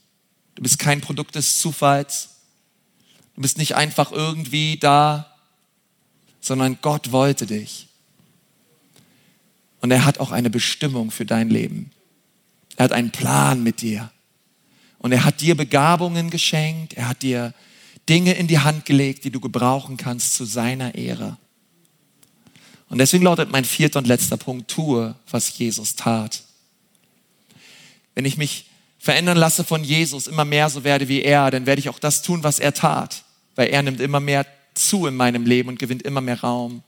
Du 0.55 0.63
bist 0.63 0.79
kein 0.79 1.01
Produkt 1.01 1.35
des 1.35 1.59
Zufalls. 1.59 2.29
Du 3.35 3.41
bist 3.41 3.57
nicht 3.57 3.75
einfach 3.75 4.13
irgendwie 4.13 4.77
da, 4.77 5.35
sondern 6.41 6.79
Gott 6.83 7.13
wollte 7.13 7.47
dich. 7.47 7.89
Und 9.85 9.91
er 9.91 10.07
hat 10.07 10.19
auch 10.19 10.33
eine 10.33 10.49
Bestimmung 10.49 11.11
für 11.11 11.27
dein 11.27 11.51
Leben. 11.51 11.91
Er 12.77 12.85
hat 12.85 12.93
einen 12.93 13.11
Plan 13.11 13.63
mit 13.63 13.83
dir. 13.83 14.11
Und 14.97 15.13
er 15.13 15.27
hat 15.27 15.43
dir 15.43 15.55
Begabungen 15.55 16.31
geschenkt. 16.31 16.95
Er 16.95 17.07
hat 17.07 17.21
dir 17.21 17.53
Dinge 18.09 18.33
in 18.33 18.47
die 18.47 18.61
Hand 18.61 18.87
gelegt, 18.87 19.25
die 19.25 19.31
du 19.31 19.41
gebrauchen 19.41 19.99
kannst 19.99 20.37
zu 20.37 20.47
seiner 20.47 20.95
Ehre. 20.95 21.37
Und 22.89 22.97
deswegen 22.97 23.25
lautet 23.25 23.53
mein 23.53 23.67
vierter 23.67 23.99
und 23.99 24.07
letzter 24.07 24.39
Punkt, 24.39 24.71
tue, 24.71 25.15
was 25.31 25.59
Jesus 25.59 25.97
tat. 25.97 26.45
Wenn 28.15 28.25
ich 28.25 28.39
mich 28.39 28.71
verändern 28.99 29.37
lasse 29.37 29.65
von 29.65 29.85
Jesus, 29.85 30.29
immer 30.29 30.47
mehr 30.47 30.71
so 30.71 30.83
werde 30.83 31.09
wie 31.09 31.21
er, 31.21 31.51
dann 31.51 31.67
werde 31.67 31.81
ich 31.81 31.91
auch 31.91 31.99
das 31.99 32.23
tun, 32.23 32.43
was 32.43 32.59
er 32.59 32.73
tat, 32.73 33.23
weil 33.55 33.69
er 33.69 33.83
nimmt 33.83 34.01
immer 34.01 34.21
mehr 34.21 34.47
zu 34.73 35.07
in 35.07 35.15
meinem 35.15 35.45
Leben 35.45 35.69
und 35.69 35.79
gewinnt 35.79 36.05
immer 36.05 36.23
mehr 36.23 36.41
Raum. 36.41 36.83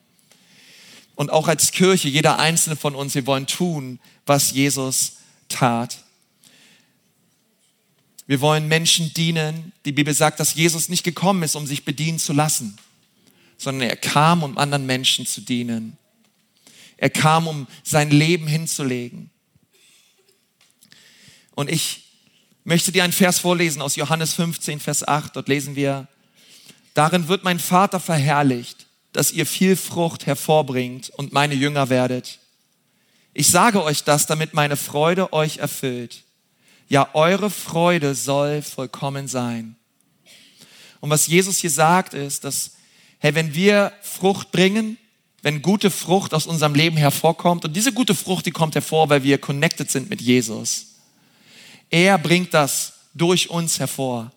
Und 1.16 1.30
auch 1.30 1.48
als 1.48 1.72
Kirche, 1.72 2.08
jeder 2.08 2.38
einzelne 2.38 2.76
von 2.76 2.94
uns, 2.94 3.14
wir 3.14 3.26
wollen 3.26 3.46
tun, 3.46 3.98
was 4.26 4.52
Jesus 4.52 5.14
tat. 5.48 5.98
Wir 8.26 8.40
wollen 8.40 8.68
Menschen 8.68 9.12
dienen. 9.14 9.72
Die 9.84 9.92
Bibel 9.92 10.12
sagt, 10.12 10.38
dass 10.40 10.54
Jesus 10.54 10.88
nicht 10.88 11.04
gekommen 11.04 11.42
ist, 11.42 11.56
um 11.56 11.66
sich 11.66 11.84
bedienen 11.84 12.18
zu 12.18 12.32
lassen, 12.32 12.76
sondern 13.56 13.88
er 13.88 13.96
kam, 13.96 14.42
um 14.42 14.58
anderen 14.58 14.84
Menschen 14.84 15.26
zu 15.26 15.40
dienen. 15.40 15.96
Er 16.98 17.10
kam, 17.10 17.46
um 17.48 17.66
sein 17.82 18.10
Leben 18.10 18.46
hinzulegen. 18.46 19.30
Und 21.54 21.70
ich 21.70 22.04
möchte 22.64 22.92
dir 22.92 23.04
einen 23.04 23.14
Vers 23.14 23.38
vorlesen 23.38 23.80
aus 23.80 23.96
Johannes 23.96 24.34
15, 24.34 24.80
Vers 24.80 25.08
8. 25.08 25.34
Dort 25.34 25.48
lesen 25.48 25.76
wir, 25.76 26.08
darin 26.92 27.28
wird 27.28 27.42
mein 27.42 27.58
Vater 27.58 28.00
verherrlicht, 28.00 28.75
dass 29.16 29.32
ihr 29.32 29.46
viel 29.46 29.76
Frucht 29.76 30.26
hervorbringt 30.26 31.08
und 31.08 31.32
meine 31.32 31.54
Jünger 31.54 31.88
werdet. 31.88 32.38
Ich 33.32 33.48
sage 33.48 33.82
euch 33.82 34.04
das, 34.04 34.26
damit 34.26 34.52
meine 34.52 34.76
Freude 34.76 35.32
euch 35.32 35.56
erfüllt. 35.56 36.24
Ja, 36.88 37.08
eure 37.14 37.48
Freude 37.48 38.14
soll 38.14 38.60
vollkommen 38.60 39.26
sein. 39.26 39.76
Und 41.00 41.08
was 41.08 41.28
Jesus 41.28 41.58
hier 41.58 41.70
sagt, 41.70 42.12
ist, 42.12 42.44
dass, 42.44 42.72
hey, 43.18 43.34
wenn 43.34 43.54
wir 43.54 43.90
Frucht 44.02 44.52
bringen, 44.52 44.98
wenn 45.40 45.62
gute 45.62 45.90
Frucht 45.90 46.34
aus 46.34 46.46
unserem 46.46 46.74
Leben 46.74 46.98
hervorkommt, 46.98 47.64
und 47.64 47.74
diese 47.74 47.94
gute 47.94 48.14
Frucht, 48.14 48.44
die 48.44 48.50
kommt 48.50 48.74
hervor, 48.74 49.08
weil 49.08 49.22
wir 49.22 49.38
connected 49.38 49.90
sind 49.90 50.10
mit 50.10 50.20
Jesus, 50.20 50.88
er 51.88 52.18
bringt 52.18 52.52
das 52.52 52.92
durch 53.14 53.48
uns 53.48 53.78
hervor. 53.78 54.30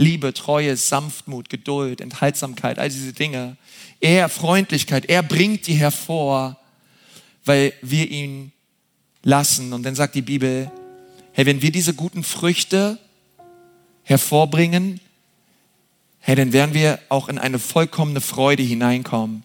Liebe, 0.00 0.32
Treue, 0.32 0.76
Sanftmut, 0.76 1.48
Geduld, 1.50 2.00
Enthaltsamkeit, 2.00 2.78
all 2.78 2.88
diese 2.88 3.12
Dinge. 3.12 3.56
Er, 4.00 4.28
Freundlichkeit, 4.28 5.06
er 5.06 5.24
bringt 5.24 5.66
die 5.66 5.74
hervor, 5.74 6.56
weil 7.44 7.72
wir 7.82 8.08
ihn 8.08 8.52
lassen. 9.24 9.72
Und 9.72 9.82
dann 9.82 9.96
sagt 9.96 10.14
die 10.14 10.22
Bibel, 10.22 10.70
hey, 11.32 11.46
wenn 11.46 11.62
wir 11.62 11.72
diese 11.72 11.94
guten 11.94 12.22
Früchte 12.22 12.98
hervorbringen, 14.04 15.00
hey, 16.20 16.36
dann 16.36 16.52
werden 16.52 16.74
wir 16.74 17.00
auch 17.08 17.28
in 17.28 17.38
eine 17.38 17.58
vollkommene 17.58 18.20
Freude 18.20 18.62
hineinkommen. 18.62 19.42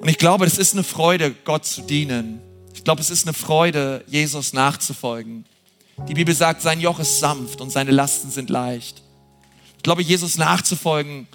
Und 0.00 0.08
ich 0.08 0.18
glaube, 0.18 0.46
es 0.46 0.56
ist 0.56 0.72
eine 0.72 0.84
Freude, 0.84 1.34
Gott 1.44 1.66
zu 1.66 1.82
dienen. 1.82 2.40
Ich 2.74 2.82
glaube, 2.82 3.02
es 3.02 3.10
ist 3.10 3.26
eine 3.26 3.34
Freude, 3.34 4.02
Jesus 4.08 4.54
nachzufolgen. 4.54 5.44
Die 6.08 6.14
Bibel 6.14 6.34
sagt, 6.34 6.62
sein 6.62 6.80
Joch 6.80 6.98
ist 6.98 7.20
sanft 7.20 7.60
und 7.60 7.70
seine 7.70 7.90
Lasten 7.90 8.30
sind 8.30 8.50
leicht. 8.50 9.02
Ich 9.76 9.82
glaube, 9.82 10.02
Jesus 10.02 10.36
nachzufolgen, 10.36 11.26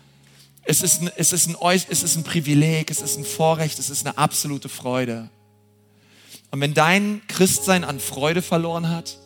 es 0.64 0.82
ist, 0.82 1.01
ein, 1.01 1.10
es, 1.16 1.32
ist 1.32 1.47
ein, 1.47 1.55
es 1.62 2.03
ist 2.03 2.16
ein 2.18 2.24
Privileg, 2.24 2.91
es 2.91 3.01
ist 3.01 3.18
ein 3.18 3.24
Vorrecht, 3.24 3.80
es 3.80 3.89
ist 3.89 4.05
eine 4.05 4.18
absolute 4.18 4.68
Freude. 4.68 5.30
Und 6.51 6.62
wenn 6.62 6.74
dein 6.74 7.22
Christsein 7.28 7.84
an 7.84 7.99
Freude 7.99 8.41
verloren 8.41 8.89
hat, 8.89 9.18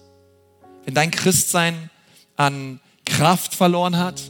wenn 0.85 0.93
dein 0.93 1.11
Christsein 1.11 1.89
an 2.35 2.79
Kraft 3.05 3.55
verloren 3.55 3.97
hat, 3.97 4.21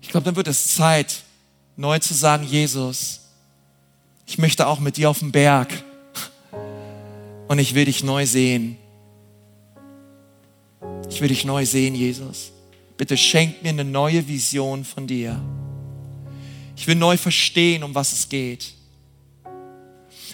ich 0.00 0.08
glaube, 0.08 0.24
dann 0.24 0.36
wird 0.36 0.48
es 0.48 0.74
Zeit, 0.74 1.22
neu 1.76 1.98
zu 1.98 2.14
sagen, 2.14 2.44
Jesus, 2.44 3.20
ich 4.26 4.38
möchte 4.38 4.66
auch 4.66 4.80
mit 4.80 4.96
dir 4.96 5.10
auf 5.10 5.20
den 5.20 5.32
Berg 5.32 5.84
und 7.48 7.58
ich 7.58 7.74
will 7.74 7.84
dich 7.84 8.02
neu 8.02 8.26
sehen. 8.26 8.76
Ich 11.10 11.20
will 11.20 11.28
dich 11.28 11.44
neu 11.44 11.66
sehen, 11.66 11.94
Jesus. 11.94 12.52
Bitte 12.96 13.16
schenk 13.16 13.62
mir 13.62 13.70
eine 13.70 13.84
neue 13.84 14.26
Vision 14.28 14.84
von 14.84 15.06
dir. 15.06 15.40
Ich 16.76 16.86
will 16.86 16.94
neu 16.94 17.16
verstehen, 17.16 17.82
um 17.82 17.94
was 17.94 18.12
es 18.12 18.28
geht. 18.28 18.72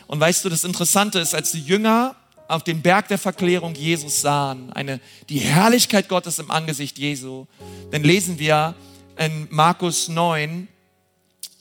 Und 0.07 0.21
weißt 0.21 0.45
du, 0.45 0.49
das 0.49 0.65
Interessante 0.65 1.19
ist, 1.19 1.35
als 1.35 1.53
die 1.53 1.61
Jünger 1.61 2.15
auf 2.47 2.63
dem 2.63 2.83
Berg 2.83 3.09
der 3.09 3.19
Verklärung 3.19 3.75
Jesus 3.75 4.21
sahen, 4.21 4.73
eine, 4.73 5.01
die 5.29 5.39
Herrlichkeit 5.39 6.09
Gottes 6.09 6.39
im 6.39 6.51
Angesicht 6.51 6.99
Jesu, 6.99 7.47
dann 7.91 8.05
lesen 8.05 8.39
wir 8.39 8.75
in 9.19 9.49
Markus 9.51 10.09
9, 10.09 10.69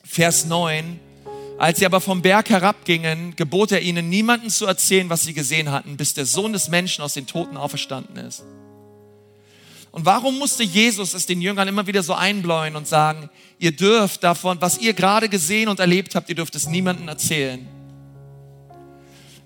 Vers 0.04 0.46
9, 0.46 1.00
als 1.58 1.80
sie 1.80 1.86
aber 1.86 2.02
vom 2.02 2.22
Berg 2.22 2.50
herabgingen, 2.50 3.36
gebot 3.36 3.72
er 3.72 3.82
ihnen, 3.82 4.10
niemanden 4.10 4.50
zu 4.50 4.66
erzählen, 4.66 5.10
was 5.10 5.24
sie 5.24 5.34
gesehen 5.34 5.72
hatten, 5.72 5.98
bis 5.98 6.14
der 6.14 6.26
Sohn 6.26 6.54
des 6.54 6.70
Menschen 6.70 7.02
aus 7.02 7.14
den 7.14 7.26
Toten 7.26 7.58
auferstanden 7.58 8.18
ist. 8.18 8.44
Und 9.96 10.06
warum 10.06 10.38
musste 10.38 10.62
Jesus 10.64 11.16
es 11.16 11.26
den 11.26 11.42
Jüngern 11.42 11.68
immer 11.68 11.88
wieder 11.88 12.04
so 12.04 12.14
einbläuen 12.14 12.76
und 12.76 12.88
sagen, 12.88 13.30
ihr 13.58 13.72
dürft 13.72 14.24
davon, 14.24 14.60
was 14.62 14.78
ihr 14.78 14.94
gerade 14.94 15.30
gesehen 15.30 15.70
und 15.70 15.80
erlebt 15.80 16.14
habt, 16.14 16.30
ihr 16.30 16.36
dürft 16.36 16.54
es 16.54 16.68
niemandem 16.68 17.08
erzählen? 17.08 17.66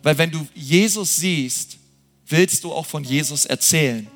Weil 0.03 0.17
wenn 0.17 0.31
du 0.31 0.45
Jesus 0.53 1.15
siehst, 1.15 1.77
willst 2.27 2.63
du 2.63 2.73
auch 2.73 2.85
von 2.85 3.03
Jesus 3.03 3.45
erzählen. 3.45 4.07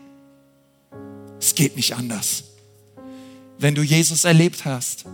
Es 1.40 1.56
geht 1.56 1.76
nicht 1.76 1.96
anders. 1.96 2.44
Wenn 3.58 3.76
du 3.76 3.84
Jesus 3.84 4.26
erlebt 4.26 4.66
hast, 4.66 5.06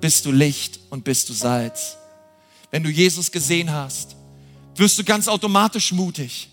bist 0.00 0.26
du 0.26 0.32
Licht 0.32 0.80
und 0.90 1.04
bist 1.04 1.28
du 1.28 1.32
Salz 1.32 1.96
wenn 2.70 2.82
du 2.82 2.90
Jesus 2.90 3.30
gesehen 3.30 3.72
hast, 3.72 4.16
wirst 4.74 4.98
du 4.98 5.04
ganz 5.04 5.28
automatisch 5.28 5.92
mutig. 5.92 6.48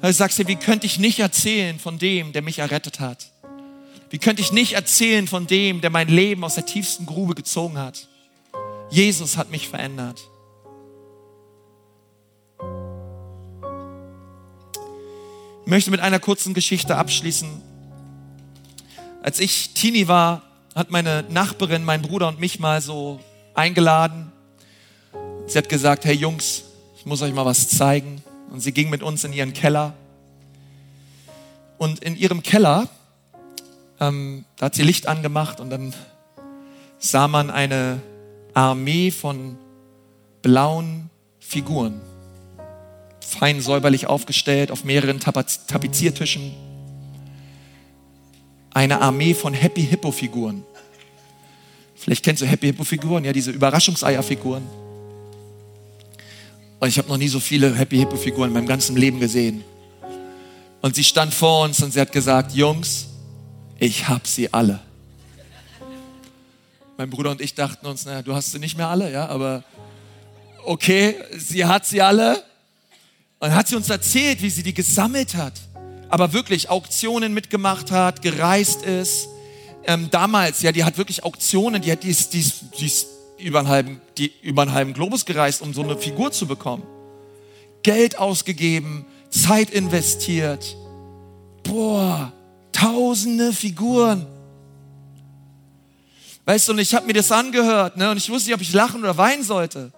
Weil 0.00 0.10
du 0.10 0.16
sagst 0.16 0.38
dir, 0.38 0.46
wie 0.48 0.56
könnte 0.56 0.86
ich 0.86 0.98
nicht 0.98 1.18
erzählen 1.18 1.78
von 1.78 1.98
dem, 1.98 2.32
der 2.32 2.42
mich 2.42 2.58
errettet 2.58 3.00
hat? 3.00 3.32
Wie 4.16 4.18
könnte 4.18 4.40
ich 4.40 4.50
nicht 4.50 4.72
erzählen 4.72 5.28
von 5.28 5.46
dem, 5.46 5.82
der 5.82 5.90
mein 5.90 6.08
Leben 6.08 6.42
aus 6.42 6.54
der 6.54 6.64
tiefsten 6.64 7.04
Grube 7.04 7.34
gezogen 7.34 7.76
hat? 7.76 8.08
Jesus 8.88 9.36
hat 9.36 9.50
mich 9.50 9.68
verändert. 9.68 10.18
Ich 15.66 15.70
möchte 15.70 15.90
mit 15.90 16.00
einer 16.00 16.18
kurzen 16.18 16.54
Geschichte 16.54 16.96
abschließen. 16.96 17.60
Als 19.20 19.38
ich 19.38 19.74
Teenie 19.74 20.08
war, 20.08 20.40
hat 20.74 20.90
meine 20.90 21.22
Nachbarin, 21.28 21.84
mein 21.84 22.00
Bruder 22.00 22.28
und 22.28 22.40
mich 22.40 22.58
mal 22.58 22.80
so 22.80 23.20
eingeladen 23.52 24.32
Sie 25.48 25.58
hat 25.58 25.68
gesagt, 25.68 26.06
hey 26.06 26.14
Jungs, 26.14 26.62
ich 26.96 27.04
muss 27.04 27.20
euch 27.20 27.34
mal 27.34 27.44
was 27.44 27.68
zeigen. 27.68 28.22
Und 28.50 28.60
sie 28.60 28.72
ging 28.72 28.88
mit 28.88 29.02
uns 29.02 29.24
in 29.24 29.34
ihren 29.34 29.52
Keller. 29.52 29.92
Und 31.76 31.98
in 32.00 32.16
ihrem 32.16 32.42
Keller, 32.42 32.88
ähm, 34.00 34.44
da 34.56 34.66
hat 34.66 34.74
sie 34.74 34.82
Licht 34.82 35.06
angemacht 35.06 35.60
und 35.60 35.70
dann 35.70 35.94
sah 36.98 37.28
man 37.28 37.50
eine 37.50 38.00
Armee 38.54 39.10
von 39.10 39.56
blauen 40.42 41.10
Figuren. 41.40 42.00
Fein 43.20 43.60
säuberlich 43.60 44.06
aufgestellt 44.06 44.70
auf 44.70 44.84
mehreren 44.84 45.20
Tapeziertischen. 45.20 46.54
Eine 48.72 49.00
Armee 49.00 49.34
von 49.34 49.52
Happy 49.54 49.82
Hippo 49.82 50.12
Figuren. 50.12 50.62
Vielleicht 51.94 52.24
kennst 52.24 52.42
du 52.42 52.46
Happy 52.46 52.66
Hippo 52.66 52.84
Figuren, 52.84 53.24
ja, 53.24 53.32
diese 53.32 53.50
Überraschungseierfiguren. 53.50 54.62
Und 56.78 56.88
ich 56.88 56.98
habe 56.98 57.08
noch 57.08 57.16
nie 57.16 57.28
so 57.28 57.40
viele 57.40 57.74
Happy 57.74 57.96
Hippo 57.96 58.16
Figuren 58.16 58.48
in 58.48 58.54
meinem 58.54 58.66
ganzen 58.66 58.96
Leben 58.96 59.18
gesehen. 59.18 59.64
Und 60.82 60.94
sie 60.94 61.04
stand 61.04 61.34
vor 61.34 61.64
uns 61.64 61.82
und 61.82 61.92
sie 61.92 62.00
hat 62.00 62.12
gesagt, 62.12 62.52
Jungs, 62.52 63.08
ich 63.78 64.08
hab 64.08 64.26
sie 64.26 64.52
alle. 64.52 64.80
Mein 66.96 67.10
Bruder 67.10 67.30
und 67.30 67.40
ich 67.40 67.54
dachten 67.54 67.86
uns, 67.86 68.06
naja, 68.06 68.22
du 68.22 68.34
hast 68.34 68.52
sie 68.52 68.58
nicht 68.58 68.76
mehr 68.76 68.88
alle, 68.88 69.12
ja, 69.12 69.26
aber 69.28 69.64
okay, 70.64 71.16
sie 71.36 71.64
hat 71.64 71.86
sie 71.86 72.00
alle. 72.00 72.42
Und 73.38 73.54
hat 73.54 73.68
sie 73.68 73.76
uns 73.76 73.90
erzählt, 73.90 74.40
wie 74.40 74.48
sie 74.48 74.62
die 74.62 74.72
gesammelt 74.72 75.34
hat. 75.34 75.52
Aber 76.08 76.32
wirklich 76.32 76.70
Auktionen 76.70 77.34
mitgemacht 77.34 77.90
hat, 77.90 78.22
gereist 78.22 78.82
ist. 78.82 79.28
Ähm, 79.84 80.08
damals, 80.10 80.62
ja, 80.62 80.72
die 80.72 80.84
hat 80.84 80.96
wirklich 80.96 81.22
Auktionen, 81.22 81.82
die 81.82 81.92
hat 81.92 82.02
dies, 82.02 82.30
dies, 82.30 82.64
dies 82.78 83.06
über, 83.38 83.58
einen 83.58 83.68
halben, 83.68 84.00
die, 84.16 84.32
über 84.42 84.62
einen 84.62 84.72
halben 84.72 84.94
Globus 84.94 85.26
gereist, 85.26 85.60
um 85.60 85.74
so 85.74 85.82
eine 85.82 85.98
Figur 85.98 86.32
zu 86.32 86.46
bekommen. 86.46 86.82
Geld 87.82 88.18
ausgegeben, 88.18 89.04
Zeit 89.28 89.70
investiert. 89.70 90.76
Boah, 91.62 92.32
tausende 92.76 93.52
Figuren. 93.52 94.26
Weißt 96.44 96.68
du, 96.68 96.72
und 96.72 96.78
ich 96.78 96.94
habe 96.94 97.06
mir 97.06 97.12
das 97.12 97.32
angehört 97.32 97.96
ne, 97.96 98.10
und 98.10 98.16
ich 98.18 98.30
wusste 98.30 98.48
nicht, 98.48 98.54
ob 98.54 98.60
ich 98.60 98.72
lachen 98.72 99.00
oder 99.00 99.16
weinen 99.16 99.42
sollte. 99.42 99.92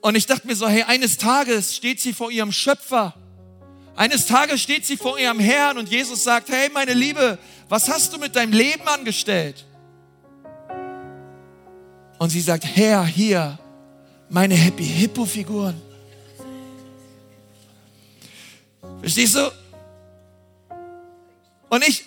Und 0.00 0.14
ich 0.14 0.26
dachte 0.26 0.46
mir 0.46 0.54
so, 0.54 0.68
hey, 0.68 0.84
eines 0.84 1.16
Tages 1.16 1.74
steht 1.74 2.00
sie 2.00 2.12
vor 2.12 2.30
ihrem 2.30 2.52
Schöpfer. 2.52 3.14
Eines 3.96 4.26
Tages 4.26 4.60
steht 4.60 4.86
sie 4.86 4.96
vor 4.96 5.18
ihrem 5.18 5.40
Herrn 5.40 5.78
und 5.78 5.88
Jesus 5.88 6.22
sagt, 6.22 6.48
hey, 6.50 6.68
meine 6.72 6.92
Liebe, 6.92 7.38
was 7.68 7.88
hast 7.88 8.12
du 8.12 8.18
mit 8.18 8.36
deinem 8.36 8.52
Leben 8.52 8.86
angestellt? 8.86 9.64
Und 12.18 12.30
sie 12.30 12.40
sagt, 12.40 12.64
Herr, 12.64 13.04
hier, 13.04 13.58
meine 14.28 14.54
Happy 14.54 14.84
Hippo 14.84 15.24
Figuren. 15.24 15.80
Verstehst 19.00 19.34
du? 19.34 19.50
Und 21.68 21.86
ich, 21.86 22.04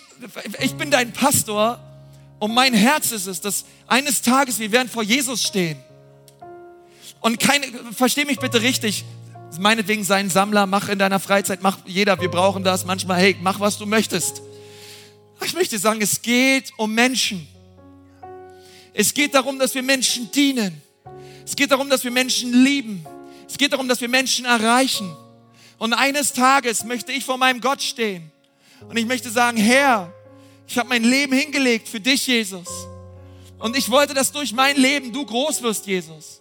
ich 0.60 0.74
bin 0.74 0.90
dein 0.90 1.12
Pastor 1.12 1.78
und 2.38 2.54
mein 2.54 2.74
Herz 2.74 3.12
ist 3.12 3.26
es, 3.26 3.40
dass 3.40 3.64
eines 3.86 4.22
Tages 4.22 4.58
wir 4.58 4.72
werden 4.72 4.88
vor 4.88 5.02
Jesus 5.02 5.42
stehen 5.42 5.78
und 7.20 7.38
keine, 7.38 7.66
versteh 7.92 8.24
mich 8.24 8.38
bitte 8.38 8.62
richtig, 8.62 9.04
meinetwegen 9.58 10.04
sein 10.04 10.30
Sammler, 10.30 10.66
mach 10.66 10.88
in 10.88 10.98
deiner 10.98 11.20
Freizeit, 11.20 11.62
mach 11.62 11.78
jeder, 11.84 12.20
wir 12.20 12.30
brauchen 12.30 12.64
das 12.64 12.86
manchmal, 12.86 13.20
hey, 13.20 13.36
mach 13.42 13.60
was 13.60 13.78
du 13.78 13.86
möchtest. 13.86 14.40
Ich 15.44 15.54
möchte 15.54 15.78
sagen, 15.78 16.00
es 16.00 16.22
geht 16.22 16.72
um 16.76 16.94
Menschen. 16.94 17.46
Es 18.92 19.14
geht 19.14 19.34
darum, 19.34 19.58
dass 19.58 19.74
wir 19.74 19.82
Menschen 19.82 20.30
dienen. 20.30 20.80
Es 21.44 21.56
geht 21.56 21.70
darum, 21.70 21.88
dass 21.90 22.04
wir 22.04 22.10
Menschen 22.10 22.64
lieben. 22.64 23.04
Es 23.48 23.56
geht 23.56 23.72
darum, 23.72 23.88
dass 23.88 24.00
wir 24.00 24.08
Menschen 24.08 24.44
erreichen. 24.44 25.14
Und 25.78 25.94
eines 25.94 26.32
Tages 26.32 26.84
möchte 26.84 27.12
ich 27.12 27.24
vor 27.24 27.38
meinem 27.38 27.60
Gott 27.60 27.82
stehen. 27.82 28.30
Und 28.88 28.96
ich 28.96 29.06
möchte 29.06 29.30
sagen, 29.30 29.56
Herr, 29.56 30.12
ich 30.66 30.78
habe 30.78 30.88
mein 30.88 31.04
Leben 31.04 31.32
hingelegt 31.32 31.88
für 31.88 32.00
dich, 32.00 32.26
Jesus. 32.26 32.68
Und 33.58 33.76
ich 33.76 33.90
wollte, 33.90 34.14
dass 34.14 34.32
durch 34.32 34.52
mein 34.52 34.76
Leben 34.76 35.12
du 35.12 35.24
groß 35.26 35.62
wirst, 35.62 35.86
Jesus. 35.86 36.40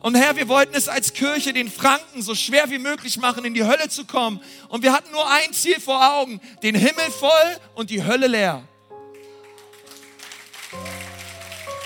Und 0.00 0.14
Herr, 0.14 0.34
wir 0.34 0.48
wollten 0.48 0.74
es 0.74 0.88
als 0.88 1.12
Kirche 1.12 1.52
den 1.52 1.70
Franken 1.70 2.22
so 2.22 2.34
schwer 2.34 2.70
wie 2.70 2.78
möglich 2.78 3.18
machen, 3.18 3.44
in 3.44 3.52
die 3.52 3.64
Hölle 3.64 3.88
zu 3.88 4.06
kommen. 4.06 4.42
Und 4.68 4.82
wir 4.82 4.92
hatten 4.92 5.12
nur 5.12 5.28
ein 5.30 5.52
Ziel 5.52 5.78
vor 5.78 6.14
Augen, 6.14 6.40
den 6.62 6.74
Himmel 6.74 7.10
voll 7.10 7.56
und 7.74 7.90
die 7.90 8.02
Hölle 8.02 8.26
leer. 8.26 8.62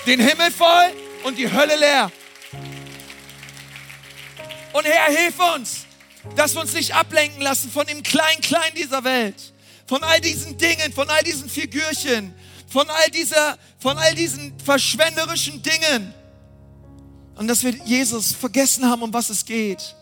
Den 0.07 0.19
Himmel 0.19 0.51
voll 0.51 0.93
und 1.23 1.37
die 1.37 1.51
Hölle 1.51 1.75
leer. 1.75 2.11
Und 4.71 4.85
Herr, 4.85 5.13
hilf 5.13 5.39
uns, 5.55 5.85
dass 6.35 6.53
wir 6.53 6.61
uns 6.61 6.73
nicht 6.73 6.95
ablenken 6.95 7.41
lassen 7.41 7.69
von 7.69 7.85
dem 7.85 8.01
Klein-Klein 8.01 8.73
dieser 8.77 9.03
Welt, 9.03 9.53
von 9.85 10.03
all 10.03 10.19
diesen 10.19 10.57
Dingen, 10.57 10.91
von 10.93 11.09
all 11.09 11.23
diesen 11.23 11.49
Figürchen, 11.49 12.33
von 12.67 12.89
all, 12.89 13.11
dieser, 13.11 13.57
von 13.79 13.97
all 13.97 14.15
diesen 14.15 14.57
verschwenderischen 14.59 15.61
Dingen 15.61 16.13
und 17.35 17.47
dass 17.47 17.63
wir 17.63 17.71
Jesus 17.85 18.31
vergessen 18.31 18.89
haben, 18.89 19.01
um 19.01 19.13
was 19.13 19.29
es 19.29 19.45
geht. 19.45 19.95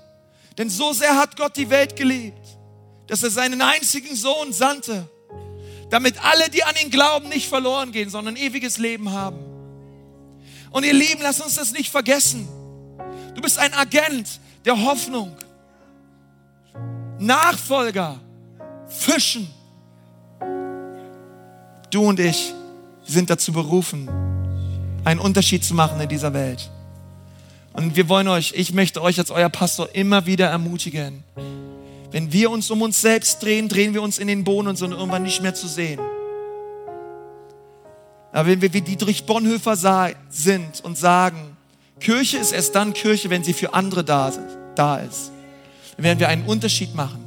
Denn 0.58 0.70
so 0.70 0.94
sehr 0.94 1.18
hat 1.18 1.36
Gott 1.36 1.58
die 1.58 1.70
Welt 1.70 1.96
geliebt, 1.96 2.58
dass 3.08 3.24
er 3.24 3.32
seinen 3.32 3.62
einzigen 3.62 4.16
Sohn 4.16 4.54
sandte, 4.54 5.10
damit 5.90 6.24
alle, 6.24 6.50
die 6.50 6.64
an 6.64 6.76
ihn 6.82 6.90
glauben, 6.90 7.30
nicht 7.30 7.50
verloren 7.50 7.92
gehen, 7.92 8.10
sondern 8.10 8.36
ewiges 8.36 8.78
Leben 8.78 9.12
haben. 9.12 9.40
Und 10.72 10.86
ihr 10.86 10.94
Lieben, 10.94 11.22
lasst 11.22 11.42
uns 11.42 11.56
das 11.56 11.72
nicht 11.72 11.92
vergessen. 11.92 12.48
Du 13.36 13.42
bist 13.42 13.58
ein 13.58 13.74
Agent 13.74 14.40
der 14.66 14.80
Hoffnung, 14.80 15.36
Nachfolger, 17.20 18.20
Fischen. 18.88 19.48
Du 21.94 22.04
und 22.04 22.20
ich 22.20 22.52
sind 23.06 23.30
dazu 23.30 23.54
berufen, 23.54 24.10
einen 25.04 25.20
Unterschied 25.20 25.64
zu 25.64 25.76
machen 25.76 26.02
in 26.02 26.10
dieser 26.10 26.34
Welt. 26.34 26.72
Und 27.74 27.96
wir 27.96 28.10
wollen 28.10 28.28
euch, 28.30 28.54
ich 28.56 28.74
möchte 28.74 29.00
euch 29.00 29.20
als 29.20 29.30
euer 29.30 29.50
Pastor 29.50 29.90
immer 29.94 30.26
wieder 30.26 30.48
ermutigen. 30.48 31.24
Wenn 32.10 32.34
wir 32.34 32.50
uns 32.50 32.72
um 32.72 32.82
uns 32.82 33.00
selbst 33.00 33.44
drehen, 33.44 33.70
drehen 33.70 33.94
wir 33.94 34.02
uns 34.02 34.18
in 34.18 34.28
den 34.28 34.44
Boden 34.44 34.70
und 34.70 34.76
sind 34.76 34.92
irgendwann 34.92 35.22
nicht 35.22 35.44
mehr 35.44 35.54
zu 35.54 35.68
sehen. 35.68 36.00
Aber 38.32 38.50
wenn 38.50 38.62
wir 38.64 38.74
wie 38.74 38.82
Dietrich 38.82 39.28
Bonhoeffer 39.28 39.76
sind 40.32 40.82
und 40.84 40.98
sagen, 40.98 41.56
Kirche 42.00 42.38
ist 42.40 42.54
erst 42.54 42.74
dann 42.74 42.94
Kirche, 42.94 43.30
wenn 43.30 43.44
sie 43.44 43.54
für 43.54 43.76
andere 43.76 44.04
da 44.04 44.30
ist, 44.30 45.32
dann 45.96 46.04
werden 46.04 46.20
wir 46.20 46.28
einen 46.28 46.46
Unterschied 46.46 46.96
machen. 46.96 47.23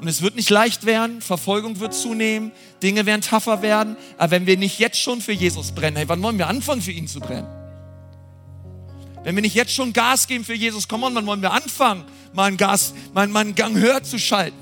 Und 0.00 0.06
es 0.06 0.22
wird 0.22 0.36
nicht 0.36 0.50
leicht 0.50 0.86
werden, 0.86 1.20
Verfolgung 1.20 1.80
wird 1.80 1.92
zunehmen, 1.92 2.52
Dinge 2.82 3.04
werden 3.04 3.20
tougher 3.20 3.62
werden, 3.62 3.96
aber 4.16 4.30
wenn 4.30 4.46
wir 4.46 4.56
nicht 4.56 4.78
jetzt 4.78 5.00
schon 5.00 5.20
für 5.20 5.32
Jesus 5.32 5.72
brennen, 5.72 5.96
hey, 5.96 6.08
wann 6.08 6.22
wollen 6.22 6.38
wir 6.38 6.46
anfangen, 6.46 6.82
für 6.82 6.92
ihn 6.92 7.08
zu 7.08 7.18
brennen? 7.18 7.48
Wenn 9.24 9.34
wir 9.34 9.42
nicht 9.42 9.56
jetzt 9.56 9.72
schon 9.72 9.92
Gas 9.92 10.28
geben 10.28 10.44
für 10.44 10.54
Jesus, 10.54 10.86
komm 10.86 11.02
on, 11.02 11.14
wann 11.14 11.26
wollen 11.26 11.42
wir 11.42 11.52
anfangen, 11.52 12.04
mal 12.32 12.44
einen 12.44 12.56
Gas, 12.56 12.94
mal, 13.12 13.26
mal 13.26 13.40
einen 13.40 13.56
Gang 13.56 13.76
höher 13.76 14.02
zu 14.02 14.18
schalten 14.18 14.56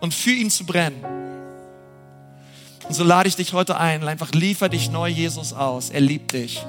und 0.00 0.14
für 0.14 0.30
ihn 0.30 0.50
zu 0.50 0.64
brennen. 0.64 1.04
Und 2.88 2.94
so 2.94 3.04
lade 3.04 3.28
ich 3.28 3.36
dich 3.36 3.52
heute 3.52 3.76
ein, 3.78 4.06
einfach 4.06 4.32
liefer 4.32 4.68
dich 4.68 4.90
neu 4.90 5.08
Jesus 5.08 5.52
aus. 5.52 5.90
Er 5.90 6.00
liebt 6.00 6.32
dich. 6.32 6.64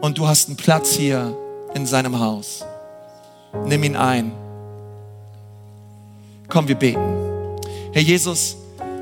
Und 0.00 0.18
du 0.18 0.26
hast 0.26 0.48
einen 0.48 0.56
Platz 0.56 0.92
hier 0.94 1.36
in 1.74 1.86
seinem 1.86 2.18
Haus. 2.18 2.64
Nimm 3.66 3.84
ihn 3.84 3.96
ein. 3.96 4.41
Komm, 6.48 6.68
wir 6.68 6.74
beten. 6.74 7.58
Herr 7.92 8.02
Jesus, 8.02 8.56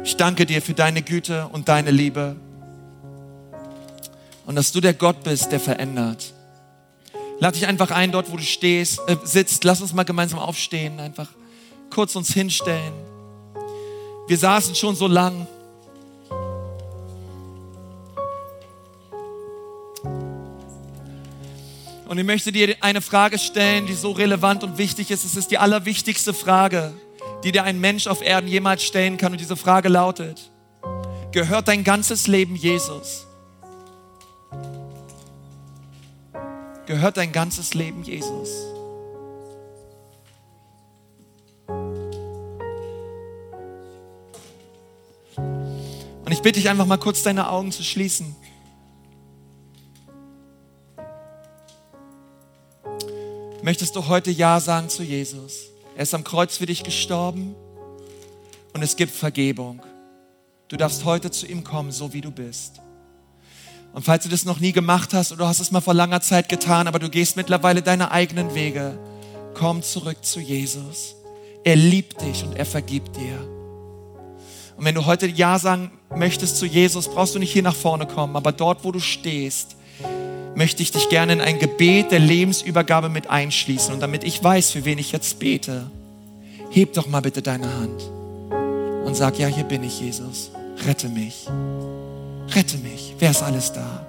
ich 0.05 0.17
danke 0.17 0.47
dir 0.47 0.63
für 0.63 0.75
deine 0.75 1.03
Güte 1.03 1.49
und 1.53 1.69
deine 1.69 1.91
Liebe 1.91 2.37
und 4.47 4.57
dass 4.57 4.73
du 4.73 4.81
der 4.81 4.95
Gott 4.95 5.23
bist, 5.23 5.53
der 5.53 5.61
verändert. 5.61 6.35
Lade 7.39 7.57
dich 7.57 7.67
einfach 7.69 7.91
ein, 7.91 8.13
dort 8.13 8.31
wo 8.33 8.37
du 8.37 8.43
stehst, 8.43 9.01
äh, 9.07 9.17
sitzt. 9.25 9.65
Lass 9.65 9.81
uns 9.81 9.93
mal 9.93 10.03
gemeinsam 10.03 10.41
aufstehen, 10.41 10.99
einfach 11.01 11.29
kurz 11.89 12.17
uns 12.17 12.33
hinstellen. 12.33 12.93
Wir 14.27 14.37
saßen 14.37 14.75
schon 14.75 14.95
so 14.97 15.07
lang. 15.07 15.47
Und 22.09 22.19
ich 22.19 22.25
möchte 22.25 22.51
dir 22.51 22.77
eine 22.81 23.01
Frage 23.01 23.39
stellen, 23.39 23.87
die 23.87 23.95
so 23.95 24.11
relevant 24.11 24.65
und 24.65 24.79
wichtig 24.79 25.13
ist. 25.13 25.25
Es 25.25 25.37
ist 25.37 25.51
die 25.53 25.59
allerwichtigste 25.59 26.35
Frage, 26.35 26.93
die 27.45 27.53
dir 27.53 27.65
ein 27.65 27.81
Mensch 27.81 28.07
auf 28.07 28.23
Erden 28.23 28.49
jemals 28.49 28.83
stellen 28.83 29.17
kann. 29.17 29.33
Und 29.33 29.41
diese 29.41 29.57
Frage 29.57 29.89
lautet, 29.89 30.51
gehört 31.33 31.69
dein 31.69 31.85
ganzes 31.85 32.27
Leben 32.27 32.57
Jesus? 32.57 33.27
gehört 36.91 37.17
dein 37.19 37.31
ganzes 37.31 37.73
Leben 37.75 38.03
Jesus. 38.03 38.51
Und 46.25 46.33
ich 46.33 46.43
bitte 46.43 46.59
dich 46.59 46.69
einfach 46.69 46.87
mal 46.87 46.99
kurz 46.99 47.23
deine 47.23 47.49
Augen 47.49 47.71
zu 47.71 47.85
schließen. 47.85 48.35
Möchtest 53.63 53.95
du 53.95 54.09
heute 54.09 54.33
Ja 54.33 54.59
sagen 54.59 54.89
zu 54.89 55.05
Jesus? 55.05 55.69
Er 55.97 56.03
ist 56.03 56.15
am 56.15 56.25
Kreuz 56.25 56.57
für 56.57 56.67
dich 56.67 56.83
gestorben 56.83 57.55
und 58.73 58.83
es 58.83 58.97
gibt 58.97 59.13
Vergebung. 59.13 59.83
Du 60.69 60.77
darfst 60.77 61.05
heute 61.05 61.31
zu 61.31 61.47
ihm 61.47 61.65
kommen, 61.65 61.91
so 61.91 62.13
wie 62.13 62.21
du 62.21 62.31
bist. 62.31 62.81
Und 63.93 64.05
falls 64.05 64.23
du 64.23 64.29
das 64.29 64.45
noch 64.45 64.61
nie 64.61 64.73
gemacht 64.73 65.13
hast 65.15 65.33
oder 65.33 65.45
du 65.45 65.49
hast 65.49 65.59
es 65.59 65.73
mal 65.73 65.81
vor 65.81 65.95
langer 65.95 66.21
Zeit 66.21 66.49
getan, 66.49 66.87
aber 66.87 67.01
du 67.01 67.11
gehst 67.11 67.37
mittlerweile 67.37 67.83
deine 67.83 68.13
eigenen 68.13 68.55
Wege, 68.55 68.99
komm 69.55 69.83
zurück 69.83 70.25
zu 70.25 70.39
Jesus. 70.39 71.17
Er 71.65 71.77
liebt 71.77 72.21
dich 72.23 72.45
und 72.45 72.55
er 72.55 72.67
vergibt 72.67 73.17
dir. 73.17 73.39
Und 74.77 74.85
wenn 74.85 74.95
du 74.95 75.07
heute 75.07 75.27
Ja 75.27 75.59
sagen 75.59 75.91
möchtest 76.15 76.57
zu 76.57 76.67
Jesus, 76.67 77.09
brauchst 77.09 77.35
du 77.35 77.39
nicht 77.39 77.53
hier 77.53 77.63
nach 77.63 77.75
vorne 77.75 78.07
kommen, 78.07 78.37
aber 78.37 78.53
dort, 78.53 78.85
wo 78.85 78.93
du 78.93 79.01
stehst, 79.01 79.77
möchte 80.55 80.83
ich 80.83 80.91
dich 80.93 81.09
gerne 81.09 81.33
in 81.33 81.41
ein 81.41 81.59
Gebet 81.59 82.11
der 82.11 82.19
Lebensübergabe 82.19 83.09
mit 83.09 83.31
einschließen. 83.31 83.95
Und 83.95 84.01
damit 84.01 84.25
ich 84.25 84.43
weiß, 84.43 84.71
für 84.71 84.85
wen 84.85 84.99
ich 84.99 85.13
jetzt 85.13 85.39
bete, 85.39 85.91
heb 86.71 86.93
doch 86.95 87.09
mal 87.09 87.21
bitte 87.21 87.43
deine 87.43 87.73
Hand 87.75 88.03
und 89.05 89.17
sag, 89.17 89.39
ja, 89.39 89.49
hier 89.49 89.65
bin 89.65 89.83
ich, 89.83 90.01
Jesus. 90.01 90.51
Rette 90.87 91.09
mich. 91.09 91.47
Rette 92.55 92.79
mich. 92.79 93.15
Wer 93.19 93.31
ist 93.31 93.43
alles 93.43 93.73
da? 93.73 94.07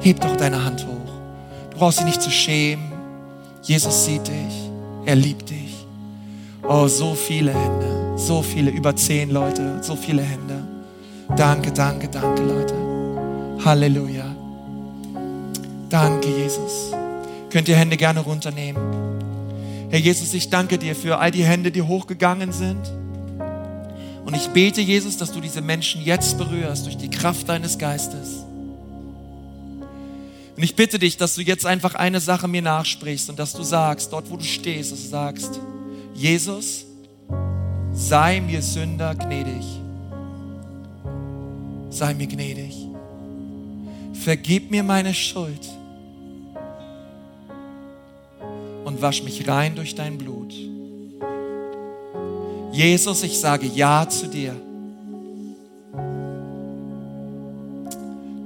Heb 0.00 0.20
doch 0.20 0.36
deine 0.36 0.64
Hand 0.64 0.86
hoch. 0.86 1.70
Du 1.70 1.78
brauchst 1.78 2.00
dich 2.00 2.06
nicht 2.06 2.22
zu 2.22 2.30
schämen. 2.30 2.92
Jesus 3.62 4.04
sieht 4.04 4.26
dich. 4.26 4.70
Er 5.04 5.16
liebt 5.16 5.50
dich. 5.50 5.86
Oh, 6.62 6.86
so 6.86 7.14
viele 7.14 7.52
Hände. 7.52 8.16
So 8.16 8.42
viele, 8.42 8.70
über 8.70 8.94
zehn 8.94 9.30
Leute. 9.30 9.82
So 9.82 9.96
viele 9.96 10.22
Hände. 10.22 10.62
Danke, 11.36 11.72
danke, 11.72 12.08
danke, 12.08 12.42
Leute. 12.42 12.74
Halleluja. 13.64 14.31
Danke, 15.92 16.30
Jesus. 16.30 16.90
Könnt 17.50 17.68
ihr 17.68 17.76
Hände 17.76 17.98
gerne 17.98 18.20
runternehmen. 18.20 18.82
Herr 19.90 19.98
Jesus, 19.98 20.32
ich 20.32 20.48
danke 20.48 20.78
dir 20.78 20.96
für 20.96 21.18
all 21.18 21.30
die 21.30 21.44
Hände, 21.44 21.70
die 21.70 21.82
hochgegangen 21.82 22.50
sind. 22.50 22.90
Und 24.24 24.34
ich 24.34 24.48
bete, 24.48 24.80
Jesus, 24.80 25.18
dass 25.18 25.32
du 25.32 25.40
diese 25.42 25.60
Menschen 25.60 26.02
jetzt 26.02 26.38
berührst 26.38 26.86
durch 26.86 26.96
die 26.96 27.10
Kraft 27.10 27.46
deines 27.50 27.76
Geistes. 27.76 28.42
Und 30.56 30.62
ich 30.62 30.74
bitte 30.76 30.98
dich, 30.98 31.18
dass 31.18 31.34
du 31.34 31.42
jetzt 31.42 31.66
einfach 31.66 31.94
eine 31.94 32.20
Sache 32.20 32.48
mir 32.48 32.62
nachsprichst 32.62 33.28
und 33.28 33.38
dass 33.38 33.52
du 33.52 33.62
sagst, 33.62 34.14
dort 34.14 34.30
wo 34.30 34.38
du 34.38 34.44
stehst, 34.44 34.92
dass 34.92 35.02
du 35.02 35.08
sagst, 35.08 35.60
Jesus, 36.14 36.86
sei 37.92 38.40
mir 38.40 38.62
Sünder 38.62 39.14
gnädig. 39.14 39.66
Sei 41.90 42.14
mir 42.14 42.28
gnädig. 42.28 42.74
Vergib 44.14 44.70
mir 44.70 44.82
meine 44.82 45.12
Schuld 45.12 45.68
und 48.92 49.00
wasch 49.00 49.22
mich 49.22 49.48
rein 49.48 49.74
durch 49.74 49.94
dein 49.94 50.18
Blut. 50.18 50.52
Jesus, 52.72 53.22
ich 53.22 53.38
sage 53.38 53.66
Ja 53.66 54.06
zu 54.08 54.26
dir. 54.28 54.54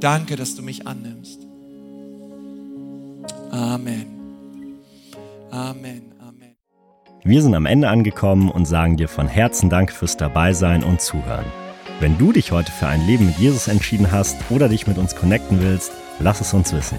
Danke, 0.01 0.37
dass 0.37 0.55
du 0.55 0.63
mich 0.63 0.87
annimmst. 0.87 1.41
Amen. 3.51 4.07
Amen. 5.51 6.13
Amen. 6.21 6.57
Wir 7.25 7.43
sind 7.43 7.55
am 7.55 7.67
Ende 7.67 7.89
angekommen 7.89 8.51
und 8.51 8.67
sagen 8.67 8.97
dir 8.97 9.09
von 9.09 9.27
Herzen 9.27 9.69
Dank 9.69 9.91
fürs 9.91 10.17
Dabeisein 10.17 10.85
und 10.85 11.01
Zuhören. 11.01 11.47
Wenn 11.99 12.19
du 12.19 12.33
dich 12.33 12.53
heute 12.53 12.71
für 12.71 12.87
ein 12.87 13.05
Leben 13.07 13.27
mit 13.27 13.39
Jesus 13.39 13.69
entschieden 13.69 14.13
hast 14.13 14.37
oder 14.51 14.69
dich 14.69 14.87
mit 14.87 14.99
uns 14.99 15.17
connecten 15.17 15.61
willst, 15.61 15.91
lass 16.21 16.41
es 16.41 16.53
uns 16.53 16.73
wissen. 16.73 16.99